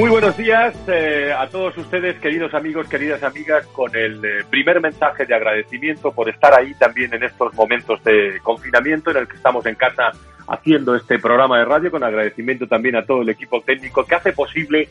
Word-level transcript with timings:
Muy 0.00 0.08
buenos 0.08 0.34
días 0.34 0.74
eh, 0.88 1.30
a 1.30 1.46
todos 1.48 1.76
ustedes, 1.76 2.18
queridos 2.20 2.54
amigos, 2.54 2.88
queridas 2.88 3.22
amigas, 3.22 3.66
con 3.66 3.94
el 3.94 4.24
eh, 4.24 4.44
primer 4.48 4.80
mensaje 4.80 5.26
de 5.26 5.34
agradecimiento 5.34 6.10
por 6.10 6.30
estar 6.30 6.58
ahí 6.58 6.72
también 6.72 7.12
en 7.12 7.22
estos 7.22 7.52
momentos 7.52 8.02
de 8.02 8.40
confinamiento 8.42 9.10
en 9.10 9.18
el 9.18 9.28
que 9.28 9.36
estamos 9.36 9.66
en 9.66 9.74
casa 9.74 10.12
haciendo 10.48 10.94
este 10.94 11.18
programa 11.18 11.58
de 11.58 11.66
radio, 11.66 11.90
con 11.90 12.02
agradecimiento 12.02 12.66
también 12.66 12.96
a 12.96 13.04
todo 13.04 13.20
el 13.20 13.28
equipo 13.28 13.60
técnico 13.60 14.06
que 14.06 14.14
hace 14.14 14.32
posible 14.32 14.88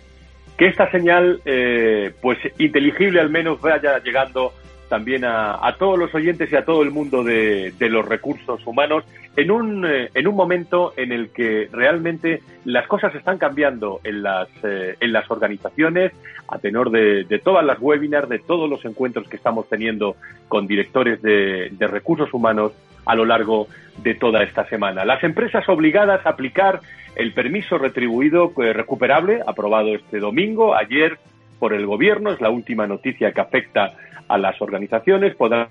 que 0.56 0.68
esta 0.68 0.92
señal, 0.92 1.42
eh, 1.44 2.14
pues 2.22 2.38
inteligible 2.60 3.20
al 3.20 3.32
menos, 3.32 3.60
vaya 3.62 3.98
llegando 3.98 4.54
también 4.90 5.24
a, 5.24 5.76
todos 5.78 5.98
los 5.98 6.14
oyentes 6.14 6.52
y 6.52 6.56
a 6.56 6.66
todo 6.66 6.82
el 6.82 6.92
mundo 6.92 7.24
de, 7.24 7.74
los 7.80 8.06
recursos 8.06 8.66
humanos 8.66 9.04
en 9.38 9.52
un, 9.52 9.86
eh, 9.86 10.10
en 10.14 10.28
un 10.28 10.36
momento 10.36 10.94
en 10.98 11.12
el 11.12 11.30
que 11.30 11.70
realmente 11.72 12.42
las 12.66 12.88
cosas 12.88 13.14
están 13.16 13.38
cambiando 13.38 14.02
en 14.04 14.24
las, 14.24 14.50
eh, 14.64 14.98
en 15.00 15.14
las 15.14 15.30
organizaciones 15.32 16.12
a 16.48 16.58
tenor 16.58 16.90
de, 16.90 17.42
todas 17.44 17.64
las 17.64 17.80
webinars, 17.80 18.28
de 18.28 18.40
todos 18.40 18.70
los 18.70 18.84
encuentros 18.84 19.28
que 19.30 19.38
estamos 19.38 19.70
teniendo 19.70 20.16
con 20.48 20.68
directores 20.68 21.22
de, 21.22 21.70
de 21.72 21.88
recursos 21.88 22.34
humanos 22.34 22.74
a 23.06 23.16
lo 23.16 23.26
largo 23.26 23.68
de 24.04 24.16
toda 24.16 24.44
esta 24.44 24.66
semana. 24.66 25.06
Las 25.06 25.24
empresas 25.24 25.68
obligadas 25.70 26.26
a 26.26 26.30
aplicar 26.30 26.82
el 27.16 27.34
permiso 27.34 27.78
retribuido 27.78 28.52
eh, 28.58 28.74
recuperable, 28.74 29.42
aprobado 29.46 29.96
este 29.96 30.20
domingo, 30.20 30.76
ayer 30.76 31.18
por 31.60 31.74
el 31.74 31.86
Gobierno, 31.86 32.32
es 32.32 32.40
la 32.40 32.50
última 32.50 32.88
noticia 32.88 33.34
que 33.34 33.42
afecta 33.42 33.94
a 34.30 34.38
las 34.38 34.62
organizaciones, 34.62 35.36
podrán 35.36 35.68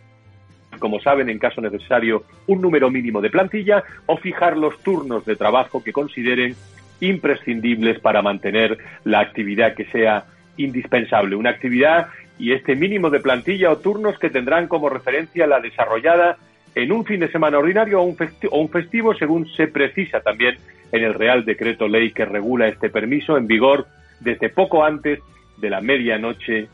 como 0.79 1.01
saben, 1.01 1.29
en 1.29 1.39
caso 1.39 1.61
necesario, 1.61 2.25
un 2.47 2.61
número 2.61 2.91
mínimo 2.91 3.21
de 3.21 3.31
plantilla 3.31 3.83
o 4.07 4.17
fijar 4.17 4.57
los 4.57 4.79
turnos 4.83 5.25
de 5.25 5.35
trabajo 5.35 5.83
que 5.83 5.93
consideren 5.93 6.55
imprescindibles 7.01 7.99
para 8.01 8.23
mantener 8.23 8.79
la 9.05 9.21
actividad 9.21 9.75
que 9.75 9.87
sea 9.87 10.25
indispensable. 10.57 11.37
Una 11.37 11.51
actividad 11.51 12.09
y 12.39 12.53
este 12.53 12.77
mínimo 12.77 13.11
de 13.11 13.21
plantilla 13.21 13.71
o 13.71 13.79
turnos 13.79 14.19
que 14.19 14.31
tendrán 14.31 14.69
como 14.69 14.89
referencia 14.89 15.47
la 15.47 15.61
desarrollada 15.61 16.37
en 16.75 16.93
un 16.93 17.05
fin 17.05 17.21
de 17.21 17.31
semana 17.33 17.59
ordinario 17.59 18.01
o 18.01 18.05
un, 18.05 18.17
festivo, 18.17 18.55
o 18.55 18.61
un 18.61 18.69
festivo, 18.69 19.15
según 19.15 19.49
se 19.49 19.67
precisa 19.67 20.21
también 20.21 20.57
en 20.93 21.03
el 21.03 21.15
Real 21.15 21.45
Decreto 21.45 21.89
Ley 21.89 22.13
que 22.13 22.25
regula 22.25 22.69
este 22.69 22.91
permiso 22.91 23.37
en 23.37 23.47
vigor 23.47 23.87
desde 24.21 24.49
poco 24.49 24.85
antes 24.85 25.21
de 25.57 25.71
la 25.71 25.81
medianoche 25.81 26.69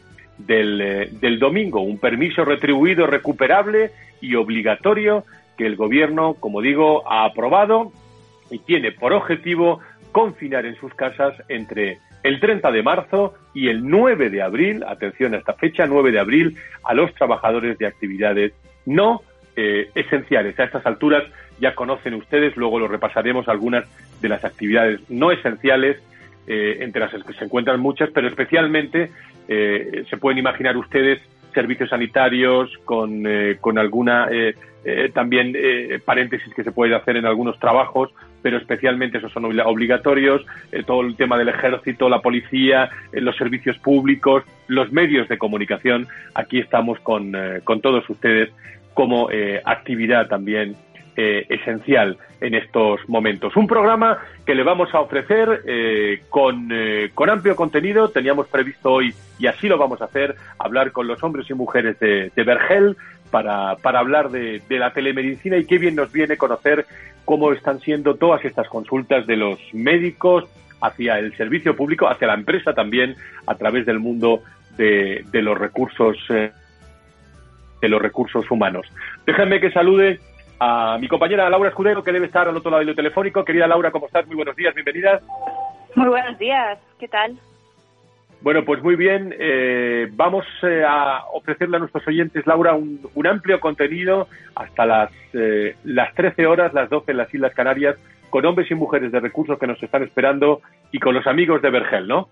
eh, 0.48 1.08
del, 1.10 1.38
domingo, 1.38 1.80
un 1.80 1.98
permiso 1.98 2.44
retribuido, 2.44 3.06
recuperable 3.06 3.90
y 4.20 4.34
obligatorio 4.34 5.24
que 5.56 5.66
el 5.66 5.76
Gobierno, 5.76 6.34
como 6.34 6.60
digo, 6.60 7.08
ha 7.10 7.24
aprobado 7.24 7.92
y 8.50 8.58
tiene 8.58 8.92
por 8.92 9.12
objetivo 9.12 9.80
confinar 10.12 10.66
en 10.66 10.76
sus 10.76 10.92
casas 10.94 11.34
entre 11.48 11.98
el 12.22 12.40
30 12.40 12.72
de 12.72 12.82
marzo 12.82 13.34
y 13.52 13.68
el 13.68 13.88
9 13.88 14.30
de 14.30 14.42
abril, 14.42 14.82
atención 14.86 15.34
a 15.34 15.38
esta 15.38 15.52
fecha, 15.54 15.86
9 15.86 16.10
de 16.10 16.18
abril, 16.18 16.56
a 16.82 16.94
los 16.94 17.14
trabajadores 17.14 17.78
de 17.78 17.86
actividades 17.86 18.52
no 18.86 19.22
eh, 19.56 19.90
esenciales. 19.94 20.58
A 20.58 20.64
estas 20.64 20.84
alturas 20.86 21.24
ya 21.60 21.74
conocen 21.74 22.14
ustedes, 22.14 22.56
luego 22.56 22.78
lo 22.78 22.88
repasaremos 22.88 23.46
algunas 23.48 23.84
de 24.20 24.28
las 24.28 24.44
actividades 24.44 25.00
no 25.08 25.30
esenciales, 25.30 26.02
eh, 26.46 26.78
entre 26.80 27.00
las 27.00 27.24
que 27.24 27.32
se 27.32 27.44
encuentran 27.44 27.80
muchas, 27.80 28.10
pero 28.10 28.28
especialmente 28.28 29.10
eh, 29.48 30.04
se 30.08 30.16
pueden 30.16 30.38
imaginar 30.38 30.76
ustedes 30.76 31.20
servicios 31.52 31.90
sanitarios 31.90 32.70
con, 32.84 33.26
eh, 33.26 33.58
con 33.60 33.78
alguna 33.78 34.28
eh, 34.30 34.54
también 35.14 35.54
paréntesis 36.04 36.52
que 36.52 36.62
se 36.62 36.70
puede 36.70 36.94
hacer 36.94 37.16
en 37.16 37.24
algunos 37.24 37.58
trabajos, 37.58 38.10
pero 38.42 38.58
especialmente 38.58 39.16
esos 39.16 39.32
son 39.32 39.46
obligatorios, 39.46 40.44
todo 40.84 41.00
el 41.00 41.16
tema 41.16 41.38
del 41.38 41.48
ejército, 41.48 42.10
la 42.10 42.20
policía, 42.20 42.90
los 43.12 43.34
servicios 43.36 43.78
públicos, 43.78 44.44
los 44.66 44.92
medios 44.92 45.26
de 45.28 45.38
comunicación. 45.38 46.06
Aquí 46.34 46.58
estamos 46.58 47.00
con, 47.00 47.34
con 47.64 47.80
todos 47.80 48.10
ustedes 48.10 48.50
como 48.92 49.30
actividad 49.64 50.28
también 50.28 50.76
eh, 51.16 51.46
esencial 51.48 52.18
en 52.40 52.54
estos 52.54 53.00
momentos. 53.08 53.54
Un 53.56 53.68
programa 53.68 54.18
que 54.44 54.54
le 54.54 54.64
vamos 54.64 54.92
a 54.92 55.00
ofrecer 55.00 55.62
eh, 55.64 56.22
con, 56.28 56.68
eh, 56.72 57.10
con, 57.14 57.30
amplio 57.30 57.54
contenido. 57.54 58.08
Teníamos 58.08 58.48
previsto 58.48 58.90
hoy, 58.90 59.14
y 59.38 59.46
así 59.46 59.68
lo 59.68 59.78
vamos 59.78 60.02
a 60.02 60.06
hacer, 60.06 60.34
hablar 60.58 60.90
con 60.90 61.06
los 61.06 61.22
hombres 61.22 61.48
y 61.48 61.54
mujeres 61.54 62.00
de, 62.00 62.32
de 62.34 62.42
Vergel 62.42 62.96
para, 63.30 63.76
para 63.76 64.00
hablar 64.00 64.30
de, 64.30 64.60
de, 64.68 64.78
la 64.78 64.92
telemedicina 64.92 65.56
y 65.56 65.66
qué 65.66 65.78
bien 65.78 65.94
nos 65.94 66.12
viene 66.12 66.36
conocer 66.36 66.84
cómo 67.24 67.52
están 67.52 67.78
siendo 67.78 68.16
todas 68.16 68.44
estas 68.44 68.68
consultas 68.68 69.26
de 69.26 69.36
los 69.36 69.60
médicos 69.72 70.44
hacia 70.80 71.20
el 71.20 71.36
servicio 71.36 71.76
público, 71.76 72.08
hacia 72.08 72.26
la 72.26 72.34
empresa 72.34 72.74
también, 72.74 73.14
a 73.46 73.54
través 73.54 73.86
del 73.86 74.00
mundo 74.00 74.42
de, 74.76 75.24
de 75.30 75.42
los 75.42 75.56
recursos 75.56 76.16
de 76.28 77.88
los 77.88 78.02
recursos 78.02 78.50
humanos. 78.50 78.86
Déjenme 79.26 79.60
que 79.60 79.70
salude 79.70 80.18
a 80.58 80.98
mi 81.00 81.08
compañera 81.08 81.48
Laura 81.50 81.68
Escudero, 81.68 82.02
que 82.02 82.12
debe 82.12 82.26
estar 82.26 82.48
al 82.48 82.56
otro 82.56 82.70
lado 82.70 82.84
del 82.84 82.94
telefónico. 82.94 83.44
Querida 83.44 83.66
Laura, 83.66 83.90
¿cómo 83.90 84.06
estás? 84.06 84.26
Muy 84.26 84.36
buenos 84.36 84.56
días, 84.56 84.74
bienvenida. 84.74 85.20
Muy 85.94 86.08
buenos 86.08 86.38
días, 86.38 86.78
¿qué 86.98 87.08
tal? 87.08 87.36
Bueno, 88.40 88.64
pues 88.64 88.82
muy 88.82 88.94
bien. 88.94 89.34
Eh, 89.38 90.08
vamos 90.12 90.44
eh, 90.62 90.84
a 90.86 91.24
ofrecerle 91.32 91.76
a 91.76 91.80
nuestros 91.80 92.06
oyentes, 92.06 92.46
Laura, 92.46 92.74
un, 92.74 93.26
amplio 93.26 93.58
contenido 93.58 94.28
hasta 94.54 94.84
las, 94.84 95.10
eh, 95.32 95.76
las 95.84 96.14
13 96.14 96.46
horas, 96.46 96.74
las 96.74 96.90
12 96.90 97.12
en 97.12 97.16
las 97.16 97.32
Islas 97.32 97.54
Canarias, 97.54 97.96
con 98.28 98.44
hombres 98.44 98.70
y 98.70 98.74
mujeres 98.74 99.12
de 99.12 99.20
recursos 99.20 99.58
que 99.58 99.66
nos 99.66 99.82
están 99.82 100.02
esperando 100.02 100.60
y 100.92 100.98
con 100.98 101.14
los 101.14 101.26
amigos 101.26 101.62
de 101.62 101.70
Vergel, 101.70 102.06
¿no? 102.06 102.28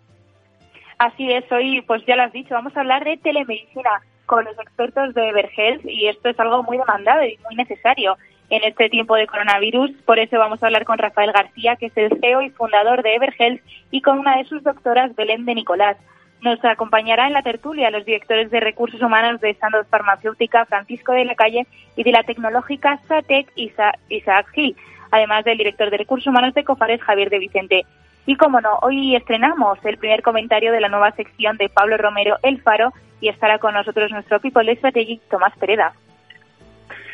Así 0.99 1.33
es, 1.33 1.50
hoy, 1.50 1.83
pues 1.87 2.04
ya 2.06 2.15
lo 2.15 2.25
has 2.25 2.33
dicho, 2.33 2.54
vamos 2.54 2.77
a 2.77 2.81
hablar 2.81 3.04
de 3.04 3.16
telemedicina 3.16 4.03
con 4.32 4.47
los 4.47 4.59
expertos 4.59 5.12
de 5.12 5.31
Vergel 5.31 5.82
y 5.84 6.06
esto 6.06 6.31
es 6.31 6.41
algo 6.41 6.62
muy 6.62 6.78
demandado 6.78 7.22
y 7.22 7.39
muy 7.45 7.54
necesario 7.54 8.16
en 8.48 8.65
este 8.65 8.89
tiempo 8.89 9.15
de 9.15 9.27
coronavirus. 9.27 9.91
Por 10.06 10.18
eso 10.18 10.39
vamos 10.39 10.62
a 10.62 10.66
hablar 10.66 10.86
con 10.86 10.97
Rafael 10.97 11.33
García, 11.33 11.77
que 11.77 11.86
es 11.86 11.97
el 11.97 12.18
CEO 12.18 12.41
y 12.41 12.48
fundador 12.48 13.03
de 13.03 13.15
Everhealth, 13.15 13.60
y 13.91 14.01
con 14.01 14.18
una 14.18 14.39
de 14.39 14.45
sus 14.45 14.62
doctoras, 14.62 15.15
Belén 15.16 15.45
de 15.45 15.54
Nicolás. 15.54 15.98
Nos 16.41 16.65
acompañará 16.65 17.27
en 17.27 17.34
la 17.34 17.42
tertulia 17.42 17.91
los 17.91 18.06
directores 18.06 18.51
de 18.51 18.60
recursos 18.60 19.03
humanos 19.03 19.39
de 19.42 19.53
Sandoz 19.56 19.86
Farmacéutica, 19.91 20.65
Francisco 20.65 21.12
de 21.12 21.27
la 21.27 21.34
Calle, 21.34 21.66
y 21.95 22.03
de 22.03 22.12
la 22.12 22.22
tecnológica 22.22 23.01
SATEC, 23.09 23.53
Isaac 23.56 24.47
Gil, 24.54 24.74
además 25.10 25.45
del 25.45 25.59
director 25.59 25.91
de 25.91 25.98
recursos 25.98 26.28
humanos 26.28 26.54
de 26.54 26.65
Cofares, 26.65 27.03
Javier 27.03 27.28
de 27.28 27.39
Vicente. 27.39 27.84
Y 28.27 28.36
como 28.36 28.60
no, 28.60 28.78
hoy 28.83 29.16
estrenamos 29.16 29.78
el 29.84 29.98
primer 29.98 30.22
comentario 30.22 30.72
de 30.72 30.80
la 30.80 30.89
nueva 30.89 31.10
sección 31.13 31.57
de 31.57 31.69
Pablo 31.69 31.97
Romero, 31.97 32.36
El 32.42 32.60
Faro, 32.63 32.92
y 33.21 33.28
estará 33.28 33.59
con 33.59 33.74
nosotros 33.74 34.10
nuestro 34.10 34.41
People 34.41 34.74
Strategy, 34.77 35.21
Tomás 35.30 35.57
Pereda. 35.59 35.92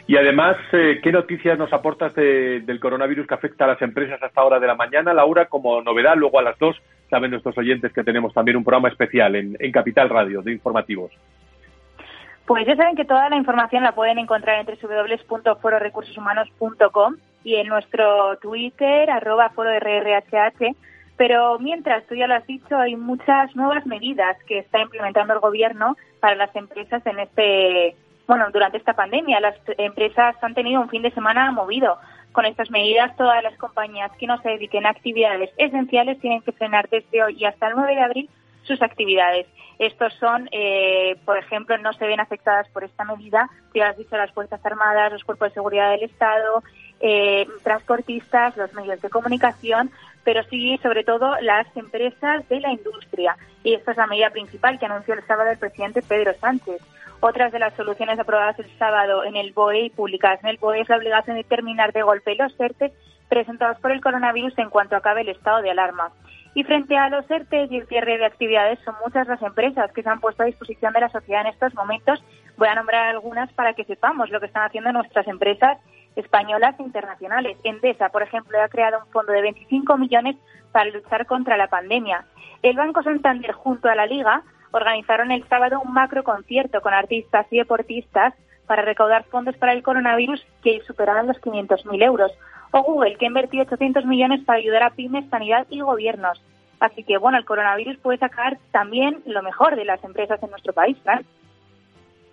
Y 0.07 0.17
además, 0.17 0.57
eh, 0.73 1.01
¿qué 1.03 1.13
noticias 1.13 1.59
nos 1.59 1.71
aportas 1.73 2.15
del 2.15 2.81
coronavirus 2.81 3.27
que 3.27 3.35
afecta 3.35 3.65
a 3.65 3.69
las 3.69 3.83
empresas 3.83 4.23
hasta 4.23 4.43
hora 4.43 4.59
de 4.59 4.67
la 4.67 4.75
mañana? 4.75 5.13
Laura, 5.13 5.45
como 5.47 5.83
novedad, 5.83 6.17
luego 6.17 6.39
a 6.39 6.43
las 6.43 6.59
dos, 6.59 6.81
saben 7.11 7.31
nuestros 7.31 7.59
oyentes 7.59 7.93
que 7.93 8.03
tenemos 8.03 8.33
también 8.33 8.57
un 8.57 8.65
programa 8.65 8.89
especial 8.89 9.37
en, 9.37 9.55
en 9.61 9.71
Capital 9.71 10.09
Radio 10.09 10.41
de 10.41 10.53
informativos. 10.53 11.13
Pues 12.47 12.67
ya 12.67 12.75
saben 12.77 12.97
que 12.97 13.05
toda 13.05 13.29
la 13.29 13.37
información 13.37 13.83
la 13.83 13.93
pueden 13.93 14.19
encontrar 14.19 14.61
en 14.61 14.67
www.fororecursoshumanos.com 14.67 17.17
y 17.45 17.57
en 17.57 17.69
nuestro 17.69 18.39
Twitter, 18.39 19.11
arroba 19.11 19.51
foro 19.51 19.69
Pero 21.19 21.59
mientras, 21.59 22.07
tú 22.07 22.15
ya 22.15 22.29
lo 22.29 22.37
has 22.37 22.47
dicho, 22.47 22.79
hay 22.79 22.95
muchas 22.95 23.55
nuevas 23.57 23.85
medidas 23.87 24.37
que 24.47 24.61
está 24.61 24.81
implementando 24.81 25.35
el 25.35 25.41
gobierno 25.41 25.97
para 26.21 26.37
las 26.37 26.55
empresas 26.55 27.05
en 27.05 27.19
este, 27.19 27.97
bueno, 28.29 28.47
durante 28.53 28.79
esta 28.79 28.95
pandemia. 28.95 29.41
Las 29.41 29.57
empresas 29.79 30.37
han 30.43 30.55
tenido 30.55 30.81
un 30.81 30.89
fin 30.89 31.03
de 31.03 31.11
semana 31.11 31.51
movido. 31.51 31.99
Con 32.31 32.47
estas 32.47 32.71
medidas, 32.71 33.17
todas 33.17 33.43
las 33.43 33.57
compañías 33.57 34.13
que 34.17 34.29
no 34.29 34.41
se 34.43 34.51
dediquen 34.51 34.87
a 34.87 34.91
actividades 34.91 35.51
esenciales 35.57 36.21
tienen 36.21 36.41
que 36.43 36.53
frenar 36.53 36.89
desde 36.89 37.23
hoy 37.25 37.37
y 37.37 37.47
hasta 37.47 37.67
el 37.67 37.75
9 37.75 37.97
de 37.97 38.03
abril 38.03 38.31
sus 38.63 38.81
actividades. 38.81 39.49
Estos 39.81 40.13
son, 40.15 40.49
eh, 40.53 41.17
por 41.25 41.37
ejemplo, 41.39 41.77
no 41.79 41.93
se 41.95 42.07
ven 42.07 42.21
afectadas 42.21 42.69
por 42.69 42.85
esta 42.85 43.05
medida, 43.05 43.49
ya 43.75 43.89
has 43.89 43.97
dicho, 43.97 44.17
las 44.17 44.31
Fuerzas 44.33 44.65
Armadas, 44.65 45.13
los 45.13 45.25
cuerpos 45.25 45.49
de 45.49 45.55
seguridad 45.55 45.91
del 45.91 46.05
Estado, 46.05 46.63
eh, 47.01 47.47
transportistas, 47.63 48.57
los 48.57 48.73
medios 48.75 49.01
de 49.01 49.09
comunicación, 49.09 49.91
pero 50.29 50.43
sí, 50.51 50.79
sobre 50.83 51.05
todo, 51.05 51.41
las 51.41 51.67
empresas 51.75 52.47
de 52.51 52.61
la 52.61 52.71
industria. 52.71 53.35
Y 53.65 53.73
esta 53.73 53.93
es 53.93 53.97
la 53.97 54.07
medida 54.07 54.29
principal 54.29 54.79
que 54.79 54.85
anunció 54.85 55.15
el 55.15 55.27
sábado 55.27 55.51
el 55.51 55.57
presidente 55.57 56.03
Pedro 56.03 56.35
Sánchez. 56.39 56.83
Otras 57.21 57.51
de 57.51 57.59
las 57.59 57.73
soluciones 57.73 58.19
aprobadas 58.19 58.59
el 58.59 58.69
sábado 58.79 59.25
en 59.25 59.37
el 59.37 59.55
BOE 59.55 59.87
y 59.87 59.89
publicadas 59.89 60.45
en 60.45 60.51
el 60.51 60.59
BOE 60.59 60.83
es 60.83 60.89
la 60.91 60.99
obligación 60.99 61.37
de 61.37 61.45
terminar 61.45 61.95
de 61.95 62.03
golpe 62.03 62.35
los 62.35 62.53
ERTE 62.61 62.93
presentados 63.31 63.81
por 63.81 63.91
el 63.91 64.03
coronavirus 64.03 64.53
en 64.59 64.69
cuanto 64.69 64.97
acabe 64.97 65.23
el 65.23 65.31
estado 65.31 65.63
de 65.63 65.71
alarma. 65.71 66.13
Y 66.53 66.63
frente 66.65 66.99
a 66.99 67.09
los 67.09 67.25
ERTE 67.31 67.69
y 67.71 67.77
el 67.79 67.87
cierre 67.87 68.19
de 68.19 68.27
actividades, 68.27 68.79
son 68.85 68.97
muchas 69.03 69.27
las 69.29 69.41
empresas 69.41 69.91
que 69.93 70.03
se 70.03 70.11
han 70.11 70.21
puesto 70.21 70.43
a 70.43 70.47
disposición 70.47 70.93
de 70.93 71.01
la 71.01 71.09
sociedad 71.09 71.41
en 71.41 71.55
estos 71.55 71.73
momentos. 71.73 72.23
Voy 72.59 72.69
a 72.69 72.75
nombrar 72.75 73.09
algunas 73.09 73.51
para 73.55 73.73
que 73.73 73.85
sepamos 73.85 74.29
lo 74.29 74.41
que 74.41 74.47
están 74.47 74.67
haciendo 74.67 74.93
nuestras 74.93 75.27
empresas 75.27 75.79
españolas 76.19 76.79
e 76.79 76.83
internacionales. 76.83 77.57
Endesa, 77.65 78.09
por 78.09 78.23
ejemplo, 78.23 78.61
ha 78.61 78.69
creado 78.69 78.99
un 79.05 79.13
fondo 79.13 79.33
de 79.33 79.43
25 79.43 79.97
millones 79.97 80.37
para 80.73 80.91
luchar 80.91 81.27
contra 81.27 81.57
la 81.57 81.69
pandemia. 81.69 82.25
El 82.63 82.77
Banco 82.77 83.03
Santander, 83.03 83.53
junto 83.53 83.89
a 83.89 83.95
la 83.95 84.07
Liga, 84.07 84.43
organizaron 84.73 85.31
el 85.31 85.47
sábado 85.49 85.81
un 85.81 85.93
macro 85.93 86.25
concierto 86.25 86.81
con 86.81 86.93
artistas 86.93 87.47
y 87.51 87.59
deportistas 87.59 88.35
para 88.67 88.83
recaudar 88.83 89.25
fondos 89.25 89.57
para 89.57 89.73
el 89.73 89.83
coronavirus 89.83 90.45
que 90.63 90.81
superaron 90.87 91.27
los 91.27 91.41
500.000 91.41 92.03
euros. 92.03 92.33
O 92.71 92.83
Google, 92.83 93.17
que 93.17 93.27
invertido 93.27 93.63
800 93.63 94.05
millones 94.05 94.45
para 94.45 94.59
ayudar 94.59 94.83
a 94.83 94.91
pymes, 94.91 95.29
sanidad 95.31 95.67
y 95.71 95.81
gobiernos. 95.81 96.43
Así 96.81 97.03
que, 97.03 97.17
bueno, 97.17 97.39
el 97.39 97.45
coronavirus 97.45 97.97
puede 97.99 98.19
sacar 98.19 98.59
también 98.71 99.23
lo 99.25 99.43
mejor 99.43 99.75
de 99.75 99.85
las 99.85 100.03
empresas 100.05 100.43
en 100.43 100.51
nuestro 100.51 100.73
país, 100.73 100.97
¿verdad? 101.05 101.25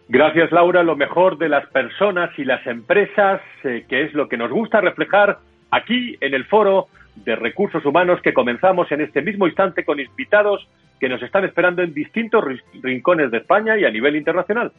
Gracias, 0.07 0.51
Laura. 0.51 0.83
Lo 0.83 0.95
mejor 0.95 1.37
de 1.37 1.49
las 1.49 1.67
personas 1.69 2.37
y 2.37 2.45
las 2.45 2.65
empresas, 2.67 3.41
eh, 3.63 3.85
que 3.89 4.03
es 4.03 4.13
lo 4.13 4.27
que 4.27 4.37
nos 4.37 4.51
gusta 4.51 4.81
reflejar 4.81 5.39
aquí 5.71 6.15
en 6.21 6.33
el 6.33 6.45
foro 6.45 6.87
de 7.15 7.35
recursos 7.35 7.85
humanos 7.85 8.21
que 8.21 8.33
comenzamos 8.33 8.91
en 8.91 9.01
este 9.01 9.21
mismo 9.21 9.47
instante 9.47 9.83
con 9.83 9.99
invitados 9.99 10.67
que 10.99 11.09
nos 11.09 11.21
están 11.21 11.45
esperando 11.45 11.81
en 11.81 11.93
distintos 11.93 12.43
rincones 12.81 13.31
de 13.31 13.37
España 13.37 13.77
y 13.77 13.85
a 13.85 13.89
nivel 13.89 14.15
internacional. 14.15 14.71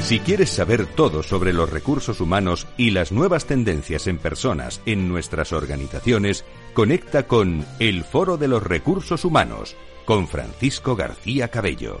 Si 0.00 0.18
quieres 0.18 0.50
saber 0.50 0.84
todo 0.84 1.22
sobre 1.22 1.52
los 1.52 1.72
recursos 1.72 2.20
humanos 2.20 2.66
y 2.76 2.90
las 2.90 3.12
nuevas 3.12 3.46
tendencias 3.46 4.08
en 4.08 4.18
personas 4.18 4.82
en 4.84 5.08
nuestras 5.08 5.52
organizaciones, 5.52 6.44
conecta 6.74 7.26
con 7.26 7.64
El 7.78 8.02
Foro 8.02 8.36
de 8.36 8.48
los 8.48 8.62
Recursos 8.62 9.24
Humanos 9.24 9.76
con 10.04 10.28
Francisco 10.28 10.96
García 10.96 11.48
Cabello. 11.48 12.00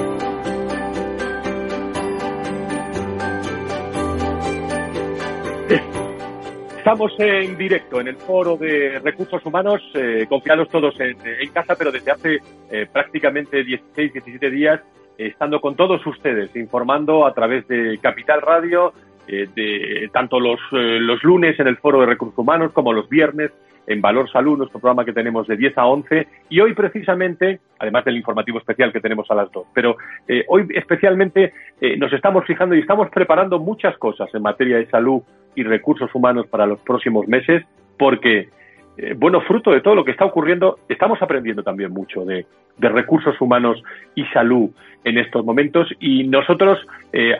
Estamos 6.81 7.13
en 7.19 7.55
directo 7.59 8.01
en 8.01 8.07
el 8.07 8.15
foro 8.15 8.57
de 8.57 8.97
recursos 9.03 9.45
humanos, 9.45 9.83
eh, 9.93 10.25
confiados 10.27 10.67
todos 10.67 10.99
en, 10.99 11.15
casa, 11.53 11.75
pero 11.77 11.91
desde 11.91 12.09
hace 12.09 12.39
eh, 12.71 12.87
prácticamente 12.91 13.63
16, 13.63 14.13
17 14.13 14.49
días, 14.49 14.81
estando 15.15 15.61
con 15.61 15.75
todos 15.75 16.03
ustedes, 16.07 16.55
informando 16.55 17.27
a 17.27 17.35
través 17.35 17.67
de 17.67 17.99
Capital 17.99 18.41
Radio, 18.41 18.93
eh, 19.27 19.47
de 19.55 20.09
tanto 20.11 20.39
los, 20.39 20.59
los 20.71 21.23
lunes 21.23 21.59
en 21.59 21.67
el 21.67 21.77
foro 21.77 21.99
de 21.99 22.07
recursos 22.07 22.39
humanos 22.39 22.71
como 22.73 22.93
los 22.93 23.07
viernes 23.07 23.51
en 23.87 24.01
Valor 24.01 24.31
Salud, 24.31 24.57
nuestro 24.57 24.79
programa 24.79 25.05
que 25.05 25.13
tenemos 25.13 25.47
de 25.47 25.57
10 25.57 25.77
a 25.77 25.85
11, 25.85 26.27
y 26.49 26.59
hoy 26.59 26.73
precisamente, 26.73 27.59
además 27.79 28.05
del 28.05 28.17
informativo 28.17 28.59
especial 28.59 28.91
que 28.91 29.01
tenemos 29.01 29.29
a 29.31 29.35
las 29.35 29.51
2, 29.51 29.67
pero 29.73 29.97
eh, 30.27 30.45
hoy 30.47 30.67
especialmente 30.75 31.53
eh, 31.79 31.97
nos 31.97 32.11
estamos 32.13 32.45
fijando 32.45 32.75
y 32.75 32.79
estamos 32.79 33.09
preparando 33.09 33.59
muchas 33.59 33.97
cosas 33.97 34.29
en 34.33 34.41
materia 34.41 34.77
de 34.77 34.89
salud 34.89 35.21
y 35.55 35.63
recursos 35.63 36.09
humanos 36.13 36.47
para 36.47 36.65
los 36.65 36.79
próximos 36.79 37.27
meses, 37.27 37.63
porque, 37.97 38.49
eh, 38.97 39.15
bueno, 39.17 39.41
fruto 39.41 39.71
de 39.71 39.81
todo 39.81 39.95
lo 39.95 40.05
que 40.05 40.11
está 40.11 40.25
ocurriendo, 40.25 40.79
estamos 40.89 41.21
aprendiendo 41.21 41.63
también 41.63 41.91
mucho 41.91 42.25
de, 42.25 42.45
recursos 42.79 43.39
humanos 43.39 43.83
y 44.15 44.25
salud 44.27 44.71
en 45.03 45.19
estos 45.19 45.45
momentos, 45.45 45.87
y 45.99 46.23
nosotros 46.23 46.79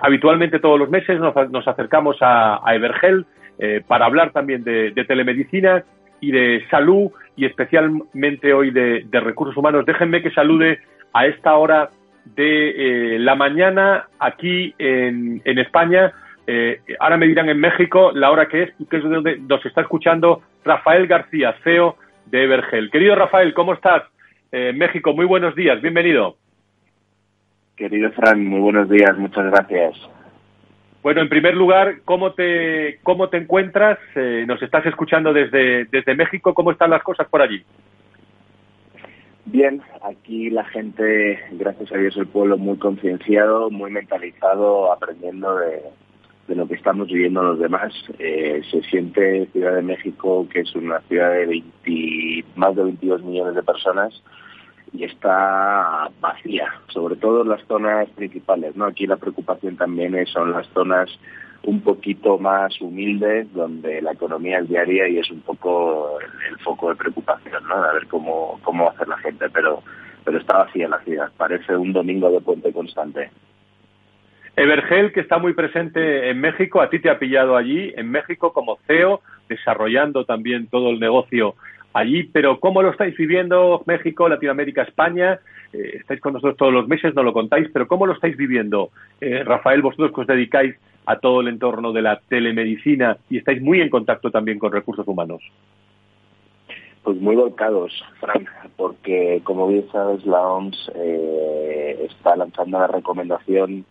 habitualmente 0.01 0.59
todos 0.59 0.77
los 0.77 0.89
meses 0.89 1.19
nos, 1.19 1.67
acercamos 1.67 2.17
a, 2.21 2.61
Evergel, 2.67 3.25
para 3.87 4.05
hablar 4.05 4.31
también 4.33 4.63
de, 4.63 4.91
de, 4.91 5.03
telemedicina 5.05 5.83
y 6.19 6.31
de 6.31 6.63
salud 6.69 7.11
y 7.35 7.45
especialmente 7.45 8.53
hoy 8.53 8.71
de, 8.71 9.05
recursos 9.11 9.57
humanos. 9.57 9.85
Déjenme 9.85 10.21
que 10.21 10.31
salude 10.31 10.79
a 11.13 11.25
esta 11.25 11.55
hora 11.55 11.89
de 12.23 13.15
eh, 13.15 13.19
la 13.19 13.35
mañana 13.35 14.07
aquí 14.19 14.73
en, 14.77 15.41
en 15.43 15.59
España. 15.59 16.13
Eh, 16.53 16.81
ahora 16.99 17.15
me 17.15 17.27
dirán 17.27 17.47
en 17.47 17.61
México 17.61 18.11
la 18.13 18.29
hora 18.29 18.49
que 18.49 18.63
es, 18.63 18.71
que 18.89 18.97
es 18.97 19.03
donde 19.03 19.37
nos 19.37 19.65
está 19.65 19.79
escuchando 19.79 20.41
Rafael 20.65 21.07
García, 21.07 21.55
CEO 21.63 21.95
de 22.25 22.43
Evergel. 22.43 22.91
Querido 22.91 23.15
Rafael, 23.15 23.53
¿cómo 23.53 23.71
estás? 23.71 24.03
Eh, 24.51 24.73
México, 24.75 25.13
muy 25.13 25.25
buenos 25.25 25.55
días, 25.55 25.81
bienvenido. 25.81 26.35
Querido 27.77 28.11
Fran, 28.11 28.45
muy 28.45 28.59
buenos 28.59 28.89
días, 28.89 29.17
muchas 29.17 29.49
gracias. 29.49 29.95
Bueno, 31.01 31.21
en 31.21 31.29
primer 31.29 31.55
lugar, 31.55 32.01
¿cómo 32.03 32.33
te, 32.33 32.99
cómo 33.01 33.29
te 33.29 33.37
encuentras? 33.37 33.97
Eh, 34.15 34.43
nos 34.45 34.61
estás 34.61 34.85
escuchando 34.85 35.31
desde, 35.31 35.85
desde 35.85 36.15
México. 36.15 36.53
¿Cómo 36.53 36.71
están 36.71 36.89
las 36.89 37.01
cosas 37.01 37.29
por 37.29 37.41
allí? 37.41 37.63
Bien, 39.45 39.81
aquí 40.03 40.49
la 40.49 40.65
gente, 40.65 41.39
gracias 41.51 41.93
a 41.93 41.97
Dios, 41.97 42.17
el 42.17 42.27
pueblo 42.27 42.57
muy 42.57 42.77
concienciado, 42.77 43.69
muy 43.69 43.89
mentalizado, 43.89 44.91
aprendiendo 44.91 45.55
de, 45.55 45.81
lo 46.47 46.67
que 46.67 46.75
estamos 46.75 47.07
viviendo 47.07 47.41
los 47.41 47.59
demás. 47.59 47.93
Eh, 48.19 48.61
se 48.69 48.81
siente 48.83 49.47
Ciudad 49.47 49.75
de 49.75 49.81
México, 49.81 50.47
que 50.51 50.61
es 50.61 50.75
una 50.75 50.99
ciudad 51.01 51.31
de 51.31 51.45
20, 51.45 52.45
más 52.55 52.75
de 52.75 52.83
22 52.83 53.23
millones 53.23 53.55
de 53.55 53.63
personas, 53.63 54.21
y 54.93 55.05
está 55.05 56.09
vacía, 56.19 56.73
sobre 56.89 57.15
todo 57.15 57.43
en 57.43 57.49
las 57.49 57.65
zonas 57.67 58.09
principales. 58.09 58.75
¿no? 58.75 58.85
Aquí 58.85 59.07
la 59.07 59.17
preocupación 59.17 59.77
también 59.77 60.15
es, 60.15 60.29
son 60.29 60.51
las 60.51 60.67
zonas 60.69 61.09
un 61.63 61.81
poquito 61.81 62.39
más 62.39 62.79
humildes, 62.81 63.51
donde 63.53 64.01
la 64.01 64.13
economía 64.13 64.59
es 64.59 64.67
diaria 64.67 65.07
y 65.07 65.19
es 65.19 65.29
un 65.29 65.41
poco 65.41 66.19
el, 66.19 66.57
foco 66.59 66.89
de 66.89 66.95
preocupación, 66.95 67.63
¿no? 67.67 67.75
a 67.75 67.93
ver 67.93 68.07
cómo, 68.07 68.59
cómo 68.63 68.85
va 68.85 68.91
a 68.91 68.93
hacer 68.93 69.07
la 69.07 69.17
gente, 69.19 69.49
pero, 69.51 69.83
pero 70.25 70.39
está 70.39 70.57
vacía 70.57 70.87
la 70.87 70.99
ciudad, 71.01 71.31
parece 71.37 71.75
un 71.77 71.93
domingo 71.93 72.29
de 72.31 72.41
puente 72.41 72.73
constante. 72.73 73.29
Evergel, 74.55 75.13
que 75.13 75.21
está 75.21 75.37
muy 75.37 75.53
presente 75.53 76.29
en 76.29 76.39
México, 76.39 76.81
a 76.81 76.89
ti 76.89 76.99
te 76.99 77.09
ha 77.09 77.19
pillado 77.19 77.55
allí, 77.55 77.93
en 77.95 78.11
México 78.11 78.51
como 78.51 78.77
CEO, 78.87 79.21
desarrollando 79.47 80.25
también 80.25 80.67
todo 80.67 80.89
el 80.89 80.99
negocio 80.99 81.55
allí, 81.93 82.23
pero 82.23 82.59
¿cómo 82.59 82.81
lo 82.81 82.91
estáis 82.91 83.15
viviendo 83.17 83.83
México, 83.85 84.27
Latinoamérica, 84.29 84.83
España? 84.83 85.39
Eh, 85.73 85.97
estáis 85.99 86.19
con 86.19 86.33
nosotros 86.33 86.57
todos 86.57 86.73
los 86.73 86.87
meses, 86.87 87.15
no 87.15 87.23
lo 87.23 87.33
contáis, 87.33 87.69
pero 87.73 87.87
¿cómo 87.87 88.05
lo 88.05 88.13
estáis 88.13 88.35
viviendo, 88.37 88.91
eh, 89.19 89.43
Rafael, 89.43 89.81
vosotros 89.81 90.11
que 90.13 90.21
os 90.21 90.27
dedicáis 90.27 90.75
a 91.05 91.19
todo 91.19 91.41
el 91.41 91.47
entorno 91.47 91.91
de 91.93 92.01
la 92.01 92.19
telemedicina 92.27 93.17
y 93.29 93.37
estáis 93.37 93.61
muy 93.61 93.81
en 93.81 93.89
contacto 93.89 94.31
también 94.31 94.59
con 94.59 94.71
recursos 94.71 95.07
humanos. 95.07 95.41
Pues 97.03 97.17
muy 97.17 97.35
volcados, 97.35 97.91
Frank, 98.19 98.47
porque 98.75 99.41
como 99.43 99.67
bien 99.67 99.87
sabes, 99.91 100.23
la 100.25 100.41
OMS 100.41 100.91
eh, 100.95 102.07
está 102.07 102.35
lanzando 102.35 102.79
la 102.79 102.87
recomendación 102.87 103.85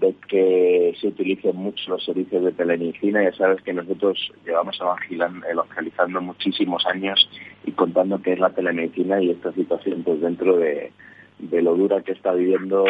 de 0.00 0.14
que 0.28 0.94
se 1.00 1.08
utilicen 1.08 1.56
mucho 1.56 1.90
los 1.90 2.04
servicios 2.04 2.44
de 2.44 2.52
telemedicina. 2.52 3.22
Ya 3.22 3.32
sabes 3.32 3.62
que 3.62 3.72
nosotros 3.72 4.32
llevamos 4.44 4.78
evangelizando 4.80 6.20
muchísimos 6.20 6.84
años 6.86 7.28
y 7.64 7.72
contando 7.72 8.20
qué 8.22 8.32
es 8.34 8.38
la 8.38 8.50
telemedicina 8.50 9.20
y 9.20 9.30
esta 9.30 9.52
situación 9.52 10.02
pues 10.02 10.20
dentro 10.20 10.56
de, 10.56 10.92
de 11.38 11.62
lo 11.62 11.74
dura 11.74 12.02
que 12.02 12.12
está 12.12 12.32
viviendo 12.32 12.84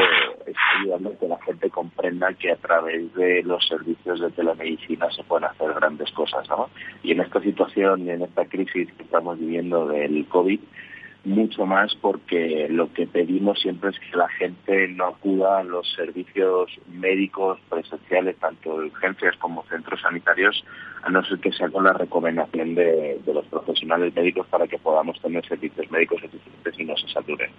está 0.47 0.61
ayudando 0.81 1.11
a 1.11 1.19
que 1.19 1.29
la 1.29 1.43
gente 1.43 1.71
comprenda 1.71 2.33
que 2.35 2.53
a 2.53 2.57
través 2.57 3.13
de 3.15 3.43
los 3.43 3.67
servicios 3.67 4.21
de 4.21 4.31
telemedicina 4.31 5.11
se 5.11 5.25
pueden 5.25 5.45
hacer 5.45 5.73
grandes 5.75 6.11
cosas, 6.13 6.49
¿no? 6.49 6.69
Y 7.03 7.13
en 7.13 7.21
esta 7.21 7.41
situación, 7.41 8.09
en 8.09 8.23
esta 8.23 8.45
crisis 8.45 8.93
que 8.93 9.03
estamos 9.03 9.39
viviendo 9.39 9.87
del 9.89 10.27
COVID, 10.27 10.61
mucho 11.25 11.65
más 11.65 11.95
porque 11.95 12.67
lo 12.69 12.93
que 12.93 13.07
pedimos 13.07 13.61
siempre 13.61 13.91
es 13.91 13.99
que 13.99 14.17
la 14.17 14.29
gente 14.29 14.89
no 14.89 15.07
acuda 15.07 15.59
a 15.59 15.65
los 15.65 15.91
servicios 15.95 16.71
médicos 16.89 17.59
presenciales, 17.69 18.37
tanto 18.37 18.79
de 18.79 18.87
urgencias 18.87 19.37
como 19.39 19.65
centros 19.65 20.01
sanitarios, 20.03 20.65
a 21.03 21.11
no 21.11 21.25
ser 21.25 21.39
que 21.39 21.53
sea 21.53 21.69
con 21.71 21.85
la 21.85 21.95
recomendación 21.95 22.75
de, 22.75 23.21
los 23.27 23.47
profesionales 23.47 24.15
médicos 24.15 24.47
para 24.49 24.67
que 24.67 24.79
podamos 24.79 25.21
tener 25.21 25.47
servicios 25.47 25.91
médicos 25.91 26.23
eficientes 26.23 26.79
y 26.79 26.85
no 26.85 26.97
se 26.97 27.09
saturen. 27.09 27.51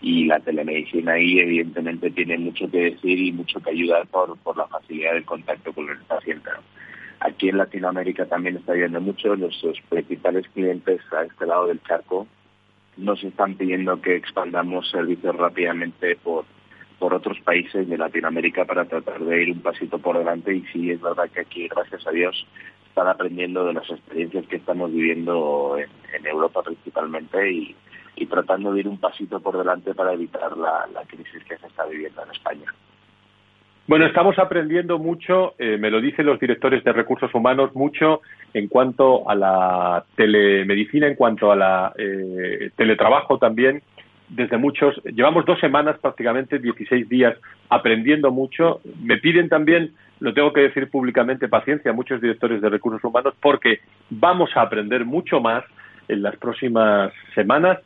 Y 0.00 0.26
la 0.26 0.38
telemedicina 0.40 1.12
ahí 1.12 1.40
evidentemente 1.40 2.10
tiene 2.10 2.38
mucho 2.38 2.70
que 2.70 2.92
decir 2.92 3.18
y 3.18 3.32
mucho 3.32 3.60
que 3.60 3.70
ayudar 3.70 4.06
por, 4.06 4.38
por 4.38 4.56
la 4.56 4.66
facilidad 4.68 5.14
del 5.14 5.24
contacto 5.24 5.72
con 5.72 5.88
el 5.88 5.98
paciente. 5.98 6.50
Aquí 7.20 7.48
en 7.48 7.58
Latinoamérica 7.58 8.26
también 8.26 8.56
está 8.56 8.74
viendo 8.74 9.00
mucho. 9.00 9.34
Nuestros 9.34 9.80
principales 9.88 10.46
clientes 10.54 11.00
a 11.12 11.24
este 11.24 11.46
lado 11.46 11.66
del 11.66 11.82
charco 11.82 12.28
nos 12.98 13.22
están 13.22 13.54
pidiendo 13.54 14.00
que 14.02 14.16
expandamos 14.16 14.90
servicios 14.90 15.34
rápidamente 15.36 16.16
por, 16.16 16.44
por 16.98 17.14
otros 17.14 17.38
países 17.40 17.88
de 17.88 17.96
Latinoamérica 17.96 18.64
para 18.64 18.84
tratar 18.84 19.20
de 19.20 19.42
ir 19.42 19.52
un 19.52 19.62
pasito 19.62 19.98
por 19.98 20.18
delante 20.18 20.54
y 20.54 20.62
sí 20.72 20.90
es 20.90 21.00
verdad 21.00 21.30
que 21.30 21.40
aquí, 21.40 21.68
gracias 21.68 22.06
a 22.06 22.10
Dios, 22.10 22.46
están 22.88 23.06
aprendiendo 23.06 23.64
de 23.64 23.74
las 23.74 23.88
experiencias 23.88 24.46
que 24.46 24.56
estamos 24.56 24.92
viviendo 24.92 25.76
en, 25.78 26.26
Europa 26.26 26.62
principalmente 26.62 27.50
y, 27.50 27.76
y, 28.16 28.26
tratando 28.26 28.72
de 28.72 28.80
ir 28.80 28.88
un 28.88 28.98
pasito 28.98 29.40
por 29.40 29.56
delante 29.56 29.94
para 29.94 30.12
evitar 30.12 30.56
la 30.56 31.04
crisis 31.06 31.42
que 31.44 31.56
se 31.56 31.66
está 31.68 31.86
viviendo 31.86 32.22
en 32.24 32.30
España. 32.32 32.74
Bueno, 33.88 34.04
estamos 34.04 34.38
aprendiendo 34.38 34.98
mucho, 34.98 35.54
eh, 35.58 35.78
me 35.78 35.90
lo 35.90 35.98
dicen 35.98 36.26
los 36.26 36.38
directores 36.38 36.84
de 36.84 36.92
recursos 36.92 37.34
humanos, 37.34 37.74
mucho 37.74 38.20
en 38.52 38.68
cuanto 38.68 39.26
a 39.30 39.34
la 39.34 40.04
telemedicina, 40.14 41.06
en 41.06 41.14
cuanto 41.14 41.50
a 41.50 41.56
la 41.56 41.94
eh, 41.96 42.70
teletrabajo 42.76 43.38
también. 43.38 43.80
Desde 44.28 44.58
muchos, 44.58 44.94
llevamos 45.04 45.46
dos 45.46 45.58
semanas 45.58 45.98
prácticamente, 46.00 46.58
16 46.58 47.08
días 47.08 47.34
aprendiendo 47.70 48.30
mucho. 48.30 48.82
Me 49.02 49.16
piden 49.16 49.48
también, 49.48 49.94
lo 50.20 50.34
tengo 50.34 50.52
que 50.52 50.60
decir 50.60 50.90
públicamente, 50.90 51.48
paciencia 51.48 51.90
a 51.90 51.94
muchos 51.94 52.20
directores 52.20 52.60
de 52.60 52.68
recursos 52.68 53.02
humanos 53.02 53.32
porque 53.40 53.80
vamos 54.10 54.50
a 54.54 54.60
aprender 54.60 55.06
mucho 55.06 55.40
más 55.40 55.64
en 56.08 56.20
las 56.20 56.36
próximas 56.36 57.10
semanas 57.34 57.78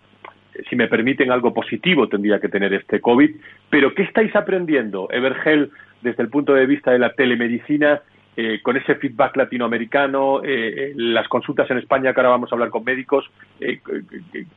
si 0.68 0.76
me 0.76 0.87
permiten, 0.87 1.32
algo 1.32 1.54
positivo 1.54 2.09
tendría 2.09 2.38
que 2.38 2.49
tener 2.49 2.75
este 2.75 3.00
COVID. 3.00 3.30
Pero, 3.71 3.94
¿qué 3.94 4.02
estáis 4.02 4.37
aprendiendo, 4.37 5.09
Evergel, 5.11 5.71
desde 6.02 6.23
el 6.23 6.28
punto 6.28 6.54
de 6.54 6.66
vista 6.66 6.90
de 6.90 6.99
la 6.99 7.12
telemedicina, 7.12 8.02
eh, 8.37 8.61
con 8.62 8.76
ese 8.76 8.94
feedback 8.97 9.37
latinoamericano, 9.37 10.42
eh, 10.42 10.90
eh, 10.90 10.92
las 10.97 11.28
consultas 11.28 11.71
en 11.71 11.78
España, 11.78 12.12
que 12.12 12.21
ahora 12.21 12.30
vamos 12.30 12.50
a 12.50 12.54
hablar 12.54 12.71
con 12.71 12.85
médicos? 12.85 13.30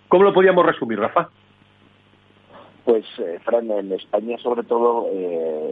¿Cómo 0.07 0.23
lo 0.23 0.33
podríamos 0.33 0.65
resumir, 0.65 0.99
Rafa? 0.99 1.29
Pues, 2.85 3.05
Fran, 3.43 3.69
en 3.71 3.91
España 3.93 4.37
sobre 4.37 4.63
todo, 4.63 5.07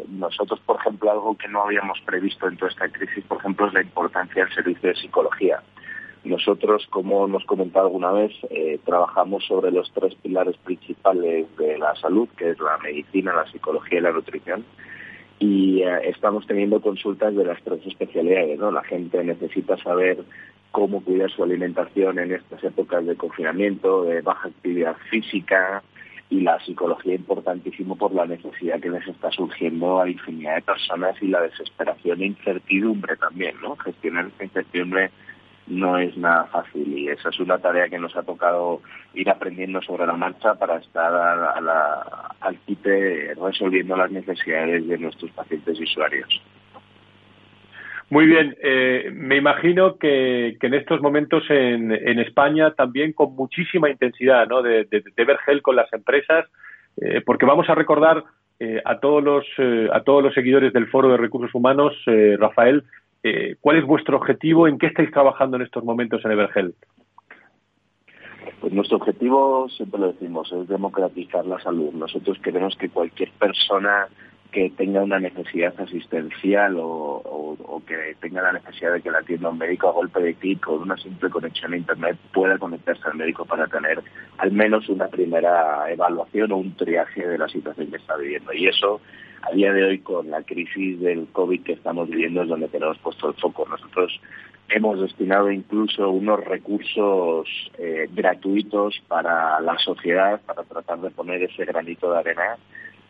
nosotros, 0.09 0.59
por 0.65 0.77
ejemplo, 0.77 1.11
algo 1.11 1.37
que 1.37 1.47
no 1.47 1.61
habíamos 1.61 1.99
previsto 2.01 2.47
en 2.47 2.57
toda 2.57 2.71
esta 2.71 2.89
crisis, 2.89 3.23
por 3.25 3.37
ejemplo, 3.37 3.67
es 3.67 3.73
la 3.73 3.81
importancia 3.81 4.43
del 4.43 4.53
servicio 4.53 4.89
de 4.89 4.95
psicología. 4.95 5.61
Nosotros, 6.23 6.87
como 6.89 7.25
hemos 7.25 7.43
comentado 7.43 7.87
alguna 7.87 8.11
vez, 8.11 8.31
eh, 8.49 8.79
trabajamos 8.85 9.45
sobre 9.45 9.71
los 9.71 9.91
tres 9.91 10.15
pilares 10.15 10.55
principales 10.57 11.45
de 11.57 11.77
la 11.77 11.95
salud, 11.95 12.29
que 12.37 12.51
es 12.51 12.59
la 12.59 12.77
medicina, 12.77 13.33
la 13.33 13.51
psicología 13.51 13.99
y 13.99 14.01
la 14.01 14.13
nutrición. 14.13 14.63
Y 15.45 15.81
eh, 15.81 16.09
estamos 16.09 16.47
teniendo 16.47 16.79
consultas 16.79 17.35
de 17.35 17.43
las 17.43 17.61
tres 17.63 17.85
especialidades. 17.85 18.57
¿no? 18.57 18.71
La 18.71 18.81
gente 18.85 19.21
necesita 19.25 19.75
saber 19.75 20.19
cómo 20.71 21.03
cuidar 21.03 21.29
su 21.31 21.43
alimentación 21.43 22.17
en 22.17 22.31
estas 22.31 22.63
épocas 22.63 23.05
de 23.05 23.17
confinamiento, 23.17 24.05
de 24.05 24.21
baja 24.21 24.47
actividad 24.47 24.95
física, 25.09 25.83
y 26.29 26.39
la 26.39 26.57
psicología 26.63 27.15
importantísimo 27.15 27.97
por 27.97 28.15
la 28.15 28.25
necesidad 28.25 28.79
que 28.79 28.89
les 28.89 29.05
está 29.05 29.29
surgiendo 29.31 30.01
a 30.01 30.09
infinidad 30.09 30.55
de 30.55 30.61
personas 30.61 31.21
y 31.21 31.27
la 31.27 31.41
desesperación 31.41 32.21
e 32.21 32.27
incertidumbre 32.27 33.17
también, 33.17 33.55
¿no? 33.61 33.75
Gestionar 33.75 34.27
esta 34.27 34.45
incertidumbre 34.45 35.11
no 35.67 35.97
es 35.97 36.15
nada 36.17 36.45
fácil 36.45 36.87
y 36.97 37.07
esa 37.07 37.29
es 37.29 37.39
una 37.39 37.57
tarea 37.57 37.87
que 37.87 37.99
nos 37.99 38.15
ha 38.15 38.23
tocado 38.23 38.81
ir 39.13 39.29
aprendiendo 39.29 39.81
sobre 39.81 40.05
la 40.05 40.13
marcha 40.13 40.55
para 40.55 40.77
estar 40.77 41.13
a, 41.13 41.61
la, 41.61 42.35
al 42.39 42.57
quite 42.59 43.33
resolviendo 43.35 43.95
las 43.95 44.11
necesidades 44.11 44.87
de 44.87 44.97
nuestros 44.97 45.31
pacientes 45.31 45.79
y 45.79 45.83
usuarios. 45.83 46.41
Muy 48.09 48.27
bien, 48.27 48.55
eh, 48.61 49.09
me 49.11 49.37
imagino 49.37 49.97
que, 49.97 50.57
en 50.61 50.73
estos 50.73 51.01
momentos 51.01 51.43
en, 51.49 51.91
España 52.19 52.71
también 52.75 53.13
con 53.13 53.35
muchísima 53.35 53.89
intensidad 53.89 54.47
¿no? 54.47 54.61
de, 54.61 54.85
ver 55.17 55.37
gel 55.45 55.61
con 55.61 55.75
las 55.75 55.91
empresas, 55.93 56.45
eh, 57.01 57.21
porque 57.25 57.45
vamos 57.45 57.67
a 57.69 57.75
recordar 57.75 58.23
eh, 58.59 58.81
a 58.85 58.99
todos 58.99 59.23
los 59.23 59.45
a 59.91 60.01
todos 60.01 60.21
los 60.21 60.33
seguidores 60.35 60.73
del 60.73 60.89
Foro 60.89 61.09
de 61.09 61.17
Recursos 61.17 61.55
Humanos, 61.55 61.93
Rafael, 62.37 62.83
eh, 63.23 63.55
¿cuál 63.61 63.77
es 63.77 63.85
vuestro 63.85 64.17
objetivo? 64.17 64.67
¿En 64.67 64.77
qué 64.77 64.87
estáis 64.87 65.11
trabajando 65.11 65.57
en 65.57 65.63
estos 65.63 65.83
momentos 65.83 66.23
en 66.25 66.31
Evergel? 66.31 66.75
Pues 68.59 68.73
nuestro 68.73 68.97
objetivo, 68.97 69.67
siempre 69.69 69.99
lo 69.99 70.11
decimos, 70.13 70.51
es 70.51 70.67
democratizar 70.67 71.45
la 71.45 71.59
salud. 71.59 71.93
Nosotros 71.93 72.37
queremos 72.39 72.75
que 72.75 72.89
cualquier 72.89 73.31
persona 73.31 74.07
que 74.53 74.69
tenga 74.69 75.01
una 75.01 75.19
necesidad 75.19 75.73
asistencial 75.81 76.77
o, 76.79 77.81
que 77.87 78.15
tenga 78.21 78.41
la 78.41 78.53
necesidad 78.53 78.93
de 78.93 79.01
que 79.01 79.11
la 79.11 79.17
atienda 79.17 79.49
un 79.49 79.57
médico 79.57 79.89
a 79.89 79.91
golpe 79.91 80.21
de 80.21 80.35
clic 80.35 80.61
con 80.61 80.83
una 80.83 80.95
simple 80.95 81.29
conexión 81.29 81.73
a 81.73 81.77
Internet 81.77 82.17
pueda 82.31 82.57
conectarse 82.57 83.01
al 83.05 83.15
médico 83.15 83.43
para 83.45 83.67
tener 83.67 84.01
al 84.37 84.51
menos 84.51 84.87
una 84.87 85.07
primera 85.07 85.91
evaluación 85.91 86.51
o 86.51 86.57
un 86.57 86.75
triaje 86.75 87.27
de 87.27 87.37
la 87.37 87.49
situación 87.49 87.89
que 87.89 87.97
está 87.97 88.15
viviendo. 88.15 88.53
Y 88.53 88.67
eso, 88.67 89.01
a 89.43 89.53
día 89.53 89.73
de 89.73 89.83
hoy, 89.83 89.99
con 89.99 90.29
la 90.29 90.41
crisis 90.43 90.99
del 91.01 91.27
COVID 91.33 91.63
que 91.63 91.73
estamos 91.73 92.09
viviendo, 92.09 92.43
es 92.43 92.47
donde 92.47 92.69
tenemos 92.69 92.97
puesto 92.99 93.29
el 93.29 93.35
foco. 93.35 93.65
Nosotros 93.69 94.19
hemos 94.69 95.01
destinado 95.01 95.51
incluso 95.51 96.09
unos 96.09 96.43
recursos 96.45 97.47
eh, 97.77 98.07
gratuitos 98.13 99.01
para 99.07 99.59
la 99.59 99.77
sociedad, 99.79 100.39
para 100.45 100.63
tratar 100.63 101.01
de 101.01 101.11
poner 101.11 101.43
ese 101.43 101.65
granito 101.65 102.11
de 102.11 102.19
arena 102.19 102.57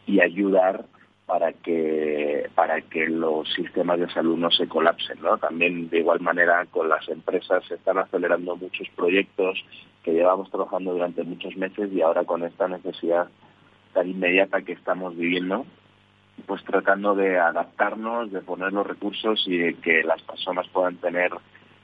y 0.08 0.22
ayudar 0.22 0.86
para 1.26 1.54
que 1.54 2.50
para 2.54 2.82
que 2.82 3.08
los 3.08 3.48
sistemas 3.54 3.98
de 3.98 4.10
salud 4.10 4.38
no 4.38 4.52
se 4.52 4.68
colapsen 4.68 5.20
también 5.40 5.90
de 5.90 6.00
igual 6.00 6.20
manera 6.20 6.66
con 6.66 6.90
las 6.90 7.08
empresas 7.08 7.64
se 7.66 7.76
están 7.76 7.98
acelerando 7.98 8.58
muchos 8.58 8.90
proyectos 8.90 9.64
que 10.04 10.12
llevamos 10.12 10.52
trabajando 10.52 10.92
durante 10.92 11.24
muchos 11.24 11.56
meses 11.56 11.90
y 11.94 12.02
ahora 12.02 12.26
con 12.26 12.44
esta 12.44 12.68
necesidad 12.68 13.30
tan 13.94 14.10
inmediata 14.10 14.64
que 14.64 14.74
estamos 14.74 15.16
viviendo 15.16 15.66
pues 16.46 16.64
tratando 16.64 17.16
de 17.16 17.40
adaptarnos 17.40 18.32
de 18.32 18.42
poner 18.42 18.74
los 18.74 18.86
recursos 18.86 19.44
y 19.48 19.58
de 19.58 19.74
que 19.76 20.04
las 20.04 20.22
personas 20.24 20.68
puedan 20.70 20.98
tener 20.98 21.32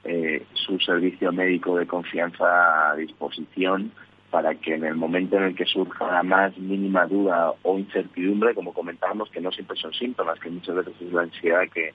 eh, 0.04 0.46
su 0.54 0.80
servicio 0.80 1.32
médico 1.32 1.78
de 1.78 1.88
confianza 1.88 2.92
a 2.92 2.96
disposición 2.96 3.92
para 4.32 4.56
que 4.56 4.76
en 4.76 4.86
el 4.86 4.96
momento 4.96 5.38
en 5.38 5.44
el 5.44 5.56
que 5.56 5.66
surja 5.66 6.12
la 6.12 6.24
más 6.24 6.58
mínima 6.58 7.06
duda 7.08 7.54
o 7.64 7.80
incertidumbre, 7.80 8.54
como 8.54 8.74
comentábamos, 8.74 9.30
que 9.32 9.42
no 9.42 9.52
siempre 9.52 9.78
son 9.78 9.94
síntomas, 9.94 10.40
que 10.40 10.50
muchas 10.50 10.76
veces 10.76 10.94
es 11.02 11.12
la 11.12 11.24
ansiedad 11.24 11.64
que, 11.74 11.94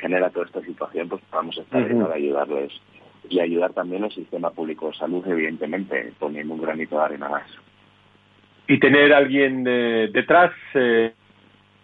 genera 0.00 0.30
toda 0.30 0.46
esta 0.46 0.60
situación, 0.62 1.08
pues 1.08 1.22
podamos 1.30 1.56
estar 1.56 1.80
ahí 1.80 1.94
para 1.94 2.14
ayudarles 2.14 2.72
y 3.28 3.38
ayudar 3.38 3.72
también 3.72 4.02
al 4.02 4.10
sistema 4.10 4.50
público 4.50 4.88
de 4.88 4.94
salud, 4.94 5.24
evidentemente, 5.28 6.12
poniendo 6.18 6.54
un 6.54 6.60
granito 6.60 6.98
de 6.98 7.04
arena 7.04 7.28
más. 7.28 7.48
Y 8.66 8.80
tener 8.80 9.12
alguien 9.12 9.64
eh, 9.64 10.10
detrás. 10.12 10.52
Eh 10.74 11.12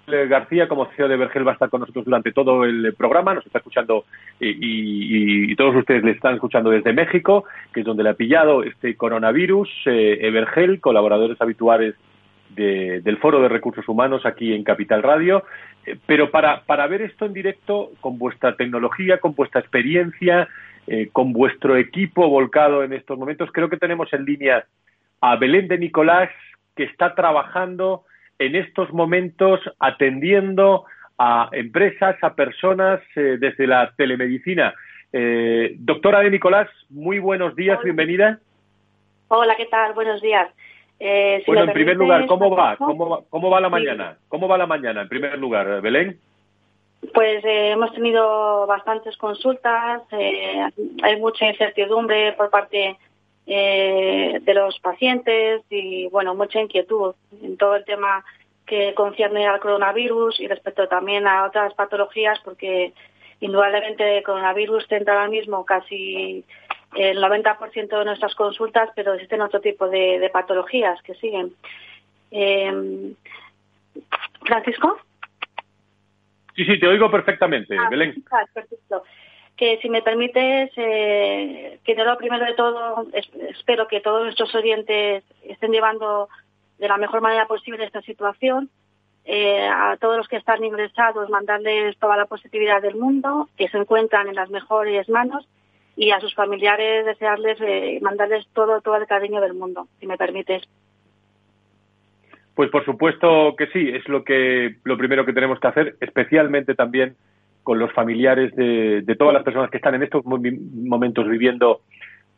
García, 0.06 0.68
como 0.68 0.87
CEO 0.97 1.09
de 1.09 1.16
Vergel, 1.16 1.47
va 1.47 1.52
a 1.52 1.54
estar 1.54 1.71
con 1.71 1.80
nosotros 1.80 2.04
durante 2.04 2.32
todo 2.32 2.64
el 2.64 2.92
programa, 2.94 3.35
nos 3.35 3.47
está 3.47 3.59
escuchando 3.59 4.04
y, 4.40 5.54
todos 5.54 5.76
ustedes 5.76 6.02
le 6.02 6.12
están 6.12 6.35
escuchando 6.35 6.71
desde 6.71 6.92
México, 6.92 7.44
que 7.73 7.80
es 7.80 7.87
donde 7.87 8.02
le 8.02 8.11
ha 8.11 8.14
pillado 8.14 8.64
este 8.64 8.97
coronavirus. 8.97 9.68
Eh, 9.87 10.18
Evergel, 10.23 10.80
colaboradores 10.80 11.40
habituales 11.40 11.94
del 12.54 13.16
Foro 13.18 13.40
de 13.40 13.49
Recursos 13.49 13.88
Humanos 13.88 14.26
aquí 14.26 14.52
en 14.52 14.64
Capital 14.64 15.02
Radio. 15.02 15.44
Eh, 15.87 15.97
pero 16.06 16.30
para, 16.30 16.62
para 16.62 16.87
ver 16.87 17.02
esto 17.02 17.25
en 17.25 17.32
directo, 17.32 17.90
con 18.00 18.18
vuestra 18.18 18.56
tecnología, 18.56 19.18
con 19.18 19.35
vuestra 19.35 19.61
experiencia, 19.61 20.49
eh, 20.87 21.09
con 21.12 21.32
vuestro 21.32 21.76
equipo 21.76 22.28
volcado 22.28 22.82
en 22.82 22.92
estos 22.92 23.18
momentos, 23.18 23.50
creo 23.52 23.68
que 23.68 23.76
tenemos 23.76 24.12
en 24.12 24.25
línea 24.25 24.64
a 25.21 25.37
Belén 25.37 25.68
de 25.68 25.78
Nicolás, 25.78 26.30
que 26.75 26.85
está 26.85 27.14
trabajando 27.14 28.04
en 28.46 28.56
estos 28.56 28.92
momentos 28.92 29.61
atendiendo 29.78 30.84
a 31.18 31.49
empresas, 31.52 32.16
a 32.22 32.34
personas 32.34 33.00
eh, 33.16 33.37
desde 33.38 33.66
la 33.66 33.92
telemedicina. 33.96 34.75
doctora 35.78 36.20
de 36.20 36.30
Nicolás, 36.30 36.68
muy 36.88 37.18
buenos 37.18 37.54
días, 37.54 37.78
bienvenida. 37.84 38.38
Hola, 39.28 39.54
¿qué 39.56 39.66
tal? 39.66 39.92
Buenos 39.94 40.20
días. 40.22 40.49
Eh, 41.04 41.42
bueno, 41.49 41.64
en 41.64 41.72
primer 41.72 41.96
lugar, 41.96 42.26
¿cómo 42.26 42.54
va? 42.54 42.76
¿Cómo 42.76 43.08
va, 43.08 43.20
cómo 43.28 43.50
va 43.50 43.61
la 43.61 43.68
mañana? 43.68 44.16
¿Cómo 44.28 44.46
va 44.46 44.56
la 44.56 44.66
mañana, 44.66 45.02
en 45.02 45.08
primer 45.08 45.37
lugar, 45.37 45.80
Belén? 45.80 46.16
Pues 47.12 47.44
eh, 47.44 47.72
hemos 47.72 47.92
tenido 47.92 48.68
bastantes 48.68 49.16
consultas, 49.16 50.02
eh, 50.12 50.62
hay 51.02 51.16
mucha 51.18 51.46
incertidumbre 51.46 52.34
por 52.34 52.50
parte 52.50 52.96
de 53.46 54.54
los 54.54 54.78
pacientes 54.80 55.62
y, 55.68 56.08
bueno, 56.08 56.34
mucha 56.34 56.61
inquietud 56.61 57.14
en 57.42 57.56
todo 57.56 57.76
el 57.76 57.84
tema 57.84 58.25
que 58.66 58.94
concierne 58.94 59.46
al 59.46 59.61
coronavirus 59.61 60.40
y 60.40 60.46
respecto 60.46 60.88
también 60.88 61.26
a 61.26 61.44
otras 61.44 61.75
patologías, 61.75 62.38
porque 62.44 62.92
indudablemente 63.40 64.18
el 64.18 64.22
coronavirus 64.22 64.87
centra 64.87 65.14
ahora 65.14 65.28
mismo 65.28 65.64
casi 65.64 66.44
el 66.94 67.18
90% 67.18 67.99
de 67.99 68.04
nuestras 68.04 68.34
consultas, 68.34 68.90
pero 68.94 69.14
existen 69.14 69.40
otro 69.40 69.61
tipo 69.61 69.88
de, 69.88 70.30
patologías 70.32 71.02
que 71.02 71.14
siguen. 71.14 71.52
Eh, 72.30 73.12
Francisco. 74.44 74.99
Sí, 76.54 76.64
sí, 76.64 76.78
te 76.78 76.87
oigo 76.87 77.11
perfectamente, 77.11 77.76
ah, 77.78 77.88
Belén. 77.90 78.22
perfecto. 78.54 79.02
Que 79.62 79.78
si 79.81 79.88
me 79.88 80.02
permites, 80.02 80.73
eh, 80.76 81.78
que 81.85 81.95
lo 81.95 82.19
primero 82.19 82.45
de 82.45 82.54
todo, 82.54 83.07
espero 83.49 83.87
que 83.87 84.00
todos 84.00 84.25
nuestros 84.25 84.52
oyentes 84.57 85.23
estén 85.45 85.71
llevando 85.71 86.28
de 86.81 86.88
la 86.88 86.97
mejor 86.97 87.21
manera 87.21 87.47
posible 87.47 87.85
esta 87.85 88.02
situación. 88.02 88.71
Eh, 89.25 89.69
a 89.69 89.97
todos 90.00 90.16
los 90.16 90.26
que 90.26 90.38
están 90.38 90.64
ingresados, 90.64 91.31
mandarles 91.31 91.97
toda 91.99 92.16
la 92.16 92.26
positividad 92.26 92.83
del 92.83 92.97
mundo, 92.97 93.50
que 93.57 93.69
se 93.69 93.78
encuentran 93.78 94.26
en 94.26 94.35
las 94.35 94.50
mejores 94.50 95.09
manos 95.09 95.47
y 95.95 96.11
a 96.11 96.19
sus 96.19 96.35
familiares 96.35 97.07
desearles, 97.07 97.61
eh, 97.61 98.00
mandarles 98.02 98.45
todo, 98.54 98.81
todo 98.81 98.97
el 98.97 99.07
cariño 99.07 99.40
del 99.40 99.54
mundo, 99.54 99.87
si 100.00 100.09
me 100.09 100.16
permites. 100.16 100.64
Pues 102.57 102.69
por 102.69 102.85
supuesto 102.85 103.54
que 103.57 103.69
sí, 103.69 103.90
es 103.90 104.09
lo 104.09 104.25
que 104.25 104.75
lo 104.83 104.99
primero 104.99 105.25
que 105.25 105.33
tenemos 105.33 105.61
que 105.61 105.69
hacer, 105.69 105.95
especialmente 106.00 106.75
también 106.75 107.14
con 107.62 107.78
los 107.78 107.92
familiares 107.92 108.54
de, 108.57 109.16
todas 109.19 109.35
las 109.35 109.42
personas 109.42 109.71
que 109.71 109.76
están 109.76 109.95
en 109.95 110.02
estos 110.02 110.25
momentos 110.25 111.28
viviendo 111.28 111.81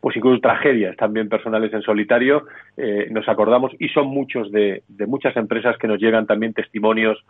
pues 0.01 0.15
incluso 0.17 0.39
tragedias 0.39 0.95
también 0.97 1.29
personales 1.29 1.73
en 1.73 1.81
solitario, 1.81 2.45
eh, 2.77 3.07
nos 3.09 3.27
acordamos 3.27 3.71
y 3.79 3.89
son 3.89 4.07
muchos 4.07 4.51
de, 4.51 4.83
de 4.87 5.07
muchas 5.07 5.35
empresas 5.35 5.79
que 5.79 5.87
nos 5.87 5.99
llegan 5.99 6.27
también 6.27 6.53
testimonios 6.53 7.25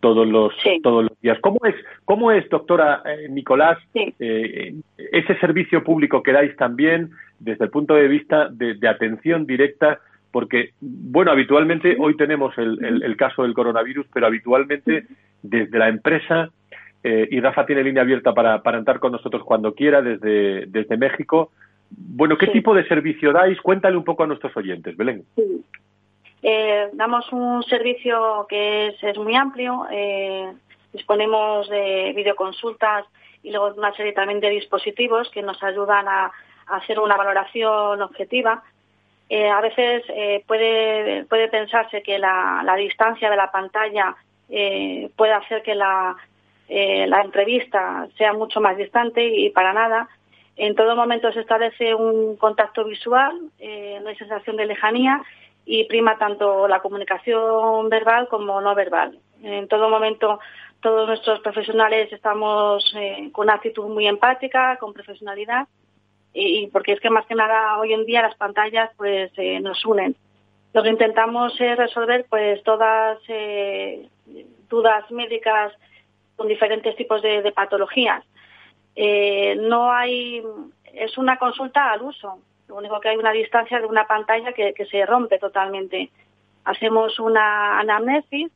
todos 0.00 0.26
los 0.26 0.52
todos 0.82 1.04
los 1.04 1.20
días. 1.20 1.38
¿Cómo 1.40 1.58
es, 1.64 1.74
cómo 2.04 2.32
es 2.32 2.48
doctora 2.48 3.02
eh, 3.04 3.28
Nicolás, 3.28 3.78
eh, 3.94 4.74
ese 4.96 5.38
servicio 5.38 5.84
público 5.84 6.22
que 6.22 6.32
dais 6.32 6.56
también 6.56 7.10
desde 7.38 7.64
el 7.64 7.70
punto 7.70 7.94
de 7.94 8.08
vista 8.08 8.48
de, 8.48 8.76
atención 8.88 9.46
directa? 9.46 10.00
Porque, 10.32 10.70
bueno, 10.80 11.32
habitualmente 11.32 11.96
hoy 11.98 12.16
tenemos 12.16 12.56
el, 12.56 13.16
caso 13.16 13.42
del 13.42 13.52
coronavirus, 13.52 14.06
pero 14.12 14.26
habitualmente 14.26 15.04
desde 15.42 15.78
la 15.78 15.88
empresa, 15.88 16.50
eh, 17.02 17.28
y 17.30 17.40
Rafa 17.40 17.64
tiene 17.64 17.82
línea 17.82 18.02
abierta 18.02 18.34
para, 18.34 18.62
para 18.62 18.78
entrar 18.78 19.00
con 19.00 19.12
nosotros 19.12 19.42
cuando 19.44 19.74
quiera 19.74 20.02
desde, 20.02 20.66
desde 20.66 20.96
México. 20.96 21.50
Bueno, 21.90 22.36
¿qué 22.36 22.48
tipo 22.48 22.74
de 22.74 22.86
servicio 22.86 23.32
dais? 23.32 23.60
Cuéntale 23.60 23.96
un 23.96 24.04
poco 24.04 24.22
a 24.22 24.26
nuestros 24.26 24.54
oyentes, 24.56 24.96
Belén. 24.96 25.24
Eh, 26.42 26.88
damos 26.92 27.30
un 27.32 27.62
servicio 27.64 28.46
que 28.48 28.94
es, 29.00 29.18
muy 29.18 29.34
amplio, 29.34 29.86
eh, 29.90 30.52
disponemos 30.92 31.68
de 31.68 32.12
videoconsultas 32.14 33.06
y 33.42 33.50
luego 33.50 33.74
una 33.76 33.94
serie 33.94 34.12
también 34.12 34.40
de 34.40 34.50
dispositivos 34.50 35.30
que 35.30 35.42
nos 35.42 35.62
ayudan 35.62 36.06
a, 36.08 36.30
hacer 36.66 37.00
una 37.00 37.16
valoración 37.16 38.00
objetiva. 38.00 38.62
Eh, 39.28 39.48
a 39.48 39.60
veces 39.60 40.04
puede, 40.46 41.24
puede 41.24 41.48
pensarse 41.48 42.02
que 42.02 42.18
la, 42.18 42.74
distancia 42.76 43.28
de 43.28 43.36
la 43.36 43.50
pantalla 43.50 44.14
puede 44.48 45.32
hacer 45.32 45.62
que 45.62 45.74
la, 45.74 46.16
la 46.70 47.22
entrevista 47.22 48.06
sea 48.16 48.32
mucho 48.32 48.60
más 48.60 48.76
distante 48.76 49.26
y 49.26 49.50
para 49.50 49.72
nada. 49.72 50.08
En 50.56 50.76
todo 50.76 50.94
momento 50.94 51.32
se 51.32 51.40
establece 51.40 51.94
un 51.94 52.36
contacto 52.36 52.84
visual, 52.84 53.40
no 53.58 54.08
hay 54.08 54.16
sensación 54.16 54.56
de 54.56 54.66
lejanía 54.66 55.22
y 55.64 55.84
prima 55.84 56.18
tanto 56.18 56.68
la 56.68 56.80
comunicación 56.80 57.88
verbal 57.88 58.28
como 58.28 58.60
no 58.60 58.74
verbal. 58.74 59.18
En 59.42 59.68
todo 59.68 59.88
momento 59.88 60.38
todos 60.80 61.06
nuestros 61.06 61.40
profesionales 61.40 62.12
estamos 62.12 62.84
eh, 62.96 63.28
con 63.32 63.44
una 63.46 63.54
actitud 63.54 63.86
muy 63.86 64.06
empática, 64.06 64.76
con 64.78 64.92
profesionalidad 64.92 65.68
y, 66.32 66.68
porque 66.68 66.92
es 66.92 67.00
que 67.00 67.10
más 67.10 67.26
que 67.26 67.34
nada 67.34 67.78
hoy 67.78 67.92
en 67.92 68.06
día 68.06 68.22
las 68.22 68.36
pantallas 68.36 68.90
pues 68.96 69.30
eh, 69.36 69.60
nos 69.60 69.84
unen. 69.84 70.16
Lo 70.72 70.82
que 70.82 70.90
intentamos 70.90 71.60
es 71.60 71.76
resolver 71.76 72.26
pues 72.30 72.62
todas 72.62 73.18
eh, 73.28 74.08
dudas 74.68 75.10
médicas 75.10 75.72
con 76.40 76.48
diferentes 76.48 76.96
tipos 76.96 77.20
de, 77.20 77.52
patologías. 77.52 78.24
no 79.58 79.92
hay 79.92 80.42
es 80.94 81.18
una 81.18 81.36
consulta 81.36 81.92
al 81.92 82.00
uso. 82.00 82.38
Lo 82.66 82.76
único 82.76 82.98
que 82.98 83.10
hay 83.10 83.18
una 83.18 83.32
distancia 83.32 83.78
de 83.78 83.84
una 83.84 84.06
pantalla 84.06 84.54
que, 84.54 84.72
se 84.90 85.04
rompe 85.04 85.38
totalmente. 85.38 86.08
Hacemos 86.64 87.20
una 87.20 87.78
anamnesis, 87.78 88.50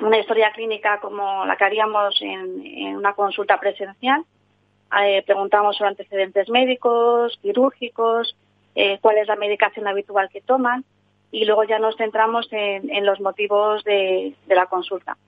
una 0.00 0.18
historia 0.18 0.52
clínica 0.52 1.00
como 1.00 1.44
la 1.44 1.56
que 1.56 1.64
haríamos 1.64 2.18
en, 2.22 2.96
una 2.96 3.12
consulta 3.12 3.60
presencial. 3.60 4.24
Eh, 5.02 5.22
preguntamos 5.26 5.76
sobre 5.76 5.90
antecedentes 5.90 6.48
médicos, 6.48 7.38
quirúrgicos, 7.42 8.34
eh, 8.74 8.98
cuál 9.02 9.18
es 9.18 9.28
la 9.28 9.36
medicación 9.36 9.86
habitual 9.86 10.30
que 10.30 10.40
toman 10.40 10.82
y 11.30 11.44
luego 11.44 11.64
ya 11.64 11.78
nos 11.78 11.94
centramos 11.98 12.48
en, 12.52 13.04
los 13.04 13.20
motivos 13.20 13.84
de 13.84 14.34
la 14.46 14.64
consulta 14.64 15.18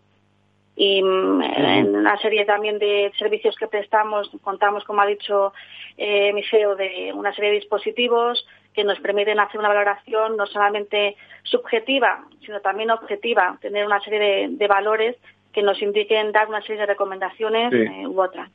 y 0.83 1.03
mm, 1.03 1.43
en 1.43 1.95
una 1.95 2.17
serie 2.23 2.47
también 2.47 2.79
de 2.79 3.13
servicios 3.19 3.55
que 3.57 3.67
prestamos 3.67 4.31
contamos, 4.43 4.83
como 4.85 5.03
ha 5.03 5.07
dicho 5.07 5.53
eh, 5.99 6.33
mi 6.33 6.43
CEO, 6.43 6.75
de 6.75 7.13
una 7.15 7.35
serie 7.35 7.51
de 7.51 7.57
dispositivos 7.57 8.47
que 8.73 8.83
nos 8.83 8.99
permiten 9.01 9.39
hacer 9.41 9.61
una 9.61 9.69
valoración 9.69 10.39
no 10.39 10.47
solamente 10.47 11.17
subjetiva, 11.43 12.25
sino 12.47 12.63
también 12.63 12.91
objetiva, 12.91 13.59
tener 13.61 13.85
una 13.85 14.01
serie 14.01 14.49
de, 14.49 14.69
valores 14.69 15.17
que 15.53 15.63
nos 15.63 15.83
indiquen 15.83 16.33
dar 16.33 16.49
una 16.49 16.63
serie 16.63 16.81
de 16.81 16.87
recomendaciones 16.87 17.75
eh, 17.75 18.07
u 18.07 18.19
otras. 18.19 18.51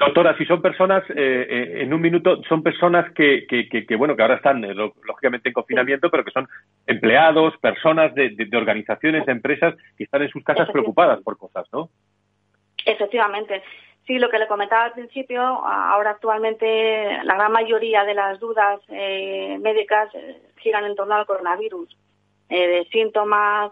Doctora, 0.00 0.34
si 0.38 0.46
son 0.46 0.62
personas, 0.62 1.04
eh, 1.10 1.14
eh, 1.50 1.82
en 1.82 1.92
un 1.92 2.00
minuto, 2.00 2.42
son 2.48 2.62
personas 2.62 3.12
que, 3.12 3.46
que, 3.46 3.96
bueno, 3.96 4.16
que 4.16 4.22
ahora 4.22 4.36
están 4.36 4.64
eh, 4.64 4.72
lógicamente 4.74 5.50
en 5.50 5.52
confinamiento, 5.52 6.10
pero 6.10 6.24
que 6.24 6.30
son 6.30 6.48
empleados, 6.86 7.54
personas 7.58 8.14
de, 8.14 8.48
organizaciones, 8.54 9.26
de 9.26 9.32
empresas 9.32 9.74
que 9.98 10.04
están 10.04 10.22
en 10.22 10.30
sus 10.30 10.42
casas 10.42 10.70
preocupadas 10.70 11.20
por 11.20 11.36
cosas, 11.36 11.66
¿no? 11.70 11.90
Efectivamente. 12.86 13.62
Sí, 14.06 14.18
lo 14.18 14.30
que 14.30 14.38
le 14.38 14.48
comentaba 14.48 14.84
al 14.84 14.92
principio, 14.92 15.42
ahora 15.42 16.12
actualmente 16.12 17.22
la 17.22 17.34
gran 17.34 17.52
mayoría 17.52 18.02
de 18.04 18.14
las 18.14 18.40
dudas 18.40 18.80
médicas 18.88 20.08
giran 20.56 20.86
en 20.86 20.96
torno 20.96 21.14
al 21.14 21.26
coronavirus. 21.26 21.94
de 22.48 22.88
síntomas, 22.90 23.70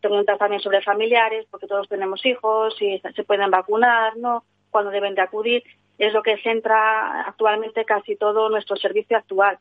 preguntas 0.00 0.38
también 0.38 0.62
sobre 0.62 0.80
familiares, 0.80 1.44
porque 1.50 1.66
todos 1.66 1.88
tenemos 1.88 2.24
hijos, 2.24 2.76
si 2.78 3.00
se 3.00 3.24
pueden 3.24 3.50
vacunar, 3.50 4.16
¿no? 4.16 4.44
Cuando 4.74 4.90
deben 4.90 5.14
de 5.14 5.22
acudir, 5.22 5.62
es 5.98 6.12
lo 6.12 6.24
que 6.24 6.36
centra 6.38 7.28
actualmente 7.28 7.84
casi 7.84 8.16
todo 8.16 8.48
nuestro 8.48 8.74
servicio 8.74 9.16
actual. 9.16 9.56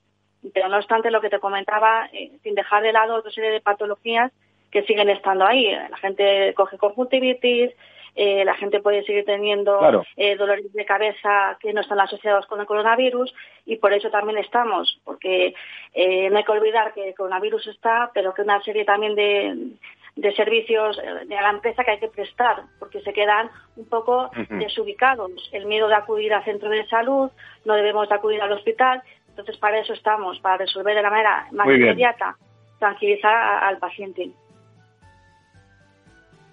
Pero 0.55 0.69
no 0.69 0.77
obstante, 0.77 1.11
lo 1.11 1.21
que 1.21 1.29
te 1.29 1.39
comentaba, 1.39 2.09
eh, 2.11 2.31
sin 2.41 2.55
dejar 2.55 2.81
de 2.81 2.93
lado 2.93 3.13
otra 3.13 3.29
serie 3.29 3.51
de 3.51 3.61
patologías 3.61 4.31
que 4.71 4.81
siguen 4.81 5.11
estando 5.11 5.45
ahí. 5.45 5.69
La 5.71 5.97
gente 5.97 6.55
coge 6.55 6.79
conjuntivitis, 6.79 7.69
eh, 8.15 8.43
la 8.43 8.55
gente 8.55 8.79
puede 8.79 9.03
seguir 9.03 9.23
teniendo 9.23 10.03
eh, 10.17 10.35
dolores 10.35 10.73
de 10.73 10.85
cabeza 10.85 11.59
que 11.59 11.73
no 11.73 11.81
están 11.81 11.99
asociados 11.99 12.47
con 12.47 12.59
el 12.59 12.65
coronavirus 12.65 13.31
y 13.67 13.75
por 13.75 13.93
eso 13.93 14.09
también 14.09 14.39
estamos, 14.39 14.99
porque 15.03 15.53
no 15.95 16.37
hay 16.37 16.43
que 16.43 16.51
olvidar 16.51 16.91
que 16.95 17.09
el 17.09 17.15
coronavirus 17.15 17.67
está, 17.67 18.09
pero 18.15 18.33
que 18.33 18.41
una 18.41 18.63
serie 18.63 18.83
también 18.83 19.13
de, 19.13 19.77
de 20.15 20.33
servicios 20.35 20.99
eh, 20.99 21.25
de 21.25 21.35
la 21.35 21.49
empresa 21.49 21.83
que 21.83 21.91
hay 21.91 21.99
que 21.99 22.07
prestar, 22.07 22.63
porque 22.79 23.01
se 23.01 23.13
quedan 23.13 23.49
un 23.75 23.87
poco 23.87 24.29
desubicados. 24.49 25.31
El 25.51 25.65
miedo 25.65 25.87
de 25.87 25.95
acudir 25.95 26.33
al 26.33 26.43
centro 26.43 26.69
de 26.69 26.85
salud, 26.87 27.31
no 27.65 27.73
debemos 27.73 28.09
de 28.09 28.15
acudir 28.15 28.41
al 28.41 28.51
hospital. 28.51 29.01
Entonces, 29.29 29.57
para 29.57 29.79
eso 29.79 29.93
estamos, 29.93 30.39
para 30.39 30.57
resolver 30.57 30.95
de 30.95 31.01
la 31.01 31.09
manera 31.09 31.47
más 31.51 31.67
inmediata 31.67 32.37
tranquilizar 32.79 33.63
al 33.63 33.77
paciente. 33.77 34.31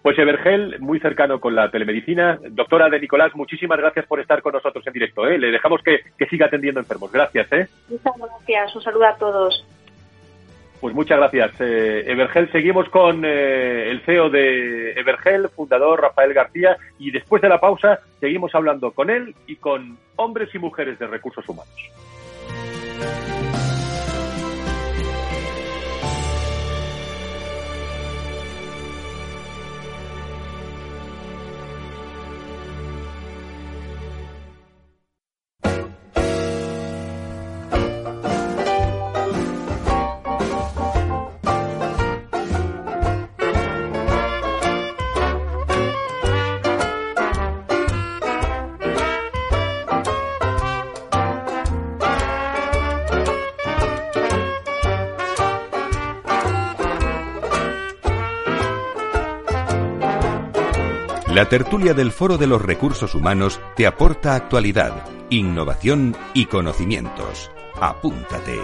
Pues 0.03 0.19
Evergel, 0.19 0.81
muy 0.81 0.99
cercano 0.99 1.41
con 1.41 1.55
la 1.55 1.71
telemedicina. 1.71 2.39
Doctora 2.51 2.89
de 2.89 3.01
Nicolás, 3.01 3.35
muchísimas 3.35 3.79
gracias 3.79 4.07
por 4.07 4.21
estar 4.21 4.41
con 4.41 4.53
nosotros 4.53 4.87
en 4.87 4.93
directo. 4.93 5.27
¿eh? 5.27 5.39
Le 5.39 5.51
dejamos 5.51 5.83
que, 5.83 6.01
siga 6.27 6.47
atendiendo 6.47 6.81
enfermos. 6.81 7.13
Gracias. 7.13 7.53
¿eh? 7.53 7.69
Muchas 7.89 8.17
gracias. 8.17 8.77
Un 8.77 8.83
saludo 8.83 9.07
a 9.07 9.17
todos. 9.17 9.67
Pues 10.81 10.95
muchas 10.95 11.19
gracias. 11.19 11.53
Eh, 11.61 12.05
Evergel, 12.07 12.51
seguimos 12.51 12.89
con 12.89 13.23
eh, 13.25 13.91
el 13.91 14.01
CEO 14.01 14.31
de 14.31 14.93
Evergel, 14.93 15.49
fundador 15.51 16.01
Rafael 16.01 16.33
García, 16.33 16.77
y 16.99 17.11
después 17.11 17.43
de 17.43 17.51
la 17.51 17.61
pausa 17.61 18.01
seguimos 18.19 18.55
hablando 18.55 18.91
con 18.93 19.11
él 19.11 19.35
y 19.47 19.57
con 19.57 19.99
hombres 20.17 20.55
y 20.55 20.59
mujeres 20.59 20.99
de 20.99 21.07
recursos 21.07 21.47
humanos. 21.49 21.75
La 61.35 61.49
tertulia 61.49 61.95
del 61.95 62.11
Foro 62.11 62.39
de 62.39 62.49
los 62.49 62.61
Recursos 62.61 63.15
Humanos 63.15 63.61
te 63.77 63.87
aporta 63.87 64.35
actualidad, 64.35 65.05
innovación 65.31 66.17
y 66.35 66.47
conocimientos. 66.47 67.53
Apúntate. 67.81 68.59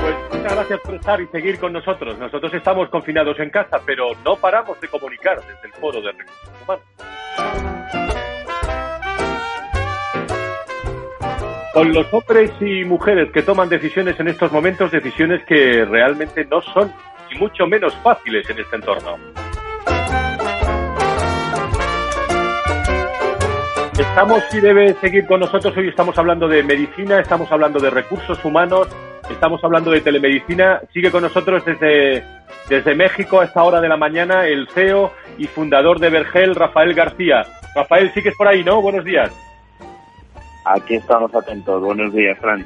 Pues 0.00 0.16
muchas 0.32 0.54
gracias 0.54 0.80
por 0.80 0.94
estar 0.94 1.20
y 1.20 1.26
seguir 1.26 1.60
con 1.60 1.74
nosotros. 1.74 2.18
Nosotros 2.18 2.54
estamos 2.54 2.88
confinados 2.88 3.38
en 3.38 3.50
casa, 3.50 3.82
pero 3.84 4.12
no 4.24 4.36
paramos 4.36 4.80
de 4.80 4.88
comunicar 4.88 5.40
desde 5.40 5.66
el 5.66 5.72
Foro 5.74 6.00
de 6.00 6.10
Recursos 6.10 6.62
Humanos. 6.62 7.73
Con 11.74 11.92
los 11.92 12.06
hombres 12.14 12.52
y 12.60 12.84
mujeres 12.84 13.32
que 13.32 13.42
toman 13.42 13.68
decisiones 13.68 14.18
en 14.20 14.28
estos 14.28 14.52
momentos, 14.52 14.92
decisiones 14.92 15.44
que 15.44 15.84
realmente 15.84 16.46
no 16.48 16.62
son 16.62 16.92
ni 17.28 17.36
mucho 17.36 17.66
menos 17.66 17.92
fáciles 17.96 18.48
en 18.48 18.60
este 18.60 18.76
entorno. 18.76 19.16
Estamos 23.98 24.42
y 24.54 24.60
debe 24.60 24.94
seguir 24.94 25.26
con 25.26 25.40
nosotros. 25.40 25.76
Hoy 25.76 25.88
estamos 25.88 26.16
hablando 26.16 26.46
de 26.46 26.62
medicina, 26.62 27.18
estamos 27.18 27.50
hablando 27.50 27.80
de 27.80 27.90
recursos 27.90 28.44
humanos, 28.44 28.86
estamos 29.28 29.62
hablando 29.64 29.90
de 29.90 30.00
telemedicina. 30.00 30.80
Sigue 30.92 31.10
con 31.10 31.22
nosotros 31.22 31.64
desde, 31.64 32.22
desde 32.68 32.94
México 32.94 33.40
a 33.40 33.46
esta 33.46 33.64
hora 33.64 33.80
de 33.80 33.88
la 33.88 33.96
mañana 33.96 34.46
el 34.46 34.68
CEO 34.68 35.12
y 35.38 35.48
fundador 35.48 35.98
de 35.98 36.10
Vergel, 36.10 36.54
Rafael 36.54 36.94
García. 36.94 37.42
Rafael, 37.74 38.12
sigues 38.12 38.36
por 38.36 38.46
ahí, 38.46 38.62
¿no? 38.62 38.80
Buenos 38.80 39.04
días. 39.04 39.32
Aquí 40.64 40.94
estamos 40.94 41.34
atentos. 41.34 41.82
Buenos 41.82 42.12
días, 42.14 42.38
Fran. 42.38 42.64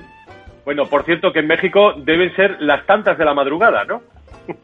Bueno, 0.64 0.86
por 0.86 1.04
cierto 1.04 1.32
que 1.32 1.40
en 1.40 1.46
México 1.46 1.94
deben 1.96 2.34
ser 2.36 2.60
las 2.60 2.84
tantas 2.86 3.18
de 3.18 3.24
la 3.24 3.34
madrugada, 3.34 3.84
¿no? 3.84 4.02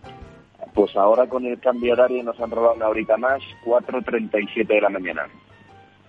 Pues 0.74 0.96
ahora 0.96 1.28
con 1.28 1.46
el 1.46 1.60
cambio 1.60 1.92
horario 1.92 2.24
nos 2.24 2.40
han 2.40 2.50
robado 2.50 2.74
una 2.74 2.88
horita 2.88 3.16
más, 3.16 3.40
4.37 3.64 4.66
de 4.66 4.80
la 4.80 4.88
mañana. 4.88 5.22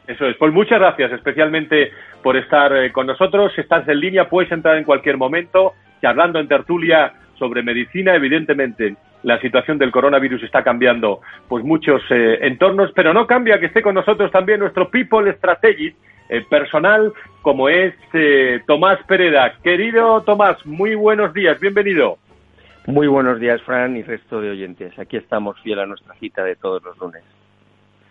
Eso 0.07 0.25
es. 0.25 0.35
Pues 0.37 0.51
muchas 0.51 0.79
gracias 0.79 1.11
especialmente 1.11 1.91
por 2.23 2.35
estar 2.35 2.75
eh, 2.75 2.91
con 2.91 3.05
nosotros. 3.05 3.51
Si 3.53 3.61
estás 3.61 3.87
en 3.87 3.99
línea, 3.99 4.27
puedes 4.27 4.51
entrar 4.51 4.77
en 4.77 4.83
cualquier 4.83 5.17
momento, 5.17 5.73
charlando 6.01 6.39
en 6.39 6.47
tertulia 6.47 7.13
sobre 7.37 7.61
medicina. 7.61 8.15
Evidentemente, 8.15 8.95
la 9.21 9.39
situación 9.39 9.77
del 9.77 9.91
coronavirus 9.91 10.41
está 10.43 10.63
cambiando 10.63 11.21
pues 11.47 11.63
muchos 11.63 12.01
eh, 12.09 12.39
entornos, 12.41 12.91
pero 12.95 13.13
no 13.13 13.27
cambia 13.27 13.59
que 13.59 13.67
esté 13.67 13.83
con 13.83 13.95
nosotros 13.95 14.31
también 14.31 14.59
nuestro 14.59 14.89
People 14.89 15.31
Strategy, 15.33 15.95
eh, 16.29 16.45
personal 16.49 17.13
como 17.41 17.69
es 17.69 17.93
eh, 18.13 18.61
Tomás 18.65 18.97
Pereda. 19.07 19.53
Querido 19.63 20.21
Tomás, 20.21 20.65
muy 20.65 20.95
buenos 20.95 21.33
días, 21.33 21.59
bienvenido. 21.59 22.17
Muy 22.87 23.07
buenos 23.07 23.39
días, 23.39 23.61
Fran 23.63 23.95
y 23.97 24.03
resto 24.03 24.41
de 24.41 24.51
oyentes. 24.51 24.97
Aquí 24.99 25.17
estamos 25.17 25.59
fiel 25.61 25.79
a 25.79 25.85
nuestra 25.85 26.13
cita 26.15 26.43
de 26.43 26.55
todos 26.55 26.83
los 26.83 26.97
lunes. 26.97 27.23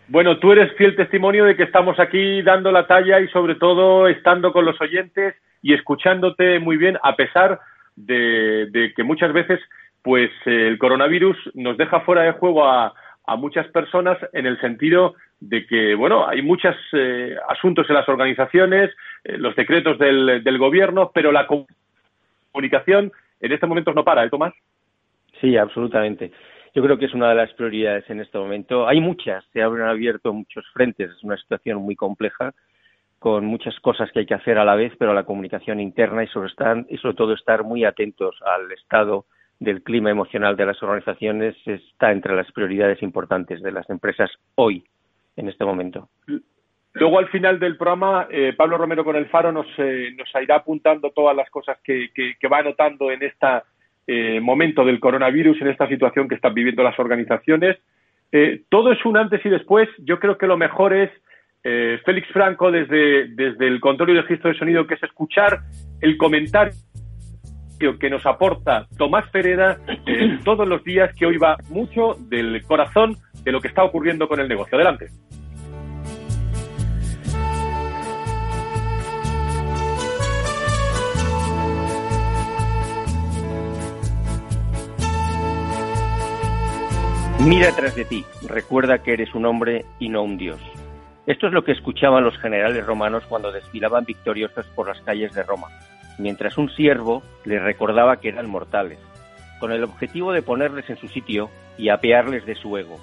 Bueno, 0.08 0.38
tú 0.38 0.52
eres 0.52 0.72
fiel 0.76 0.96
testimonio 0.96 1.44
de 1.44 1.56
que 1.56 1.62
estamos 1.62 1.98
aquí 1.98 2.42
dando 2.42 2.70
la 2.70 2.86
talla 2.86 3.20
y 3.20 3.28
sobre 3.28 3.54
todo 3.54 4.08
estando 4.08 4.52
con 4.52 4.64
los 4.64 4.80
oyentes 4.80 5.34
y 5.62 5.74
escuchándote 5.74 6.58
muy 6.58 6.76
bien, 6.76 6.98
a 7.02 7.16
pesar 7.16 7.60
de, 7.96 8.92
que 8.94 9.02
muchas 9.02 9.32
veces 9.32 9.60
pues 10.02 10.30
el 10.44 10.76
coronavirus 10.78 11.36
nos 11.54 11.78
deja 11.78 12.00
fuera 12.00 12.22
de 12.22 12.32
juego 12.32 12.68
a, 12.68 12.92
a 13.26 13.36
muchas 13.36 13.66
personas 13.68 14.18
en 14.32 14.46
el 14.46 14.60
sentido 14.60 15.14
de 15.48 15.66
que, 15.66 15.94
bueno, 15.94 16.26
hay 16.26 16.42
muchos 16.42 16.74
eh, 16.92 17.36
asuntos 17.48 17.88
en 17.88 17.96
las 17.96 18.08
organizaciones, 18.08 18.90
eh, 19.24 19.36
los 19.36 19.54
decretos 19.54 19.98
del, 19.98 20.42
del, 20.42 20.58
gobierno, 20.58 21.10
pero 21.14 21.32
la 21.32 21.46
comunicación 21.46 23.12
en 23.40 23.52
este 23.52 23.66
momento 23.66 23.92
no 23.92 24.04
para, 24.04 24.24
¿eh, 24.24 24.30
Tomás? 24.30 24.54
Sí, 25.40 25.56
absolutamente. 25.56 26.32
Yo 26.74 26.82
creo 26.82 26.98
que 26.98 27.04
es 27.04 27.14
una 27.14 27.28
de 27.28 27.34
las 27.34 27.52
prioridades 27.52 28.08
en 28.08 28.20
este 28.20 28.38
momento. 28.38 28.88
Hay 28.88 29.00
muchas, 29.00 29.44
se 29.52 29.62
han 29.62 29.80
abierto 29.82 30.32
muchos 30.32 30.64
frentes, 30.72 31.10
es 31.10 31.22
una 31.22 31.36
situación 31.36 31.78
muy 31.82 31.94
compleja, 31.94 32.54
con 33.18 33.44
muchas 33.44 33.78
cosas 33.80 34.10
que 34.12 34.20
hay 34.20 34.26
que 34.26 34.34
hacer 34.34 34.58
a 34.58 34.64
la 34.64 34.74
vez, 34.74 34.92
pero 34.98 35.14
la 35.14 35.24
comunicación 35.24 35.78
interna 35.78 36.24
y 36.24 36.26
sobre 36.28 37.14
todo 37.14 37.32
estar 37.34 37.64
muy 37.64 37.84
atentos 37.84 38.36
al 38.44 38.72
estado 38.72 39.26
del 39.60 39.82
clima 39.82 40.10
emocional 40.10 40.56
de 40.56 40.66
las 40.66 40.82
organizaciones 40.82 41.56
está 41.64 42.12
entre 42.12 42.34
las 42.34 42.50
prioridades 42.52 43.02
importantes 43.02 43.62
de 43.62 43.72
las 43.72 43.88
empresas 43.88 44.30
hoy, 44.56 44.84
en 45.36 45.48
este 45.48 45.64
momento. 45.64 46.08
Luego 46.92 47.18
al 47.18 47.28
final 47.28 47.58
del 47.58 47.76
programa, 47.76 48.28
eh, 48.30 48.54
Pablo 48.56 48.78
Romero 48.78 49.04
con 49.04 49.16
el 49.16 49.26
Faro 49.26 49.50
nos, 49.50 49.66
eh, 49.78 50.14
nos 50.16 50.28
irá 50.42 50.56
apuntando 50.56 51.10
todas 51.10 51.36
las 51.36 51.50
cosas 51.50 51.78
que, 51.82 52.10
que, 52.14 52.48
va 52.48 52.58
anotando 52.58 53.10
en 53.10 53.22
este 53.22 53.46
momento 54.42 54.84
del 54.84 55.00
coronavirus, 55.00 55.62
en 55.62 55.68
esta 55.68 55.88
situación 55.88 56.28
que 56.28 56.34
están 56.34 56.52
viviendo 56.52 56.82
las 56.82 56.98
organizaciones. 56.98 57.78
todo 58.68 58.92
es 58.92 59.04
un 59.06 59.16
antes 59.16 59.44
y 59.44 59.48
después. 59.48 59.88
Yo 59.98 60.20
creo 60.20 60.36
que 60.36 60.46
lo 60.46 60.58
mejor 60.58 60.92
es 60.92 61.10
Félix 62.04 62.28
Franco 62.28 62.70
desde, 62.70 63.28
desde 63.28 63.66
el 63.66 63.80
control 63.80 64.10
y 64.10 64.20
registro 64.20 64.50
de 64.50 64.58
sonido, 64.58 64.86
que 64.86 64.94
es 64.94 65.02
escuchar 65.02 65.60
el 66.02 66.18
comentario 66.18 66.74
que 67.78 68.10
nos 68.10 68.24
aporta 68.26 68.86
Tomás 68.96 69.28
Pereda 69.30 69.78
todos 70.44 70.66
los 70.66 70.82
días, 70.84 71.14
que 71.14 71.26
hoy 71.26 71.36
va 71.36 71.56
mucho 71.68 72.16
del 72.28 72.62
corazón 72.64 73.16
de 73.42 73.52
lo 73.52 73.60
que 73.60 73.68
está 73.68 73.84
ocurriendo 73.84 74.28
con 74.28 74.40
el 74.40 74.48
negocio. 74.48 74.76
Adelante. 74.76 75.08
Mira 87.40 87.72
tras 87.76 87.94
de 87.94 88.06
ti, 88.06 88.24
recuerda 88.48 89.02
que 89.02 89.12
eres 89.12 89.34
un 89.34 89.44
hombre 89.44 89.84
y 89.98 90.08
no 90.08 90.22
un 90.22 90.38
dios. 90.38 90.60
Esto 91.26 91.46
es 91.46 91.52
lo 91.52 91.62
que 91.62 91.72
escuchaban 91.72 92.24
los 92.24 92.38
generales 92.38 92.86
romanos 92.86 93.24
cuando 93.28 93.52
desfilaban 93.52 94.04
victoriosos 94.06 94.64
por 94.74 94.88
las 94.88 95.00
calles 95.02 95.34
de 95.34 95.42
Roma 95.42 95.68
mientras 96.18 96.58
un 96.58 96.70
siervo 96.70 97.22
les 97.44 97.62
recordaba 97.62 98.16
que 98.16 98.28
eran 98.28 98.48
mortales, 98.48 98.98
con 99.60 99.72
el 99.72 99.84
objetivo 99.84 100.32
de 100.32 100.42
ponerles 100.42 100.88
en 100.90 100.96
su 100.96 101.08
sitio 101.08 101.50
y 101.78 101.88
apearles 101.88 102.46
de 102.46 102.54
su 102.54 102.76
ego. 102.76 102.98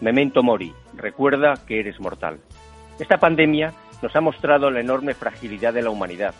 Memento 0.00 0.42
mori, 0.42 0.72
recuerda 0.96 1.54
que 1.66 1.80
eres 1.80 2.00
mortal. 2.00 2.38
Esta 2.98 3.18
pandemia 3.18 3.72
nos 4.02 4.14
ha 4.16 4.20
mostrado 4.20 4.70
la 4.70 4.80
enorme 4.80 5.14
fragilidad 5.14 5.72
de 5.72 5.82
la 5.82 5.90
humanidad, 5.90 6.34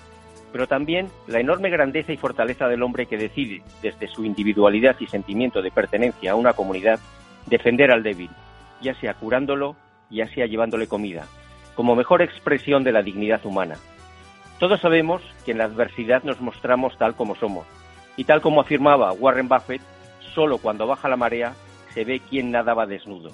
pero 0.53 0.67
también 0.67 1.09
la 1.27 1.41
enorme 1.41 1.71
grandeza 1.71 2.13
y 2.13 2.17
fortaleza 2.17 2.69
del 2.69 2.83
hombre 2.83 3.07
que 3.07 3.17
decide, 3.17 3.63
desde 3.83 4.09
su 4.09 4.25
individualidad 4.25 4.97
y 5.01 5.07
sentimiento 5.07 5.63
de 5.63 5.71
pertenencia 5.71 6.33
a 6.33 6.35
una 6.35 6.53
comunidad, 6.53 7.01
defender 7.47 7.91
al 7.91 8.03
débil, 8.03 8.31
ya 8.81 8.95
sea 8.95 9.15
curándolo, 9.15 9.77
ya 10.11 10.29
sea 10.29 10.47
llevándole 10.47 10.87
comida, 10.87 11.27
como 11.75 11.97
mejor 11.97 12.21
expresión 12.21 12.85
de 12.85 12.93
la 12.93 13.03
dignidad 13.03 13.45
humana. 13.47 13.77
Todos 14.63 14.81
sabemos 14.81 15.21
que 15.45 15.51
en 15.51 15.59
la 15.59 15.65
adversidad 15.65 16.23
nos 16.23 16.41
mostramos 16.41 16.97
tal 16.97 17.17
como 17.17 17.35
somos. 17.35 17.67
Y 18.17 18.23
tal 18.23 18.41
como 18.41 18.61
afirmaba 18.61 19.13
Warren 19.13 19.49
Buffett, 19.49 19.83
solo 20.37 20.59
cuando 20.59 20.87
baja 20.87 21.09
la 21.09 21.17
marea 21.17 21.55
se 21.93 22.05
ve 22.05 22.21
quién 22.31 22.53
nadaba 22.53 22.87
desnudo. 22.87 23.33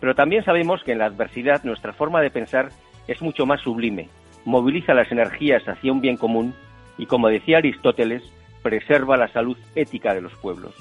Pero 0.00 0.14
también 0.14 0.46
sabemos 0.46 0.82
que 0.82 0.92
en 0.92 0.98
la 1.00 1.04
adversidad 1.04 1.62
nuestra 1.64 1.92
forma 1.92 2.22
de 2.22 2.30
pensar 2.30 2.70
es 3.06 3.20
mucho 3.20 3.44
más 3.44 3.60
sublime 3.60 4.08
moviliza 4.46 4.94
las 4.94 5.12
energías 5.12 5.62
hacia 5.68 5.92
un 5.92 6.00
bien 6.00 6.16
común 6.16 6.54
y, 6.96 7.04
como 7.04 7.28
decía 7.28 7.58
Aristóteles, 7.58 8.22
preserva 8.62 9.18
la 9.18 9.28
salud 9.28 9.58
ética 9.74 10.14
de 10.14 10.22
los 10.22 10.32
pueblos. 10.36 10.72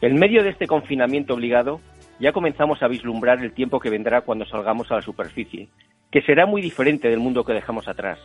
En 0.00 0.14
medio 0.14 0.44
de 0.44 0.50
este 0.50 0.68
confinamiento 0.68 1.34
obligado, 1.34 1.80
ya 2.20 2.30
comenzamos 2.30 2.84
a 2.84 2.86
vislumbrar 2.86 3.42
el 3.42 3.52
tiempo 3.52 3.80
que 3.80 3.90
vendrá 3.90 4.20
cuando 4.20 4.46
salgamos 4.46 4.92
a 4.92 4.94
la 4.94 5.02
superficie, 5.02 5.70
que 6.12 6.22
será 6.22 6.46
muy 6.46 6.62
diferente 6.62 7.08
del 7.08 7.18
mundo 7.18 7.42
que 7.42 7.52
dejamos 7.52 7.88
atrás. 7.88 8.20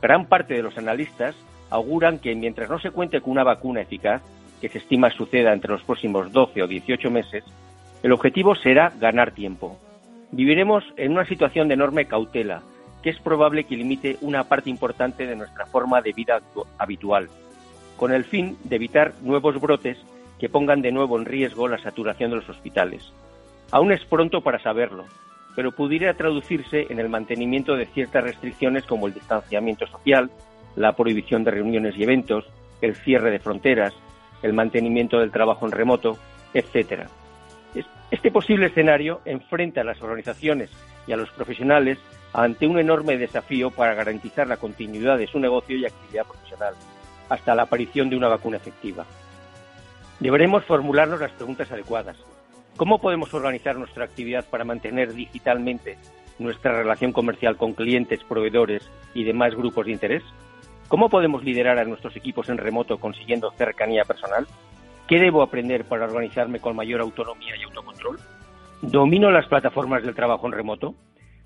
Gran 0.00 0.26
parte 0.26 0.54
de 0.54 0.62
los 0.62 0.76
analistas 0.78 1.34
auguran 1.70 2.18
que 2.18 2.34
mientras 2.34 2.70
no 2.70 2.78
se 2.78 2.90
cuente 2.90 3.20
con 3.20 3.32
una 3.32 3.44
vacuna 3.44 3.80
eficaz, 3.80 4.22
que 4.60 4.68
se 4.68 4.78
estima 4.78 5.10
suceda 5.10 5.52
entre 5.52 5.72
los 5.72 5.82
próximos 5.82 6.32
12 6.32 6.62
o 6.62 6.66
18 6.66 7.10
meses, 7.10 7.44
el 8.02 8.12
objetivo 8.12 8.54
será 8.54 8.92
ganar 8.98 9.32
tiempo. 9.32 9.78
Viviremos 10.30 10.84
en 10.96 11.12
una 11.12 11.24
situación 11.24 11.68
de 11.68 11.74
enorme 11.74 12.06
cautela, 12.06 12.62
que 13.02 13.10
es 13.10 13.20
probable 13.20 13.64
que 13.64 13.76
limite 13.76 14.16
una 14.20 14.44
parte 14.44 14.70
importante 14.70 15.26
de 15.26 15.36
nuestra 15.36 15.66
forma 15.66 16.00
de 16.02 16.12
vida 16.12 16.40
habitual, 16.78 17.28
con 17.96 18.12
el 18.12 18.24
fin 18.24 18.56
de 18.64 18.76
evitar 18.76 19.14
nuevos 19.22 19.60
brotes 19.60 19.98
que 20.38 20.48
pongan 20.48 20.82
de 20.82 20.92
nuevo 20.92 21.18
en 21.18 21.24
riesgo 21.24 21.68
la 21.68 21.78
saturación 21.78 22.30
de 22.30 22.36
los 22.36 22.48
hospitales. 22.48 23.12
Aún 23.70 23.92
es 23.92 24.04
pronto 24.04 24.42
para 24.42 24.58
saberlo, 24.58 25.04
pero 25.56 25.72
pudiera 25.72 26.12
traducirse 26.14 26.86
en 26.90 27.00
el 27.00 27.08
mantenimiento 27.08 27.76
de 27.76 27.86
ciertas 27.86 28.22
restricciones 28.22 28.84
como 28.84 29.06
el 29.06 29.14
distanciamiento 29.14 29.86
social, 29.86 30.30
la 30.76 30.94
prohibición 30.94 31.42
de 31.44 31.50
reuniones 31.50 31.96
y 31.96 32.02
eventos, 32.02 32.44
el 32.82 32.94
cierre 32.94 33.30
de 33.30 33.38
fronteras, 33.38 33.94
el 34.42 34.52
mantenimiento 34.52 35.18
del 35.18 35.32
trabajo 35.32 35.64
en 35.64 35.72
remoto, 35.72 36.18
etc. 36.52 37.08
Este 38.10 38.30
posible 38.30 38.66
escenario 38.66 39.22
enfrenta 39.24 39.80
a 39.80 39.84
las 39.84 40.00
organizaciones 40.02 40.70
y 41.06 41.12
a 41.12 41.16
los 41.16 41.30
profesionales 41.30 41.98
ante 42.34 42.66
un 42.66 42.78
enorme 42.78 43.16
desafío 43.16 43.70
para 43.70 43.94
garantizar 43.94 44.46
la 44.46 44.58
continuidad 44.58 45.16
de 45.16 45.26
su 45.26 45.40
negocio 45.40 45.74
y 45.74 45.86
actividad 45.86 46.26
profesional, 46.26 46.74
hasta 47.30 47.54
la 47.54 47.62
aparición 47.62 48.10
de 48.10 48.16
una 48.16 48.28
vacuna 48.28 48.58
efectiva. 48.58 49.06
Deberemos 50.20 50.64
formularnos 50.64 51.18
las 51.18 51.32
preguntas 51.32 51.72
adecuadas. 51.72 52.16
¿Cómo 52.76 52.98
podemos 52.98 53.32
organizar 53.32 53.76
nuestra 53.76 54.04
actividad 54.04 54.44
para 54.50 54.64
mantener 54.64 55.14
digitalmente 55.14 55.96
nuestra 56.38 56.72
relación 56.76 57.10
comercial 57.10 57.56
con 57.56 57.72
clientes, 57.72 58.22
proveedores 58.24 58.86
y 59.14 59.24
demás 59.24 59.54
grupos 59.54 59.86
de 59.86 59.92
interés? 59.92 60.22
¿Cómo 60.88 61.08
podemos 61.08 61.42
liderar 61.42 61.78
a 61.78 61.86
nuestros 61.86 62.14
equipos 62.16 62.50
en 62.50 62.58
remoto 62.58 62.98
consiguiendo 62.98 63.50
cercanía 63.52 64.04
personal? 64.04 64.46
¿Qué 65.08 65.18
debo 65.18 65.42
aprender 65.42 65.84
para 65.84 66.04
organizarme 66.04 66.60
con 66.60 66.76
mayor 66.76 67.00
autonomía 67.00 67.56
y 67.56 67.62
autocontrol? 67.62 68.18
¿Domino 68.82 69.30
las 69.30 69.46
plataformas 69.46 70.02
del 70.02 70.14
trabajo 70.14 70.46
en 70.46 70.52
remoto? 70.52 70.94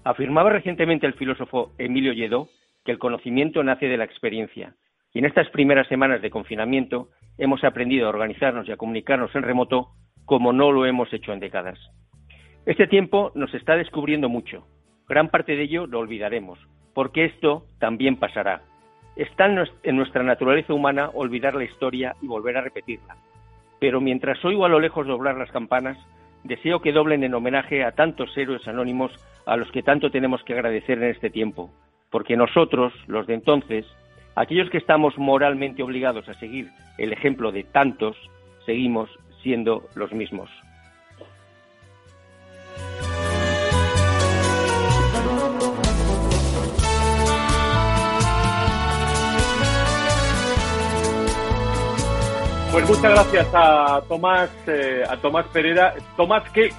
Afirmaba 0.03 0.51
recientemente 0.51 1.07
el 1.07 1.15
filósofo 1.15 1.71
Emilio 1.79 2.13
Lledó 2.13 2.49
que 2.85 2.91
el 2.91 2.99
conocimiento 2.99 3.63
nace 3.63 3.87
de 3.87 3.99
la 3.99 4.05
experiencia. 4.05 4.75
Y 5.15 5.21
en 5.21 5.27
estas 5.27 5.49
primeras 5.51 5.87
semanas 5.87 6.23
de 6.23 6.31
confinamiento 6.31 7.11
hemos 7.39 7.63
aprendido 7.63 8.07
a 8.07 8.11
organizarnos 8.11 8.67
y 8.67 8.73
a 8.73 8.77
comunicarnos 8.77 9.33
en 9.37 9.43
remoto 9.43 9.91
como 10.31 10.53
no 10.53 10.71
lo 10.71 10.87
hemos 10.87 11.13
hecho 11.13 11.33
en 11.33 11.41
décadas. 11.41 11.77
Este 12.65 12.87
tiempo 12.87 13.33
nos 13.35 13.53
está 13.53 13.75
descubriendo 13.75 14.29
mucho. 14.29 14.65
Gran 15.09 15.29
parte 15.29 15.57
de 15.57 15.65
ello 15.65 15.89
lo 15.89 15.99
olvidaremos, 15.99 16.57
porque 16.95 17.25
esto 17.25 17.65
también 17.81 18.15
pasará. 18.15 18.63
Está 19.17 19.47
en 19.83 19.97
nuestra 19.97 20.23
naturaleza 20.23 20.73
humana 20.73 21.11
olvidar 21.15 21.57
la 21.57 21.65
historia 21.65 22.15
y 22.23 22.29
volver 22.29 22.57
a 22.57 22.61
repetirla. 22.61 23.17
Pero 23.81 24.01
mientras 24.01 24.45
oigo 24.45 24.65
a 24.65 24.69
lo 24.69 24.79
lejos 24.79 25.05
doblar 25.05 25.37
las 25.37 25.51
campanas, 25.51 25.99
deseo 26.45 26.81
que 26.81 26.93
doblen 26.93 27.25
en 27.25 27.35
homenaje 27.35 27.83
a 27.83 27.91
tantos 27.91 28.31
héroes 28.39 28.69
anónimos 28.69 29.11
a 29.47 29.57
los 29.57 29.69
que 29.73 29.83
tanto 29.83 30.13
tenemos 30.13 30.45
que 30.45 30.53
agradecer 30.53 30.99
en 30.99 31.11
este 31.11 31.31
tiempo, 31.31 31.73
porque 32.09 32.37
nosotros, 32.37 32.93
los 33.09 33.27
de 33.27 33.35
entonces, 33.35 33.85
aquellos 34.37 34.71
que 34.71 34.79
estamos 34.79 35.19
moralmente 35.19 35.83
obligados 35.83 36.29
a 36.29 36.35
seguir 36.35 36.71
el 36.99 37.13
ejemplo 37.13 37.51
de 37.51 37.65
tantos, 37.65 38.17
seguimos 38.65 39.11
siendo 39.43 39.89
los 39.95 40.13
mismos. 40.13 40.51
Pues 52.73 52.89
muchas 52.89 53.11
gracias 53.11 53.49
a 53.53 54.01
Tomás, 54.09 54.49
eh, 54.69 55.03
a 55.09 55.17
Tomás 55.17 55.45
Pereira. 55.49 55.93
Tomás, 56.17 56.49
¿qué, 56.51 56.73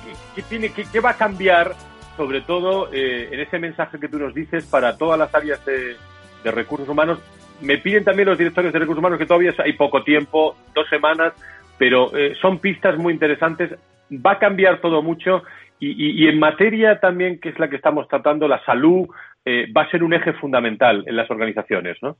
tiene, 0.47 0.71
qué, 0.71 1.00
va 1.02 1.10
a 1.10 1.17
cambiar, 1.17 1.76
sobre 2.15 2.39
todo 2.41 2.89
eh, 2.93 3.28
en 3.30 3.41
ese 3.41 3.60
mensaje 3.60 4.00
que 4.00 4.08
tú 4.08 4.17
nos 4.17 4.34
dices 4.34 4.65
para 4.67 4.97
todas 4.97 5.19
las 5.19 5.36
áreas 5.36 5.63
de, 5.65 5.97
recursos 6.45 6.88
humanos? 6.88 7.19
Me 7.60 7.78
piden 7.78 8.06
también 8.06 8.30
los 8.30 8.38
directores 8.38 8.71
de 8.71 8.80
recursos 8.80 9.00
humanos 9.00 9.19
que 9.19 9.26
todavía 9.26 9.54
hay 9.58 9.74
poco 9.74 10.02
tiempo, 10.02 10.56
dos 10.74 10.88
semanas, 10.89 11.34
pero 11.81 12.15
eh, 12.15 12.35
son 12.39 12.59
pistas 12.59 12.95
muy 12.95 13.11
interesantes. 13.11 13.71
Va 14.11 14.33
a 14.33 14.39
cambiar 14.39 14.81
todo 14.81 15.01
mucho 15.01 15.41
y, 15.79 16.27
en 16.27 16.37
materia 16.37 16.99
también, 16.99 17.39
que 17.39 17.49
es 17.49 17.57
la 17.57 17.67
que 17.67 17.77
estamos 17.77 18.07
tratando, 18.07 18.47
la 18.47 18.63
salud, 18.65 19.09
va 19.75 19.81
a 19.81 19.89
ser 19.89 20.03
un 20.03 20.13
eje 20.13 20.33
fundamental 20.33 21.03
en 21.07 21.15
las 21.15 21.31
organizaciones, 21.31 21.97
¿no? 22.03 22.17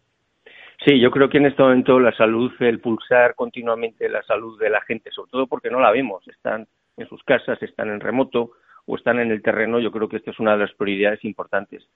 Sí, 0.84 1.00
yo 1.00 1.12
creo 1.12 1.30
que 1.30 1.38
en 1.38 1.46
este 1.46 1.62
momento 1.62 2.00
la 2.00 2.12
salud, 2.14 2.52
el 2.60 2.80
pulsar 2.80 3.36
continuamente 3.36 4.10
la 4.10 4.24
salud 4.24 4.60
de 4.60 4.72
la 4.72 4.82
gente, 4.82 5.12
sobre 5.12 5.30
todo 5.30 5.46
porque 5.46 5.70
no 5.70 5.80
la 5.80 5.92
vemos, 5.92 6.28
están 6.28 6.66
en 6.98 7.08
sus 7.08 7.24
casas, 7.24 7.62
están 7.62 7.92
en 7.92 8.00
remoto 8.00 8.54
o 8.88 8.96
están 8.96 9.20
en 9.20 9.30
el 9.30 9.44
terreno, 9.44 9.80
yo 9.80 9.92
creo 9.92 10.10
que 10.10 10.18
esto 10.18 10.32
es 10.32 10.40
una 10.40 10.54
de 10.54 10.66
las 10.66 10.74
prioridades 10.74 11.24
importantes. 11.24 11.88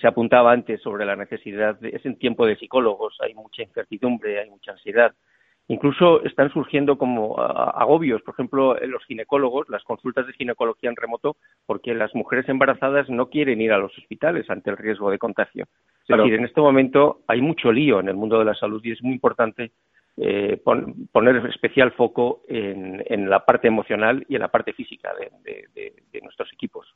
Se 0.00 0.08
apuntaba 0.08 0.50
antes 0.50 0.82
sobre 0.82 1.04
la 1.04 1.14
necesidad, 1.14 1.78
de, 1.78 1.90
es 1.90 2.04
en 2.04 2.18
tiempo 2.18 2.44
de 2.44 2.56
psicólogos, 2.56 3.16
hay 3.20 3.32
mucha 3.32 3.62
incertidumbre, 3.62 4.40
hay 4.40 4.50
mucha 4.50 4.72
ansiedad, 4.72 5.14
Incluso 5.68 6.22
están 6.24 6.52
surgiendo 6.52 6.98
como 6.98 7.38
agobios, 7.40 8.20
por 8.22 8.34
ejemplo, 8.34 8.76
los 8.86 9.04
ginecólogos, 9.04 9.68
las 9.68 9.84
consultas 9.84 10.26
de 10.26 10.32
ginecología 10.32 10.90
en 10.90 10.96
remoto, 10.96 11.36
porque 11.66 11.94
las 11.94 12.14
mujeres 12.14 12.48
embarazadas 12.48 13.08
no 13.08 13.28
quieren 13.30 13.60
ir 13.60 13.72
a 13.72 13.78
los 13.78 13.96
hospitales 13.96 14.50
ante 14.50 14.70
el 14.70 14.76
riesgo 14.76 15.10
de 15.10 15.18
contagio. 15.18 15.66
Es 16.08 16.16
decir, 16.16 16.34
en 16.34 16.44
este 16.44 16.60
momento 16.60 17.20
hay 17.28 17.40
mucho 17.40 17.70
lío 17.70 18.00
en 18.00 18.08
el 18.08 18.16
mundo 18.16 18.38
de 18.38 18.44
la 18.44 18.54
salud 18.54 18.84
y 18.84 18.90
es 18.90 19.02
muy 19.02 19.14
importante 19.14 19.70
eh, 20.16 20.60
poner 21.12 21.36
especial 21.46 21.92
foco 21.92 22.42
en, 22.48 23.30
la 23.30 23.44
parte 23.46 23.68
emocional 23.68 24.26
y 24.28 24.34
en 24.34 24.42
la 24.42 24.48
parte 24.48 24.72
física 24.72 25.12
de, 25.14 26.20
nuestros 26.22 26.52
equipos. 26.52 26.92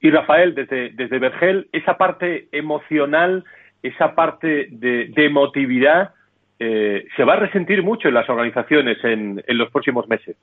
Y 0.00 0.10
Rafael, 0.10 0.54
desde, 0.54 0.90
desde 0.90 1.18
Vergel, 1.18 1.68
esa 1.72 1.98
parte 1.98 2.48
emocional, 2.52 3.44
esa 3.82 4.14
parte 4.14 4.68
de 4.70 5.12
emotividad, 5.16 6.14
eh, 6.64 7.08
se 7.16 7.24
va 7.24 7.32
a 7.32 7.40
resentir 7.40 7.82
mucho 7.82 8.06
en 8.06 8.14
las 8.14 8.28
organizaciones 8.28 9.02
en, 9.02 9.42
los 9.48 9.68
próximos 9.72 10.06
meses. 10.08 10.36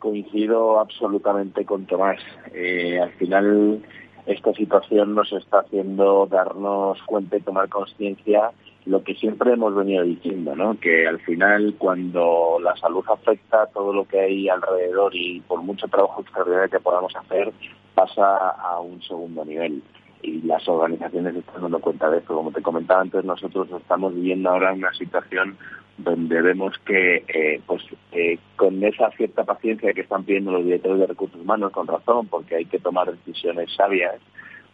Coincido 0.00 0.80
absolutamente 0.80 1.64
con 1.64 1.86
Tomás. 1.86 2.18
Eh, 2.52 2.98
al 3.00 3.12
final, 3.12 3.80
esta 4.26 4.52
situación 4.54 5.14
nos 5.14 5.32
está 5.32 5.60
haciendo 5.60 6.26
darnos 6.26 7.00
cuenta 7.04 7.36
y 7.36 7.42
tomar 7.42 7.68
conciencia 7.68 8.50
lo 8.86 9.04
que 9.04 9.14
siempre 9.14 9.52
hemos 9.52 9.72
venido 9.72 10.02
diciendo, 10.02 10.56
¿no? 10.56 10.80
Que 10.80 11.06
al 11.06 11.20
final, 11.20 11.76
cuando 11.78 12.58
la 12.60 12.76
salud 12.76 13.04
afecta, 13.08 13.66
todo 13.66 13.92
lo 13.92 14.04
que 14.04 14.18
hay 14.18 14.48
alrededor 14.48 15.14
y 15.14 15.40
por 15.42 15.62
mucho 15.62 15.86
trabajo 15.86 16.22
extraordinario 16.22 16.70
que 16.70 16.80
podamos 16.80 17.14
hacer, 17.14 17.52
pasa 17.94 18.50
a 18.50 18.80
un 18.80 19.00
segundo 19.00 19.44
nivel 19.44 19.80
y 20.24 20.40
las 20.42 20.66
organizaciones 20.66 21.36
están 21.36 21.62
dando 21.62 21.78
cuenta 21.80 22.10
de 22.10 22.18
esto. 22.18 22.34
Como 22.34 22.50
te 22.50 22.62
comentaba 22.62 23.02
antes, 23.02 23.24
nosotros 23.24 23.68
estamos 23.78 24.14
viviendo 24.14 24.50
ahora 24.50 24.72
una 24.72 24.92
situación 24.94 25.58
donde 25.98 26.40
vemos 26.40 26.76
que, 26.86 27.24
eh, 27.28 27.60
pues, 27.66 27.82
eh, 28.12 28.38
con 28.56 28.82
esa 28.82 29.10
cierta 29.12 29.44
paciencia 29.44 29.92
que 29.92 30.00
están 30.00 30.24
pidiendo 30.24 30.52
los 30.52 30.64
directores 30.64 30.98
de 30.98 31.06
recursos 31.06 31.40
humanos, 31.40 31.72
con 31.72 31.86
razón, 31.86 32.26
porque 32.26 32.56
hay 32.56 32.64
que 32.64 32.78
tomar 32.78 33.12
decisiones 33.12 33.72
sabias, 33.74 34.16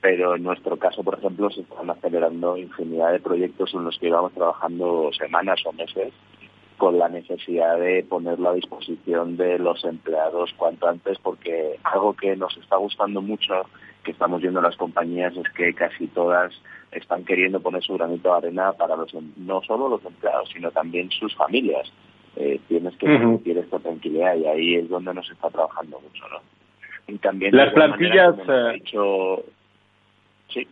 pero 0.00 0.36
en 0.36 0.44
nuestro 0.44 0.76
caso, 0.78 1.02
por 1.02 1.18
ejemplo, 1.18 1.50
se 1.50 1.62
están 1.62 1.90
acelerando 1.90 2.56
infinidad 2.56 3.12
de 3.12 3.20
proyectos 3.20 3.74
en 3.74 3.84
los 3.84 3.98
que 3.98 4.08
íbamos 4.08 4.32
trabajando 4.32 5.10
semanas 5.12 5.60
o 5.66 5.72
meses 5.72 6.12
con 6.78 6.98
la 6.98 7.10
necesidad 7.10 7.78
de 7.78 8.02
ponerlo 8.08 8.48
a 8.48 8.54
disposición 8.54 9.36
de 9.36 9.58
los 9.58 9.84
empleados 9.84 10.54
cuanto 10.56 10.88
antes, 10.88 11.18
porque 11.18 11.78
algo 11.84 12.14
que 12.14 12.34
nos 12.36 12.56
está 12.56 12.76
gustando 12.76 13.20
mucho, 13.20 13.66
que 14.02 14.12
estamos 14.12 14.40
viendo 14.40 14.60
en 14.60 14.64
las 14.64 14.76
compañías, 14.76 15.36
es 15.36 15.48
que 15.50 15.74
casi 15.74 16.06
todas 16.08 16.52
están 16.92 17.24
queriendo 17.24 17.60
poner 17.60 17.82
su 17.82 17.94
granito 17.94 18.30
de 18.30 18.36
arena 18.36 18.72
para 18.72 18.96
los, 18.96 19.12
em, 19.14 19.32
no 19.36 19.62
solo 19.62 19.88
los 19.88 20.04
empleados, 20.04 20.48
sino 20.52 20.70
también 20.70 21.10
sus 21.10 21.34
familias. 21.34 21.92
Eh, 22.36 22.60
tienes 22.68 22.96
que 22.96 23.06
permitir 23.06 23.58
esta 23.58 23.78
tranquilidad 23.80 24.36
y 24.36 24.46
ahí 24.46 24.74
es 24.76 24.88
donde 24.88 25.12
nos 25.12 25.28
está 25.30 25.50
trabajando 25.50 26.00
mucho, 26.00 26.28
¿no? 26.28 26.40
Y 27.08 27.18
también 27.18 27.56
las 27.56 27.72
plantillas. 27.72 28.36
Eh, 28.48 28.82
sí. 30.48 30.68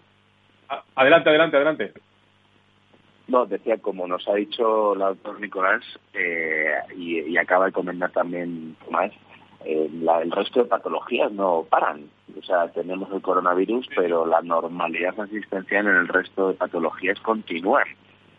Adelante, 0.94 1.30
adelante, 1.30 1.56
adelante. 1.56 1.92
No, 3.28 3.44
decía, 3.44 3.76
como 3.78 4.06
nos 4.06 4.26
ha 4.28 4.34
dicho 4.34 4.94
el 4.94 5.00
doctor 5.00 5.40
Nicolás, 5.40 5.82
eh, 6.14 6.72
y, 6.96 7.36
acaba 7.36 7.66
de 7.66 7.72
comentar 7.72 8.10
también 8.10 8.74
Tomás, 8.84 9.12
el 9.64 10.30
resto 10.30 10.60
de 10.60 10.68
patologías 10.68 11.32
no 11.32 11.66
paran. 11.68 12.08
O 12.38 12.42
sea, 12.42 12.68
tenemos 12.68 13.10
el 13.12 13.20
coronavirus, 13.20 13.88
pero 13.94 14.26
la 14.26 14.40
normalidad 14.42 15.18
asistencial 15.18 15.86
en 15.86 15.96
el 15.96 16.08
resto 16.08 16.48
de 16.48 16.54
patologías 16.54 17.18
continúa. 17.20 17.82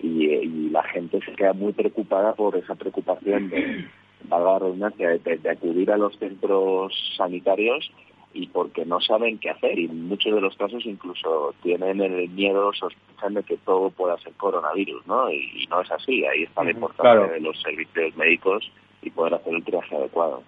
Y, 0.02 0.70
la 0.70 0.84
gente 0.84 1.20
se 1.26 1.34
queda 1.34 1.54
muy 1.54 1.74
preocupada 1.74 2.34
por 2.34 2.56
esa 2.56 2.76
preocupación 2.76 3.50
de, 3.50 3.86
valga 4.30 4.54
la 4.54 4.60
redundancia, 4.60 5.10
de, 5.10 5.50
acudir 5.50 5.92
a 5.92 5.98
los 5.98 6.16
centros 6.18 6.94
sanitarios 7.18 7.92
y 8.32 8.46
porque 8.48 8.86
no 8.86 9.02
saben 9.02 9.40
qué 9.40 9.50
hacer 9.50 9.80
y 9.80 9.86
en 9.86 10.08
muchos 10.08 10.36
de 10.36 10.42
los 10.42 10.56
casos 10.56 10.86
incluso 10.86 11.56
tienen 11.64 12.00
el 12.00 12.30
miedo, 12.30 12.72
sospechan 12.74 13.34
de 13.34 13.44
que 13.44 13.58
todo 13.58 13.90
pueda 13.90 14.18
ser 14.20 14.34
coronavirus, 14.34 15.06
¿no? 15.08 15.32
Y, 15.32 15.68
no 15.70 15.82
es 15.82 15.92
así, 15.92 16.24
ahí 16.26 16.44
está 16.44 16.64
la 16.64 16.72
importancia 16.72 17.34
de 17.34 17.40
los 17.40 17.60
servicios 17.60 18.16
médicos 18.16 18.72
y 19.02 19.10
poder 19.10 19.34
hacer 19.34 19.56
el 19.56 19.64
triaje 19.64 19.96
adecuado. 19.96 20.44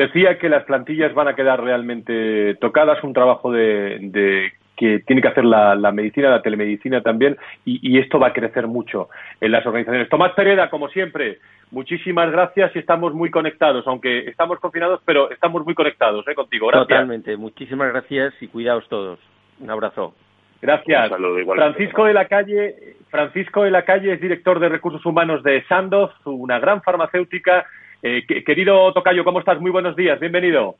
Decía 0.00 0.38
que 0.38 0.48
las 0.48 0.64
plantillas 0.64 1.12
van 1.12 1.28
a 1.28 1.34
quedar 1.34 1.62
realmente 1.62 2.54
tocadas, 2.54 3.04
un 3.04 3.12
trabajo 3.12 3.52
de, 3.52 4.50
que 4.74 5.00
tiene 5.00 5.20
que 5.20 5.28
hacer 5.28 5.44
la, 5.44 5.76
medicina, 5.92 6.30
la 6.30 6.40
telemedicina 6.40 7.02
también, 7.02 7.36
y, 7.66 7.98
esto 7.98 8.18
va 8.18 8.28
a 8.28 8.32
crecer 8.32 8.66
mucho 8.66 9.10
en 9.42 9.52
las 9.52 9.66
organizaciones. 9.66 10.08
Tomás 10.08 10.32
Pereda, 10.32 10.70
como 10.70 10.88
siempre, 10.88 11.40
muchísimas 11.70 12.32
gracias 12.32 12.74
y 12.74 12.78
estamos 12.78 13.12
muy 13.12 13.30
conectados, 13.30 13.86
aunque 13.86 14.20
estamos 14.20 14.58
confinados, 14.58 15.02
pero 15.04 15.30
estamos 15.30 15.66
muy 15.66 15.74
conectados 15.74 16.26
¿eh? 16.28 16.34
contigo. 16.34 16.68
Gracias. 16.68 16.88
Totalmente, 16.88 17.36
muchísimas 17.36 17.92
gracias 17.92 18.32
y 18.40 18.48
cuidaos 18.48 18.88
todos. 18.88 19.18
Un 19.60 19.68
abrazo. 19.68 20.14
Gracias. 20.62 21.12
Francisco 21.54 22.06
de 22.06 22.14
la 22.14 22.24
Calle, 22.24 22.74
Francisco 23.10 23.64
de 23.64 23.70
la 23.70 23.84
Calle 23.84 24.14
es 24.14 24.20
director 24.22 24.60
de 24.60 24.70
recursos 24.70 25.04
humanos 25.04 25.42
de 25.42 25.62
Sandoz, 25.64 26.10
una 26.24 26.58
gran 26.58 26.80
farmacéutica 26.80 27.66
eh, 28.02 28.24
querido 28.44 28.92
Tocayo, 28.92 29.24
¿cómo 29.24 29.40
estás? 29.40 29.60
Muy 29.60 29.70
buenos 29.70 29.96
días, 29.96 30.18
bienvenido. 30.18 30.76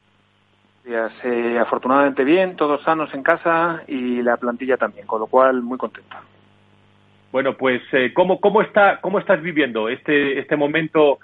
Días. 0.84 1.12
Eh, 1.24 1.58
afortunadamente 1.60 2.24
bien, 2.24 2.56
todos 2.56 2.82
sanos 2.82 3.12
en 3.14 3.22
casa 3.22 3.82
y 3.86 4.22
la 4.22 4.36
plantilla 4.36 4.76
también, 4.76 5.06
con 5.06 5.20
lo 5.20 5.26
cual 5.26 5.62
muy 5.62 5.78
contenta. 5.78 6.22
Bueno, 7.32 7.56
pues 7.56 7.82
eh, 7.92 8.12
¿cómo, 8.14 8.40
cómo, 8.40 8.62
está, 8.62 9.00
¿cómo 9.00 9.18
estás 9.18 9.40
viviendo 9.42 9.88
este, 9.88 10.38
este 10.38 10.56
momento 10.56 11.18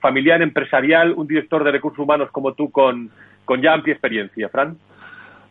familiar, 0.00 0.42
empresarial, 0.42 1.12
un 1.16 1.26
director 1.26 1.64
de 1.64 1.72
recursos 1.72 1.98
humanos 1.98 2.30
como 2.30 2.54
tú 2.54 2.70
con, 2.70 3.10
con 3.44 3.60
ya 3.60 3.72
amplia 3.72 3.94
experiencia, 3.94 4.48
Fran? 4.48 4.78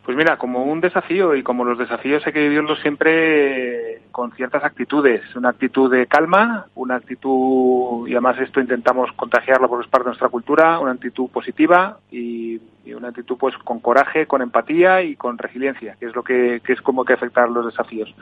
Pues 0.06 0.16
mira, 0.16 0.36
como 0.36 0.62
un 0.62 0.80
desafío 0.80 1.34
y 1.34 1.42
como 1.42 1.64
los 1.64 1.78
desafíos 1.78 2.24
hay 2.24 2.32
que 2.32 2.48
vivirlos 2.48 2.78
siempre 2.78 4.02
con 4.12 4.30
ciertas 4.30 4.62
actitudes. 4.62 5.34
Una 5.34 5.48
actitud 5.48 5.90
de 5.90 6.06
calma, 6.06 6.66
una 6.76 6.94
actitud, 6.94 8.06
y 8.06 8.12
además 8.12 8.38
esto 8.38 8.60
intentamos 8.60 9.10
contagiarlo 9.16 9.68
porque 9.68 9.84
es 9.84 9.90
parte 9.90 10.04
de 10.04 10.10
nuestra 10.10 10.28
cultura, 10.28 10.78
una 10.78 10.92
actitud 10.92 11.28
positiva 11.28 11.98
y, 12.12 12.60
una 12.96 13.08
actitud 13.08 13.36
pues 13.36 13.58
con 13.58 13.80
coraje, 13.80 14.26
con 14.26 14.42
empatía 14.42 15.02
y 15.02 15.16
con 15.16 15.38
resiliencia, 15.38 15.96
que 15.98 16.06
es 16.06 16.14
lo 16.14 16.22
que, 16.22 16.62
es 16.64 16.80
como 16.82 17.04
que 17.04 17.14
afectar 17.14 17.50
los 17.50 17.66
desafíos. 17.66 18.14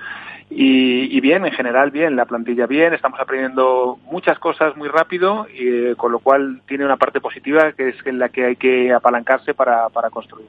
Y, 0.49 1.21
bien, 1.21 1.45
en 1.45 1.53
general 1.53 1.91
bien, 1.91 2.17
la 2.17 2.25
plantilla 2.25 2.67
bien, 2.67 2.95
estamos 2.95 3.21
aprendiendo 3.21 3.99
muchas 4.11 4.39
cosas 4.39 4.75
muy 4.75 4.89
rápido, 4.89 5.47
y, 5.55 5.69
eh, 5.69 5.95
con 5.97 6.13
lo 6.13 6.19
cual 6.21 6.63
tiene 6.67 6.87
una 6.87 6.97
parte 6.97 7.21
positiva 7.21 7.73
que 7.73 7.91
es 7.91 7.97
en 8.07 8.19
la 8.19 8.31
que 8.31 8.47
hay 8.47 8.57
que 8.57 8.91
apalancarse 8.91 9.53
para 9.53 9.91
construir. 10.11 10.49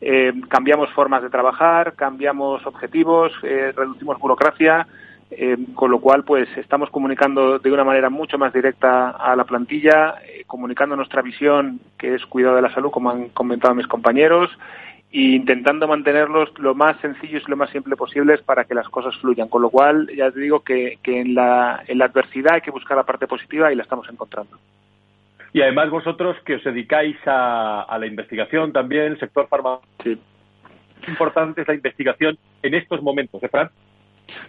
Eh, 0.00 0.32
cambiamos 0.48 0.90
formas 0.92 1.22
de 1.22 1.30
trabajar, 1.30 1.94
cambiamos 1.94 2.64
objetivos, 2.66 3.32
eh, 3.42 3.72
reducimos 3.74 4.18
burocracia, 4.18 4.86
eh, 5.30 5.56
con 5.74 5.90
lo 5.90 6.00
cual 6.00 6.24
pues 6.24 6.48
estamos 6.56 6.88
comunicando 6.90 7.58
de 7.58 7.72
una 7.72 7.84
manera 7.84 8.08
mucho 8.08 8.38
más 8.38 8.52
directa 8.52 9.10
a 9.10 9.34
la 9.34 9.44
plantilla, 9.44 10.14
comunicando 10.46 10.96
nuestra 10.96 11.20
visión 11.20 11.80
que 11.98 12.14
es 12.14 12.24
cuidado 12.26 12.56
de 12.56 12.62
la 12.62 12.72
salud, 12.72 12.90
como 12.90 13.10
han 13.10 13.28
comentado 13.30 13.74
mis 13.74 13.88
compañeros, 13.88 14.50
e 15.10 15.20
intentando 15.20 15.88
mantenerlos 15.88 16.50
lo 16.58 16.74
más 16.74 16.98
sencillos 17.00 17.42
y 17.46 17.50
lo 17.50 17.56
más 17.56 17.70
simple 17.70 17.96
posibles 17.96 18.40
para 18.42 18.64
que 18.64 18.74
las 18.74 18.88
cosas 18.88 19.16
fluyan. 19.18 19.48
Con 19.48 19.62
lo 19.62 19.70
cual, 19.70 20.08
ya 20.14 20.30
te 20.30 20.40
digo 20.40 20.60
que, 20.60 20.98
en, 21.04 21.34
la, 21.34 21.82
en 21.86 21.98
la 21.98 22.06
adversidad 22.06 22.54
hay 22.54 22.60
que 22.60 22.70
buscar 22.70 22.96
la 22.96 23.04
parte 23.04 23.26
positiva 23.26 23.72
y 23.72 23.76
la 23.76 23.82
estamos 23.82 24.08
encontrando. 24.08 24.58
Y 25.52 25.62
además 25.62 25.90
vosotros 25.90 26.36
que 26.44 26.56
os 26.56 26.64
dedicáis 26.64 27.16
a, 27.26 27.96
la 27.98 28.06
investigación 28.06 28.72
también, 28.72 29.04
el 29.04 29.20
sector 29.20 29.48
farmacéutico. 29.48 30.04
Sí. 30.04 30.18
Importante 31.08 31.62
es 31.62 31.68
la 31.68 31.74
investigación 31.74 32.38
en 32.62 32.74
estos 32.74 33.02
momentos, 33.02 33.42
¿eh, 33.42 33.48
Fran? 33.48 33.70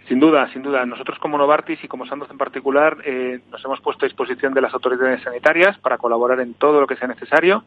Sin 0.08 0.20
duda, 0.20 0.52
sin 0.52 0.62
duda. 0.62 0.84
Nosotros 0.84 1.18
como 1.18 1.38
Novartis 1.38 1.82
y 1.82 1.88
como 1.88 2.06
Sandoz 2.06 2.30
en 2.30 2.36
particular 2.36 2.98
eh, 3.04 3.40
nos 3.50 3.64
hemos 3.64 3.80
puesto 3.80 4.04
a 4.04 4.08
disposición 4.08 4.52
de 4.52 4.60
las 4.60 4.74
autoridades 4.74 5.22
sanitarias 5.22 5.78
para 5.78 5.96
colaborar 5.96 6.40
en 6.40 6.54
todo 6.54 6.80
lo 6.80 6.86
que 6.86 6.96
sea 6.96 7.08
necesario. 7.08 7.64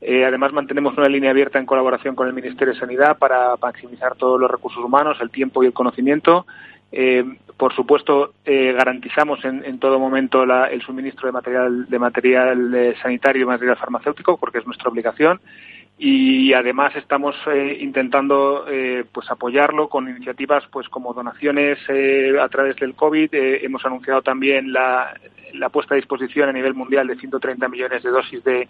Eh, 0.00 0.24
además, 0.24 0.52
mantenemos 0.52 0.98
una 0.98 1.08
línea 1.08 1.30
abierta 1.30 1.60
en 1.60 1.66
colaboración 1.66 2.16
con 2.16 2.26
el 2.26 2.34
Ministerio 2.34 2.74
de 2.74 2.80
Sanidad 2.80 3.18
para 3.18 3.54
maximizar 3.62 4.16
todos 4.16 4.40
los 4.40 4.50
recursos 4.50 4.82
humanos, 4.84 5.18
el 5.20 5.30
tiempo 5.30 5.62
y 5.62 5.66
el 5.66 5.72
conocimiento 5.72 6.44
eh, 6.92 7.24
por 7.56 7.74
supuesto, 7.74 8.34
eh, 8.44 8.72
garantizamos 8.72 9.42
en, 9.44 9.78
todo 9.78 9.98
momento 9.98 10.42
el 10.42 10.82
suministro 10.82 11.26
de 11.26 11.32
material, 11.32 11.88
de 11.88 11.98
material 11.98 12.74
eh, 12.74 12.94
sanitario 13.00 13.42
y 13.42 13.46
material 13.46 13.76
farmacéutico, 13.78 14.36
porque 14.36 14.58
es 14.58 14.66
nuestra 14.66 14.90
obligación. 14.90 15.40
Y 15.98 16.52
además 16.52 16.96
estamos 16.96 17.36
intentando 17.78 18.64
pues 19.12 19.30
apoyarlo 19.30 19.88
con 19.88 20.08
iniciativas 20.08 20.64
pues 20.72 20.88
como 20.88 21.14
donaciones 21.14 21.78
a 22.40 22.48
través 22.48 22.74
del 22.76 22.94
COVID. 22.94 23.28
hemos 23.32 23.84
anunciado 23.84 24.20
también 24.20 24.72
la, 24.72 25.14
la 25.52 25.68
puesta 25.68 25.94
a 25.94 25.96
disposición 25.96 26.48
a 26.48 26.52
nivel 26.52 26.74
mundial 26.74 27.06
de 27.06 27.14
130 27.14 27.68
millones 27.68 28.02
de 28.02 28.10
dosis 28.10 28.42
de 28.42 28.68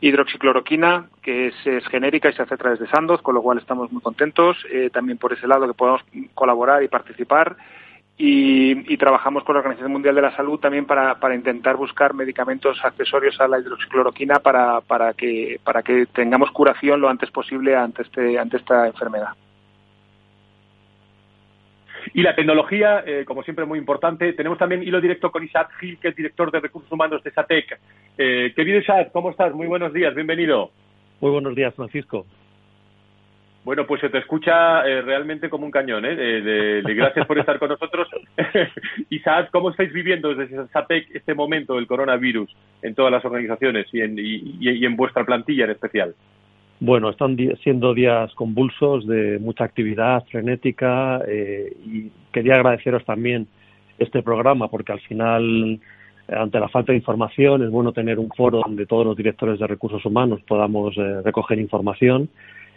hidroxicloroquina, 0.00 1.06
que 1.22 1.48
es, 1.48 1.86
genérica 1.88 2.30
y 2.30 2.32
se 2.32 2.42
hace 2.42 2.54
a 2.54 2.58
través 2.58 2.78
de 2.78 2.88
Sandoz, 2.88 3.20
con 3.22 3.34
lo 3.34 3.42
cual 3.42 3.58
estamos 3.58 3.90
muy 3.92 4.02
contentos. 4.02 4.56
Eh, 4.70 4.90
también 4.92 5.18
por 5.18 5.32
ese 5.32 5.46
lado 5.46 5.66
que 5.66 5.74
podemos 5.74 6.02
colaborar 6.34 6.82
y 6.82 6.88
participar. 6.88 7.56
Y, 8.20 8.96
trabajamos 8.96 9.44
con 9.44 9.54
la 9.54 9.60
Organización 9.60 9.92
Mundial 9.92 10.16
de 10.16 10.22
la 10.22 10.34
Salud 10.34 10.58
también 10.58 10.86
para, 10.86 11.16
intentar 11.34 11.76
buscar 11.76 12.14
medicamentos 12.14 12.76
accesorios 12.84 13.40
a 13.40 13.46
la 13.46 13.60
hidroxicloroquina 13.60 14.40
para, 14.40 14.80
para, 14.80 15.14
que, 15.14 15.60
para 15.62 15.84
que 15.84 16.06
tengamos 16.06 16.50
curación 16.50 17.00
lo 17.00 17.08
antes 17.08 17.30
posible 17.30 17.76
ante, 17.76 18.02
este, 18.02 18.36
ante 18.36 18.56
esta 18.56 18.88
enfermedad. 18.88 19.34
Y 22.14 22.22
la 22.22 22.34
tecnología, 22.34 23.02
eh, 23.06 23.24
como 23.24 23.42
siempre, 23.42 23.64
muy 23.64 23.78
importante. 23.78 24.32
Tenemos 24.32 24.58
también 24.58 24.82
hilo 24.82 25.00
directo 25.00 25.30
con 25.30 25.44
Isaac 25.44 25.70
Gil, 25.78 25.98
que 25.98 26.08
es 26.08 26.16
director 26.16 26.50
de 26.50 26.60
recursos 26.60 26.90
humanos 26.90 27.22
de 27.22 27.30
SATEC. 27.30 27.78
Eh, 28.16 28.52
querido 28.54 28.78
Isaac, 28.78 29.10
¿cómo 29.12 29.30
estás? 29.30 29.54
Muy 29.54 29.66
buenos 29.66 29.92
días, 29.92 30.14
bienvenido. 30.14 30.70
Muy 31.20 31.30
buenos 31.30 31.54
días, 31.54 31.74
Francisco. 31.74 32.26
Bueno, 33.64 33.86
pues 33.86 34.00
se 34.00 34.08
te 34.08 34.18
escucha 34.18 34.86
eh, 34.86 35.02
realmente 35.02 35.50
como 35.50 35.66
un 35.66 35.70
cañón, 35.70 36.04
¿eh? 36.06 36.14
De, 36.16 36.94
gracias 36.94 37.26
por 37.26 37.38
estar 37.38 37.58
con 37.58 37.68
nosotros. 37.68 38.08
Isaac, 39.10 39.50
¿cómo 39.52 39.70
estáis 39.70 39.92
viviendo 39.92 40.34
desde 40.34 40.68
SATEC 40.68 41.14
este 41.14 41.34
momento 41.34 41.74
del 41.74 41.86
coronavirus 41.86 42.54
en 42.80 42.94
todas 42.94 43.12
las 43.12 43.24
organizaciones 43.24 43.86
y 43.92 44.00
en, 44.00 44.16
y 44.18 44.86
en 44.86 44.96
vuestra 44.96 45.24
plantilla 45.24 45.64
en 45.64 45.72
especial? 45.72 46.14
Bueno, 46.80 47.10
están 47.10 47.36
siendo 47.64 47.92
días 47.92 48.32
convulsos 48.34 49.04
de 49.06 49.40
mucha 49.40 49.64
actividad 49.64 50.24
frenética 50.30 51.20
eh, 51.26 51.72
y 51.84 52.10
quería 52.32 52.54
agradeceros 52.54 53.04
también 53.04 53.48
este 53.98 54.22
programa 54.22 54.68
porque 54.68 54.92
al 54.92 55.00
final, 55.00 55.80
ante 56.28 56.60
la 56.60 56.68
falta 56.68 56.92
de 56.92 56.98
información, 56.98 57.64
es 57.64 57.70
bueno 57.70 57.92
tener 57.92 58.20
un 58.20 58.28
foro 58.28 58.62
donde 58.64 58.86
todos 58.86 59.04
los 59.04 59.16
directores 59.16 59.58
de 59.58 59.66
recursos 59.66 60.04
humanos 60.04 60.40
podamos 60.46 60.96
eh, 60.96 61.22
recoger 61.24 61.58
información. 61.58 62.28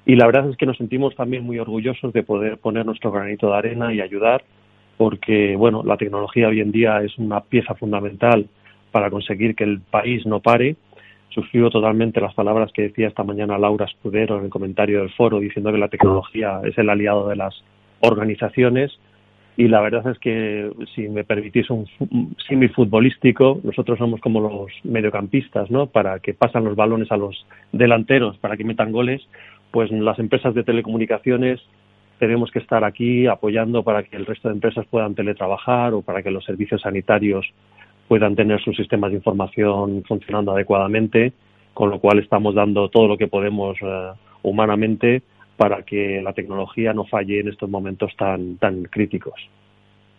Y 0.04 0.16
la 0.16 0.26
verdad 0.26 0.50
es 0.50 0.58
que 0.58 0.66
nos 0.66 0.78
sentimos 0.78 1.16
también 1.16 1.44
muy 1.44 1.60
orgullosos 1.60 2.12
de 2.12 2.24
poder 2.24 2.58
poner 2.58 2.88
nuestro 2.88 3.12
granito 3.12 3.52
de 3.52 3.58
arena 3.58 3.94
y 3.94 4.02
ayudar 4.02 4.44
porque, 4.98 5.56
bueno, 5.56 5.84
la 5.84 5.98
tecnología 5.98 6.48
hoy 6.48 6.60
en 6.60 6.72
día 6.72 7.04
es 7.04 7.16
una 7.20 7.42
pieza 7.42 7.76
fundamental 7.76 8.48
para 8.92 9.12
conseguir 9.12 9.56
que 9.56 9.64
el 9.64 9.80
país 9.80 10.26
no 10.26 10.40
pare 10.40 10.76
suscribo 11.32 11.70
totalmente 11.70 12.22
las 12.22 12.34
palabras 12.34 12.72
que 12.74 12.84
decía 12.84 13.08
esta 13.08 13.24
mañana 13.24 13.58
Laura 13.58 13.86
Escudero 13.86 14.38
en 14.38 14.46
el 14.46 14.50
comentario 14.50 15.00
del 15.00 15.12
foro, 15.12 15.40
diciendo 15.40 15.72
que 15.72 15.78
la 15.78 15.88
tecnología 15.88 16.62
es 16.64 16.78
el 16.78 16.90
aliado 16.90 17.28
de 17.28 17.36
las 17.36 17.64
organizaciones. 18.02 18.92
Y 19.58 19.68
la 19.68 19.82
verdad 19.82 20.08
es 20.08 20.18
que, 20.20 20.72
si 20.96 21.10
me 21.10 21.24
permitís 21.24 21.70
un 21.70 21.86
símil 22.48 22.72
futbolístico, 22.72 23.60
nosotros 23.64 24.00
somos 24.00 24.22
como 24.22 24.40
los 24.40 24.72
mediocampistas, 24.84 25.70
¿no? 25.70 25.88
Para 25.88 26.20
que 26.20 26.34
pasan 26.34 26.64
los 26.64 26.76
balones 26.76 27.12
a 27.12 27.18
los 27.18 27.46
delanteros, 27.72 28.38
para 28.38 28.56
que 28.56 28.64
metan 28.64 28.92
goles, 28.92 29.22
pues 29.72 29.92
las 29.92 30.20
empresas 30.20 30.54
de 30.54 30.64
telecomunicaciones 30.64 31.60
tenemos 32.18 32.52
que 32.52 32.60
estar 32.60 32.84
aquí 32.84 33.26
apoyando 33.26 33.84
para 33.84 34.04
que 34.04 34.16
el 34.16 34.26
resto 34.26 34.48
de 34.48 34.54
empresas 34.54 34.86
puedan 34.86 35.16
teletrabajar 35.16 35.94
o 35.94 36.02
para 36.02 36.22
que 36.22 36.30
los 36.30 36.46
servicios 36.46 36.82
sanitarios 36.82 37.52
puedan 38.12 38.36
tener 38.36 38.62
sus 38.62 38.76
sistemas 38.76 39.12
de 39.12 39.20
información 39.20 40.04
funcionando 40.06 40.52
adecuadamente, 40.52 41.32
con 41.74 41.90
lo 41.90 42.00
cual 42.00 42.20
estamos 42.20 42.54
dando 42.54 42.90
todo 42.90 43.08
lo 43.08 43.18
que 43.18 43.30
podemos 43.30 43.78
eh, 43.82 44.12
humanamente 44.42 45.22
para 45.56 45.84
que 45.84 46.22
la 46.22 46.34
tecnología 46.34 46.92
no 46.92 47.06
falle 47.06 47.40
en 47.40 47.48
estos 47.48 47.70
momentos 47.70 48.14
tan, 48.18 48.58
tan 48.58 48.84
críticos. 48.84 49.36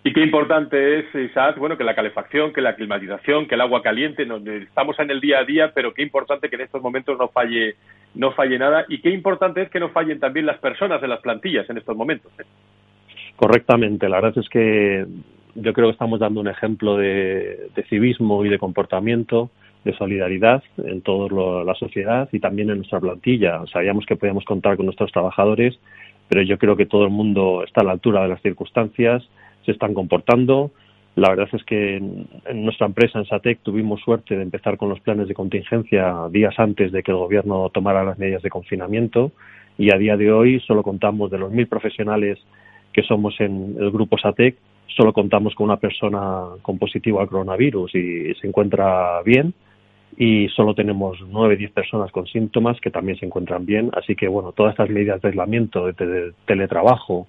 Y 0.04 0.14
qué 0.14 0.22
importante 0.22 1.00
es, 1.00 1.14
Isaac, 1.14 1.58
bueno, 1.58 1.76
que 1.76 1.84
la 1.84 1.94
calefacción, 1.94 2.54
que 2.54 2.62
la 2.62 2.76
climatización, 2.76 3.46
que 3.46 3.56
el 3.56 3.60
agua 3.60 3.82
caliente, 3.82 4.26
estamos 4.62 4.98
en 4.98 5.10
el 5.10 5.20
día 5.20 5.40
a 5.40 5.44
día, 5.44 5.72
pero 5.74 5.92
qué 5.92 6.00
importante 6.00 6.48
que 6.48 6.56
en 6.56 6.62
estos 6.62 6.80
momentos 6.80 7.18
no 7.18 7.28
falle, 7.28 7.74
no 8.14 8.32
falle 8.32 8.58
nada 8.58 8.86
y 8.88 9.02
qué 9.02 9.10
importante 9.10 9.60
es 9.60 9.68
que 9.68 9.80
no 9.80 9.90
fallen 9.90 10.18
también 10.18 10.46
las 10.46 10.58
personas 10.60 11.02
de 11.02 11.08
las 11.08 11.20
plantillas 11.20 11.68
en 11.68 11.76
estos 11.76 11.94
momentos. 11.94 12.32
¿eh? 12.40 12.44
Correctamente, 13.36 14.08
la 14.08 14.18
verdad 14.22 14.38
es 14.38 14.48
que 14.48 15.04
yo 15.54 15.72
creo 15.72 15.88
que 15.88 15.92
estamos 15.92 16.20
dando 16.20 16.40
un 16.40 16.48
ejemplo 16.48 16.96
de, 16.96 17.70
civismo 17.88 18.44
y 18.44 18.48
de 18.48 18.58
comportamiento, 18.58 19.50
de 19.84 19.94
solidaridad 19.94 20.62
en 20.78 21.02
toda 21.02 21.64
la 21.64 21.74
sociedad 21.74 22.28
y 22.32 22.40
también 22.40 22.70
en 22.70 22.76
nuestra 22.78 23.00
plantilla. 23.00 23.62
Sabíamos 23.72 24.06
que 24.06 24.16
podíamos 24.16 24.44
contar 24.44 24.76
con 24.76 24.86
nuestros 24.86 25.10
trabajadores, 25.12 25.78
pero 26.28 26.42
yo 26.42 26.58
creo 26.58 26.76
que 26.76 26.86
todo 26.86 27.04
el 27.04 27.10
mundo 27.10 27.64
está 27.66 27.80
a 27.82 27.84
la 27.84 27.92
altura 27.92 28.22
de 28.22 28.28
las 28.28 28.42
circunstancias 28.42 29.22
se 29.64 29.72
están 29.72 29.94
comportando. 29.94 30.70
La 31.14 31.28
verdad 31.28 31.48
es 31.52 31.62
que 31.64 31.96
en, 31.96 32.26
nuestra 32.64 32.86
empresa, 32.86 33.18
en 33.18 33.26
SATEC, 33.26 33.60
tuvimos 33.62 34.00
suerte 34.00 34.36
de 34.36 34.42
empezar 34.42 34.78
con 34.78 34.88
los 34.88 35.00
planes 35.00 35.28
de 35.28 35.34
contingencia 35.34 36.28
días 36.30 36.54
antes 36.58 36.90
de 36.90 37.02
que 37.02 37.10
el 37.10 37.18
gobierno 37.18 37.68
tomara 37.70 38.04
las 38.04 38.18
medidas 38.18 38.42
de 38.42 38.50
confinamiento 38.50 39.32
y 39.76 39.92
a 39.92 39.98
día 39.98 40.16
de 40.16 40.32
hoy 40.32 40.60
solo 40.60 40.82
contamos 40.82 41.30
de 41.30 41.38
los 41.38 41.50
mil 41.50 41.66
profesionales 41.66 42.38
que 42.92 43.02
somos 43.02 43.38
en 43.40 43.76
el 43.78 43.90
grupo 43.90 44.18
SATEC, 44.18 44.56
solo 44.96 45.12
contamos 45.12 45.54
con 45.54 45.64
una 45.64 45.78
persona 45.78 46.42
con 46.62 46.78
positivo 46.78 47.20
al 47.20 47.28
coronavirus 47.28 47.94
y 47.94 48.34
se 48.34 48.46
encuentra 48.46 49.22
bien 49.22 49.54
y 50.16 50.48
solo 50.48 50.74
tenemos 50.74 51.18
nueve, 51.28 51.56
diez 51.56 51.72
personas 51.72 52.10
con 52.12 52.26
síntomas 52.26 52.80
que 52.80 52.90
también 52.90 53.18
se 53.18 53.26
encuentran 53.26 53.64
bien. 53.64 53.90
Así 53.94 54.14
que, 54.14 54.28
bueno, 54.28 54.52
todas 54.52 54.72
estas 54.72 54.90
medidas 54.90 55.22
de 55.22 55.28
aislamiento, 55.28 55.86
de 55.86 56.32
teletrabajo, 56.44 57.26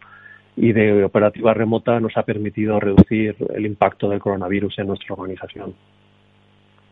y 0.55 0.71
de 0.71 1.03
operativa 1.03 1.53
remota 1.53 1.99
nos 1.99 2.15
ha 2.17 2.23
permitido 2.23 2.79
reducir 2.79 3.35
el 3.55 3.65
impacto 3.65 4.09
del 4.09 4.19
coronavirus 4.19 4.79
en 4.79 4.87
nuestra 4.87 5.15
organización. 5.15 5.73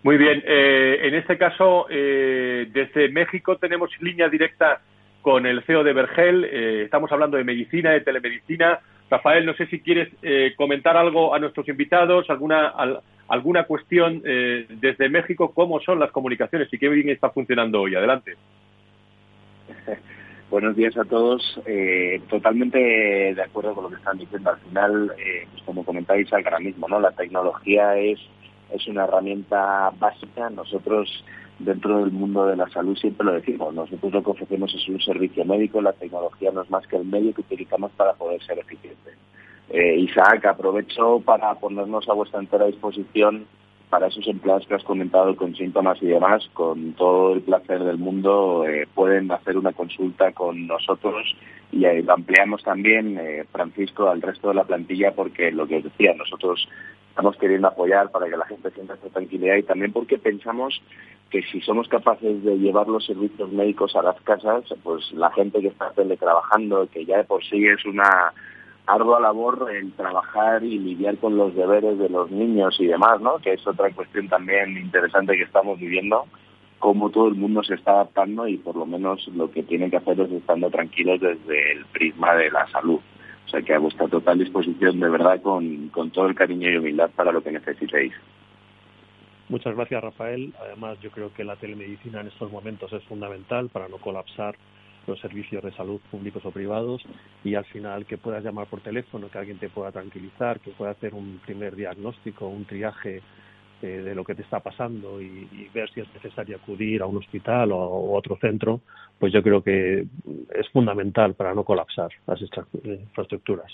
Muy 0.03 0.17
bien. 0.17 0.41
Eh, 0.45 0.99
en 1.03 1.13
este 1.13 1.38
caso, 1.38 1.86
eh, 1.89 2.67
desde 2.74 3.09
México 3.09 3.57
tenemos 3.57 3.91
línea 4.01 4.30
directa 4.30 4.82
con 5.22 5.45
el 5.45 5.61
CEO 5.63 5.84
de 5.84 5.93
Vergel. 5.93 6.43
Eh, 6.45 6.82
estamos 6.86 7.11
hablando 7.11 7.38
de 7.38 7.43
medicina, 7.43 7.91
de 7.91 8.01
telemedicina. 8.01 8.80
Rafael, 9.12 9.45
no 9.45 9.53
sé 9.53 9.68
si 9.68 9.82
quieres 9.82 10.09
comentar 10.55 10.97
algo 10.97 11.36
a 11.36 11.39
nuestros 11.39 11.68
invitados, 11.68 12.30
alguna, 12.30 12.74
alguna 13.28 13.66
cuestión 13.66 14.22
desde 14.22 15.09
México, 15.09 15.51
cómo 15.53 15.80
son 15.82 15.99
las 15.99 16.12
comunicaciones 16.12 16.70
y 16.72 16.78
qué 16.78 16.89
bien 16.89 17.09
está 17.09 17.30
funcionando 17.30 17.82
hoy. 17.82 17.93
Adelante. 17.93 18.38
Buenos 20.51 20.76
días 20.76 20.97
a 20.97 21.05
todos. 21.05 21.41
Eh, 21.66 22.22
totalmente 22.30 22.78
de 22.78 23.41
acuerdo 23.41 23.74
con 23.74 23.86
lo 23.86 23.89
que 23.89 23.95
están 23.95 24.18
diciendo. 24.18 24.49
Al 24.49 24.57
final, 24.57 25.14
eh, 25.18 25.47
pues 25.49 25.64
como 25.64 25.86
comentáis 25.86 26.32
ahora 26.34 26.59
mismo, 26.59 26.88
¿no? 26.88 26.99
La 26.99 27.12
tecnología 27.12 27.97
es, 27.97 28.20
es 28.74 28.88
una 28.88 29.05
herramienta 29.05 29.91
básica. 29.97 30.49
Nosotros, 30.49 31.24
dentro 31.64 31.99
del 31.99 32.12
mundo 32.12 32.45
de 32.45 32.55
la 32.55 32.70
salud, 32.70 32.97
siempre 32.97 33.26
lo 33.26 33.34
decimos. 33.34 33.74
Nosotros 33.74 34.12
lo 34.12 34.24
que 34.24 34.32
ofrecemos 34.32 34.74
es 34.74 34.88
un 34.88 34.99
servicio 35.01 35.45
médico. 35.45 35.82
La 35.82 35.93
tecnología 35.93 36.51
no 36.51 36.62
es 36.62 36.70
más 36.70 36.86
que 36.88 36.97
el 36.97 37.05
medio 37.05 37.34
que 37.34 37.41
utilizamos 37.41 37.91
para 37.91 38.14
poder 38.14 38.41
ser 38.43 38.59
eficientes. 38.59 39.18
Eh, 39.70 39.97
Isaac, 39.99 40.45
aprovecho 40.45 41.22
para 41.24 41.55
ponernos 41.55 42.07
a 42.09 42.14
vuestra 42.14 42.39
entera 42.39 42.66
disposición 42.66 43.45
para 43.91 44.07
esos 44.07 44.26
empleados 44.28 44.66
que 44.66 44.74
has 44.74 44.84
comentado 44.84 45.36
con 45.36 45.53
síntomas 45.53 46.01
y 46.01 46.07
demás, 46.07 46.49
con 46.53 46.93
todo 46.93 47.34
el 47.34 47.41
placer 47.41 47.84
del 47.84 47.97
mundo, 47.97 48.66
eh, 48.66 48.88
pueden 48.95 49.30
hacer 49.32 49.57
una 49.57 49.74
consulta 49.74 50.32
con 50.32 50.66
nosotros 50.66 51.36
y 51.74 51.84
eh, 51.84 52.03
ampliamos 52.07 52.64
también, 52.64 53.18
eh, 53.20 53.43
Francisco, 53.51 54.09
al 54.09 54.22
resto 54.22 54.47
de 54.47 54.55
la 54.55 54.64
plantilla 54.64 55.12
porque 55.14 55.51
lo 55.51 55.68
que 55.68 55.78
os 55.78 55.84
decía, 55.84 56.14
nosotros 56.16 56.68
estamos 57.12 57.36
queriendo 57.36 57.68
apoyar 57.68 58.09
para 58.09 58.30
que 58.30 58.38
la 58.38 58.45
gente 58.45 58.72
sienta 58.72 58.93
esta 58.93 59.09
tranquilidad 59.09 59.57
y 59.57 59.64
también 59.64 59.91
porque 59.91 60.18
pensamos 60.18 60.82
que 61.30 61.41
si 61.43 61.62
somos 61.62 61.88
capaces 61.89 62.43
de 62.43 62.57
llevar 62.57 62.88
los 62.88 63.05
servicios 63.05 63.51
médicos 63.51 63.95
a 63.95 64.01
las 64.01 64.20
casas, 64.22 64.64
pues 64.82 65.12
la 65.12 65.30
gente 65.32 65.59
que 65.59 65.68
está 65.68 65.91
teletrabajando, 65.91 66.88
que 66.91 67.05
ya 67.05 67.18
de 67.18 67.24
por 67.26 67.43
sí 67.43 67.66
es 67.68 67.86
una 67.86 68.34
ardua 68.86 69.20
labor 69.20 69.70
en 69.74 69.91
trabajar 69.91 70.64
y 70.64 70.80
lidiar 70.80 71.18
con 71.18 71.38
los 71.38 71.53
deberes 71.53 71.99
de 71.99 72.09
los 72.09 72.32
niños 72.32 72.76
y 72.80 72.88
demás, 72.88 73.22
¿no? 73.22 73.39
Que 73.39 73.53
es 73.53 73.68
otra 73.68 73.91
cuestión 73.91 74.28
también 74.28 74.78
interesante 74.78 75.38
que 75.38 75.43
estamos 75.43 75.80
viviendo, 75.80 76.26
cómo 76.80 77.09
todo 77.09 77.28
el 77.28 77.36
mundo 77.36 77.62
se 77.64 77.76
está 77.76 77.91
adaptando 77.91 78.47
y 78.47 78.57
por 78.57 78.76
lo 78.76 78.86
menos 78.86 79.28
lo 79.36 79.51
que 79.51 79.64
tienen 79.64 79.91
que 79.91 79.97
hacer 79.97 80.20
es 80.20 80.32
estando 80.32 80.70
tranquilos 80.70 81.20
desde 81.20 81.74
el 81.74 81.86
prisma 81.86 82.36
de 82.36 82.51
la 82.51 82.68
salud. 82.68 82.99
O 83.46 83.50
sea 83.50 83.62
que 83.62 83.74
a 83.74 83.80
vuestra 83.80 84.08
total 84.08 84.39
disposición, 84.39 85.00
de 85.00 85.10
verdad, 85.10 85.42
con, 85.42 85.89
con 85.89 86.12
todo 86.12 86.28
el 86.28 86.36
cariño 86.36 86.70
y 86.70 86.78
humildad 86.78 87.10
para 87.16 87.32
lo 87.32 87.44
que 87.44 87.52
necesitéis. 87.52 88.14
Muchas 89.50 89.76
gracias, 89.76 90.02
Rafael. 90.02 90.54
Además, 90.62 90.98
yo 91.02 91.12
creo 91.12 91.34
que 91.34 91.44
la 91.44 91.58
telemedicina 91.58 92.22
en 92.22 92.28
estos 92.28 92.50
momentos 92.52 92.94
es 92.94 93.04
fundamental 93.04 93.68
para 93.70 93.89
no 93.89 93.98
colapsar 93.98 94.56
los 95.08 95.20
servicios 95.20 95.64
de 95.64 95.74
salud 95.74 96.00
públicos 96.12 96.46
o 96.46 96.52
privados 96.52 97.02
y 97.44 97.56
al 97.56 97.66
final 97.66 98.06
que 98.06 98.18
puedas 98.18 98.44
llamar 98.44 98.68
por 98.68 98.82
teléfono, 98.82 99.30
que 99.30 99.38
alguien 99.38 99.58
te 99.58 99.70
pueda 99.70 99.92
tranquilizar, 99.92 100.60
que 100.60 100.72
pueda 100.72 100.92
hacer 100.92 101.14
un 101.14 101.42
primer 101.46 101.76
diagnóstico, 101.76 102.48
un 102.48 102.66
triaje 102.66 103.22
de 103.88 104.16
lo 104.16 104.24
que 104.24 104.36
te 104.36 104.42
está 104.42 104.60
pasando 104.60 105.22
y, 105.22 105.70
ver 105.74 105.90
si 105.92 106.02
es 106.02 106.14
necesario 106.14 106.58
acudir 106.58 107.02
a 107.02 107.06
un 107.06 107.18
hospital 107.18 107.72
o, 107.72 107.78
a 107.78 108.18
otro 108.18 108.38
centro, 108.38 108.82
pues 109.20 109.32
yo 109.34 109.42
creo 109.42 109.64
que 109.64 110.06
es 110.54 110.70
fundamental 110.70 111.34
para 111.34 111.54
no 111.54 111.64
colapsar 111.64 112.10
las 112.28 112.42
infraestructuras. 112.42 113.72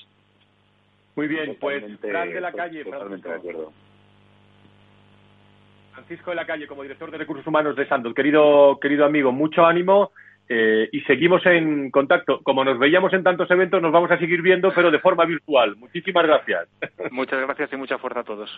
Muy 1.15 1.27
bien, 1.27 1.57
pues 1.59 1.83
Fran 1.99 2.29
de 2.29 2.41
la 2.41 2.51
calle, 2.51 2.85
Francisco. 2.85 3.73
Francisco 5.93 6.29
de 6.29 6.35
la 6.35 6.45
calle, 6.45 6.67
como 6.67 6.83
director 6.83 7.09
de 7.09 7.17
recursos 7.17 7.47
humanos 7.47 7.75
de 7.75 7.87
Santos, 7.87 8.13
querido 8.13 8.79
querido 8.79 9.05
amigo, 9.05 9.31
mucho 9.31 9.65
ánimo 9.65 10.11
eh, 10.49 10.87
y 10.91 11.01
seguimos 11.01 11.45
en 11.45 11.91
contacto. 11.91 12.39
Como 12.43 12.63
nos 12.63 12.79
veíamos 12.79 13.11
en 13.13 13.23
tantos 13.23 13.49
eventos, 13.51 13.81
nos 13.81 13.91
vamos 13.91 14.11
a 14.11 14.19
seguir 14.19 14.41
viendo, 14.41 14.71
pero 14.73 14.91
de 14.91 14.99
forma 14.99 15.25
virtual. 15.25 15.75
Muchísimas 15.75 16.23
gracias. 16.23 16.69
Muchas 17.11 17.41
gracias 17.41 17.73
y 17.73 17.77
mucha 17.77 17.97
fuerza 17.97 18.21
a 18.21 18.23
todos. 18.23 18.49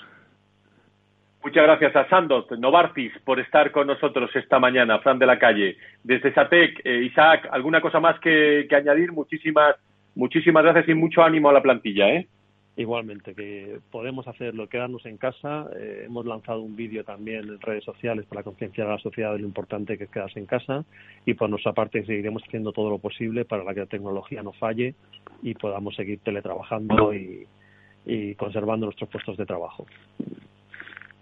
Muchas 1.42 1.64
gracias 1.64 1.96
a 1.96 2.10
Sandot 2.10 2.52
Novartis 2.58 3.14
por 3.24 3.40
estar 3.40 3.72
con 3.72 3.88
nosotros 3.88 4.30
esta 4.36 4.60
mañana, 4.60 5.00
Fran 5.00 5.18
de 5.18 5.26
la 5.26 5.40
Calle. 5.40 5.78
Desde 6.04 6.34
SATEC, 6.34 6.82
eh, 6.84 7.04
Isaac, 7.04 7.48
¿alguna 7.52 7.80
cosa 7.80 8.02
más 8.02 8.20
que, 8.20 8.68
añadir? 8.72 9.14
Muchísimas, 9.14 9.78
muchísimas 10.16 10.64
gracias 10.64 10.90
y 10.90 10.94
mucho 10.96 11.24
ánimo 11.24 11.50
a 11.50 11.54
la 11.54 11.62
plantilla. 11.62 12.10
¿eh? 12.10 12.28
igualmente 12.76 13.36
que 13.36 13.80
podemos 13.92 14.26
hacerlo, 14.28 14.70
quedarnos 14.70 15.06
en 15.06 15.18
casa. 15.18 15.68
Eh, 15.78 16.04
hemos 16.06 16.26
lanzado 16.26 16.62
un 16.62 16.78
vídeo 16.78 17.04
también 17.04 17.40
en 17.40 17.60
redes 17.60 17.84
sociales 17.84 18.26
para 18.26 18.44
concienciar 18.44 18.88
a 18.88 18.92
la 18.92 19.00
sociedad 19.00 19.34
de 19.34 19.40
lo 19.40 19.46
importante 19.46 19.98
que 19.98 20.06
es 20.06 20.10
quedarse 20.10 20.40
en 20.40 20.46
casa 20.46 20.86
y 21.26 21.34
por 21.34 21.50
nuestra 21.50 21.74
parte 21.74 22.06
seguiremos 22.06 22.44
haciendo 22.44 22.72
todo 22.72 22.90
lo 22.90 22.98
posible 23.00 23.44
para 23.44 23.66
que 23.74 23.82
la 23.82 23.86
tecnología 23.86 24.44
no 24.44 24.54
falle 24.54 24.96
y 25.42 25.56
podamos 25.56 25.96
seguir 25.96 26.20
teletrabajando 26.20 27.14
y 27.14 28.36
conservando 28.36 28.86
nuestros 28.86 29.10
puestos 29.10 29.36
de 29.36 29.46
trabajo. 29.46 29.86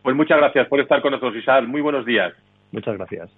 Pues 0.08 0.16
muchas 0.16 0.38
gracias 0.38 0.70
por 0.70 0.80
estar 0.80 1.01
con 1.01 1.12
nosotros, 1.12 1.36
Isabel. 1.36 1.68
Muy 1.68 1.82
buenos 1.82 2.05
días. 2.05 2.34
Muchas 2.72 2.95
gracias. 2.95 3.30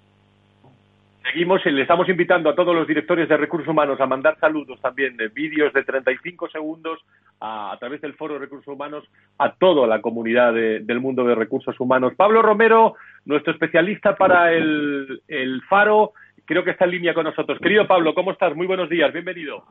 Seguimos, 1.25 1.65
le 1.65 1.81
estamos 1.81 2.07
invitando 2.07 2.47
a 2.47 2.53
todos 2.53 2.75
los 2.75 2.87
directores 2.87 3.27
de 3.27 3.37
recursos 3.37 3.67
humanos 3.67 3.99
a 3.99 4.05
mandar 4.05 4.37
saludos 4.39 4.79
también 4.79 5.17
de 5.17 5.29
vídeos 5.29 5.73
de 5.73 5.83
35 5.83 6.47
segundos 6.49 6.99
a, 7.41 7.75
través 7.79 8.01
del 8.01 8.13
Foro 8.13 8.35
de 8.35 8.41
Recursos 8.41 8.71
Humanos 8.71 9.03
a 9.39 9.51
toda 9.53 9.87
la 9.87 9.99
comunidad 9.99 10.53
del 10.53 10.99
mundo 10.99 11.23
de 11.23 11.33
recursos 11.33 11.79
humanos. 11.79 12.13
Pablo 12.15 12.43
Romero, 12.43 12.93
nuestro 13.25 13.51
especialista 13.51 14.15
para 14.15 14.53
el, 14.53 15.23
el 15.27 15.63
Faro, 15.63 16.13
creo 16.45 16.63
que 16.63 16.69
está 16.69 16.85
en 16.85 16.91
línea 16.91 17.15
con 17.15 17.23
nosotros. 17.23 17.57
Querido 17.57 17.87
Pablo, 17.87 18.13
¿cómo 18.13 18.29
estás? 18.29 18.55
Muy 18.55 18.67
buenos 18.67 18.89
días, 18.89 19.11
bienvenido. 19.11 19.63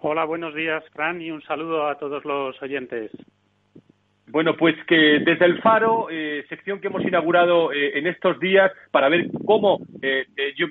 Hola, 0.00 0.24
buenos 0.24 0.52
días, 0.52 0.82
Fran, 0.94 1.22
y 1.22 1.30
un 1.30 1.42
saludo 1.42 1.86
a 1.86 1.96
todos 1.96 2.24
los 2.24 2.60
oyentes. 2.60 3.12
Bueno, 4.30 4.56
pues 4.56 4.76
que 4.86 5.20
desde 5.20 5.44
el 5.44 5.60
Faro, 5.60 6.08
eh, 6.10 6.44
sección 6.48 6.80
que 6.80 6.86
hemos 6.86 7.02
inaugurado 7.02 7.72
eh, 7.72 7.98
en 7.98 8.06
estos 8.06 8.38
días 8.38 8.70
para 8.90 9.08
ver 9.08 9.28
cómo 9.44 9.80
eh, 10.02 10.26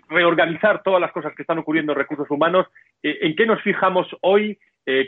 reorganizar 0.08 0.82
todas 0.84 1.02
las 1.02 1.12
cosas 1.12 1.34
que 1.36 1.44
están 1.44 1.58
ocurriendo 1.58 1.92
en 1.92 1.98
recursos 1.98 2.30
humanos, 2.32 2.68
¿en 3.04 3.36
qué 3.36 3.46
nos 3.46 3.62
fijamos 3.62 4.08
hoy 4.22 4.58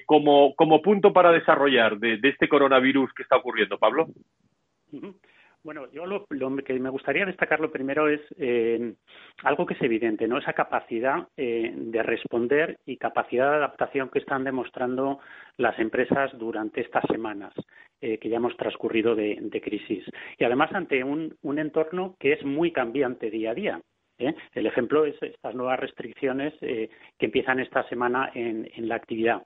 como, 0.06 0.54
como 0.56 0.82
punto 0.82 1.12
para 1.12 1.32
desarrollar 1.32 1.98
de, 1.98 2.20
este 2.24 2.48
coronavirus 2.48 3.12
que 3.14 3.24
está 3.24 3.38
ocurriendo, 3.38 3.78
Pablo? 3.78 4.08
Bueno, 5.64 5.92
yo 5.92 6.08
lo, 6.08 6.26
que 6.66 6.74
me 6.80 6.90
gustaría 6.90 7.26
destacar 7.26 7.60
lo 7.60 7.72
primero 7.72 8.10
es 8.10 8.22
eh, 8.38 8.96
algo 9.44 9.68
que 9.68 9.76
es 9.76 9.82
evidente, 9.84 10.28
¿no? 10.28 10.40
Esa 10.40 10.54
capacidad 10.54 11.28
eh, 11.38 11.72
de 11.76 12.02
responder 12.02 12.80
y 12.86 12.98
capacidad 12.98 13.52
de 13.52 13.58
adaptación 13.58 14.10
que 14.10 14.20
están 14.20 14.44
demostrando 14.44 15.20
las 15.58 15.78
empresas 15.78 16.32
durante 16.40 16.82
estas 16.82 17.04
semanas 17.12 17.54
eh, 18.02 18.18
que 18.18 18.30
ya 18.30 18.38
hemos 18.38 18.58
transcurrido 18.58 19.14
de, 19.14 19.62
crisis. 19.64 20.04
Y 20.40 20.44
además 20.44 20.74
ante 20.74 21.04
un 21.04 21.60
entorno 21.60 22.16
que 22.20 22.34
es 22.34 22.44
muy 22.44 22.72
cambiante 22.72 23.30
día 23.30 23.52
a 23.52 23.56
día. 23.56 23.82
¿Eh? 24.22 24.36
El 24.54 24.66
ejemplo 24.66 25.06
es 25.06 25.16
estas 25.22 25.56
nuevas 25.56 25.80
restricciones 25.80 26.54
eh, 26.62 26.90
que 27.18 27.26
empiezan 27.26 27.60
esta 27.60 27.88
semana 27.90 28.32
en, 28.34 28.70
la 28.88 28.96
actividad. 28.96 29.44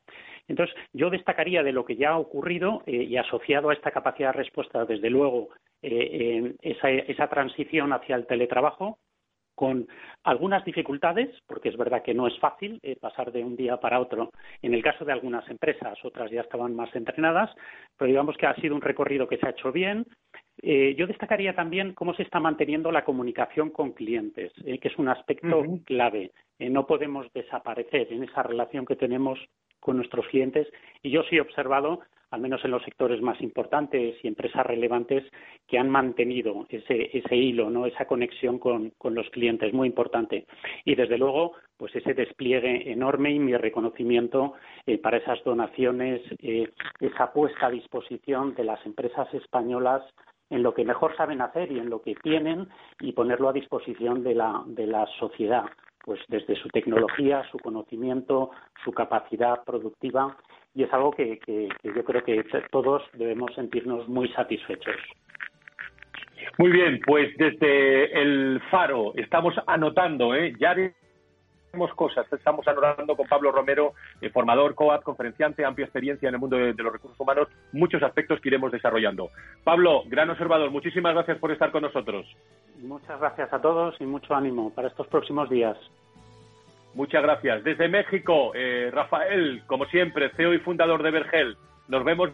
Entonces, 0.48 0.76
yo 0.94 1.10
destacaría 1.10 1.64
de 1.64 1.72
lo 1.72 1.86
que 1.86 1.96
ya 1.96 2.12
ha 2.12 2.18
ocurrido 2.18 2.84
eh, 2.86 3.04
y 3.04 3.18
asociado 3.18 3.70
a 3.70 3.74
esta 3.74 3.92
capacidad 3.92 4.30
de 4.30 4.40
respuesta, 4.40 4.86
desde 4.86 5.10
luego, 5.10 5.50
esa, 5.82 6.90
esa 6.90 7.28
transición 7.28 7.94
hacia 7.94 8.16
el 8.16 8.26
teletrabajo, 8.26 8.98
con 9.54 9.88
algunas 10.24 10.66
dificultades, 10.66 11.30
porque 11.48 11.70
es 11.70 11.78
verdad 11.78 12.02
que 12.02 12.14
no 12.14 12.28
es 12.28 12.38
fácil 12.40 12.82
pasar 13.00 13.32
de 13.32 13.44
un 13.44 13.56
día 13.56 13.78
para 13.78 14.00
otro. 14.00 14.32
En 14.62 14.74
el 14.74 14.84
caso 14.84 15.06
de 15.06 15.14
algunas 15.14 15.48
empresas, 15.50 15.98
otras 16.04 16.32
ya 16.32 16.42
estaban 16.42 16.76
más 16.76 16.94
entrenadas, 16.96 17.52
pero 17.98 18.10
digamos 18.10 18.36
que 18.36 18.48
ha 18.48 18.56
sido 18.56 18.76
un 18.76 18.82
recorrido 18.82 19.28
que 19.28 19.38
se 19.38 19.46
ha 19.46 19.52
hecho 19.52 19.72
bien, 19.72 20.06
eh, 20.62 20.96
yo 20.98 21.08
destacaría 21.08 21.54
también 21.54 21.94
cómo 21.94 22.14
se 22.14 22.24
está 22.24 22.40
manteniendo 22.40 22.92
la 22.92 23.04
comunicación 23.04 23.70
con 23.70 23.92
clientes, 23.92 24.52
eh, 24.66 24.80
que 24.80 24.88
es 24.88 24.98
un 24.98 25.10
aspecto 25.10 25.64
clave. 25.86 26.32
Eh, 26.60 26.70
no 26.70 26.88
podemos 26.88 27.32
desaparecer 27.34 28.12
en 28.12 28.24
esa 28.24 28.44
relación 28.44 28.86
que 28.86 28.96
tenemos 28.96 29.40
con 29.80 29.98
nuestros 29.98 30.28
clientes 30.28 30.68
y 31.04 31.12
yo 31.12 31.24
sí 31.24 31.36
he 31.36 31.42
observado, 31.42 32.00
al 32.32 32.42
menos 32.42 32.64
en 32.66 32.72
los 32.72 32.84
sectores 32.84 33.22
más 33.22 33.40
importantes 33.42 34.16
y 34.24 34.28
empresas 34.28 34.66
relevantes, 34.66 35.24
que 35.68 35.78
han 35.78 35.90
mantenido 35.90 36.66
ese, 36.70 37.16
ese 37.16 37.36
hilo, 37.36 37.70
¿no? 37.70 37.86
esa 37.86 38.06
conexión 38.06 38.58
con, 38.58 38.92
con 38.98 39.14
los 39.14 39.30
clientes, 39.30 39.74
muy 39.74 39.88
importante. 39.88 40.48
Y 40.86 40.96
desde 40.96 41.18
luego, 41.18 41.54
pues 41.78 41.96
ese 41.96 42.14
despliegue 42.14 42.92
enorme 42.92 43.32
y 43.32 43.40
mi 43.40 43.56
reconocimiento 43.56 44.54
para 45.04 45.18
esas 45.18 45.44
donaciones, 45.44 46.22
esa 47.00 47.32
puesta 47.32 47.68
a 47.68 47.72
disposición 47.72 48.56
de 48.56 48.64
las 48.64 48.84
empresas 48.86 49.32
españolas 49.34 50.04
en 50.50 50.64
lo 50.64 50.74
que 50.74 50.86
mejor 50.86 51.16
saben 51.16 51.42
hacer 51.42 51.72
y 51.72 51.80
en 51.80 51.90
lo 51.90 52.02
que 52.02 52.16
tienen 52.16 52.68
y 53.00 53.14
ponerlo 53.14 53.50
a 53.50 53.54
disposición 53.54 54.24
de 54.24 54.36
la, 54.36 54.64
de 54.68 54.88
la 54.88 55.06
sociedad, 55.20 55.66
pues 56.04 56.20
desde 56.28 56.56
su 56.56 56.70
tecnología, 56.70 57.44
su 57.52 57.58
conocimiento, 57.58 58.52
su 58.84 58.92
capacidad 58.92 59.64
productiva 59.64 60.38
y 60.74 60.84
es 60.84 60.94
algo 60.94 61.12
que, 61.12 61.40
que, 61.40 61.70
yo 61.84 62.04
creo 62.04 62.24
que 62.24 62.44
todos 62.70 63.02
debemos 63.14 63.54
sentirnos 63.56 64.08
muy 64.08 64.28
satisfechos. 64.30 64.96
Muy 66.58 66.72
bien, 66.72 67.00
pues 67.06 67.36
desde 67.38 68.22
el 68.22 68.62
Faro 68.70 69.14
estamos 69.16 69.56
anotando, 69.68 70.36
¿eh? 70.36 70.54
ya 70.60 70.76
cosas. 71.94 72.26
Estamos 72.32 72.68
hablando 72.68 73.16
con 73.16 73.28
Pablo 73.28 73.52
Romero, 73.52 73.94
eh, 74.22 74.30
formador, 74.30 74.76
COAD, 74.76 75.02
conferenciante, 75.02 75.66
amplia 75.66 75.86
experiencia 75.86 76.30
en 76.30 76.36
el 76.36 76.40
mundo 76.40 76.58
de, 76.58 76.74
los 76.74 76.94
recursos 76.94 77.20
humanos, 77.20 77.48
muchos 77.74 78.02
aspectos 78.04 78.40
que 78.42 78.50
iremos 78.50 78.72
desarrollando. 78.72 79.30
Pablo, 79.64 80.04
gran 80.08 80.30
observador, 80.30 80.72
muchísimas 80.72 81.14
gracias 81.14 81.38
por 81.38 81.52
estar 81.52 81.72
con 81.72 81.84
nosotros. 81.84 82.26
Muchas 82.82 83.20
gracias 83.20 83.52
a 83.54 83.62
todos 83.62 83.96
y 84.00 84.06
mucho 84.06 84.34
ánimo 84.36 84.74
para 84.74 84.88
estos 84.88 85.08
próximos 85.08 85.50
días. 85.50 85.78
Muchas 86.94 87.22
gracias. 87.24 87.64
Desde 87.64 87.90
México, 87.90 88.54
eh, 88.56 88.90
Rafael, 88.92 89.64
como 89.68 89.86
siempre, 89.86 90.30
CEO 90.30 90.54
y 90.54 90.60
fundador 90.60 91.04
de 91.04 91.12
Vergel. 91.12 91.58
Nos 91.88 92.04
vemos 92.04 92.32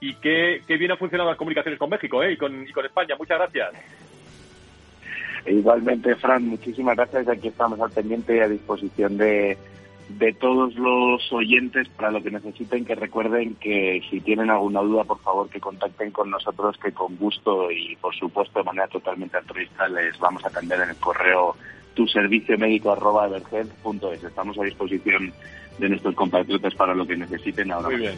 y 0.00 0.14
qué, 0.14 0.62
bien 0.66 0.90
han 0.90 0.98
funcionado 0.98 1.30
las 1.30 1.38
comunicaciones 1.38 1.78
con 1.78 1.90
México 1.90 2.22
eh, 2.22 2.32
y, 2.32 2.36
con, 2.36 2.66
y 2.66 2.72
con 2.72 2.84
España. 2.84 3.16
Muchas 3.18 3.38
gracias. 3.38 4.05
Igualmente, 5.46 6.16
Fran, 6.16 6.46
muchísimas 6.46 6.96
gracias. 6.96 7.28
Aquí 7.28 7.48
estamos 7.48 7.80
al 7.80 7.90
pendiente 7.90 8.36
y 8.36 8.40
a 8.40 8.48
disposición 8.48 9.16
de, 9.16 9.56
de 10.08 10.32
todos 10.32 10.74
los 10.74 11.32
oyentes 11.32 11.88
para 11.90 12.10
lo 12.10 12.22
que 12.22 12.30
necesiten, 12.30 12.84
que 12.84 12.94
recuerden 12.94 13.54
que 13.56 14.02
si 14.10 14.20
tienen 14.20 14.50
alguna 14.50 14.80
duda, 14.80 15.04
por 15.04 15.20
favor, 15.20 15.48
que 15.48 15.60
contacten 15.60 16.10
con 16.10 16.30
nosotros, 16.30 16.76
que 16.82 16.92
con 16.92 17.16
gusto 17.16 17.70
y, 17.70 17.96
por 17.96 18.14
supuesto, 18.14 18.58
de 18.58 18.64
manera 18.64 18.88
totalmente 18.88 19.36
altruista 19.36 19.88
les 19.88 20.18
vamos 20.18 20.44
a 20.44 20.48
atender 20.48 20.80
en 20.80 20.90
el 20.90 20.96
correo 20.96 21.56
tu 21.94 22.06
servicio 22.06 22.58
médico 22.58 22.92
arroba 22.92 23.28
Estamos 23.36 24.58
a 24.58 24.62
disposición 24.62 25.32
de 25.78 25.88
nuestros 25.88 26.14
compatriotas 26.14 26.74
para 26.74 26.94
lo 26.94 27.06
que 27.06 27.16
necesiten 27.16 27.72
ahora. 27.72 27.88
Muy 27.88 27.98
bien. 27.98 28.14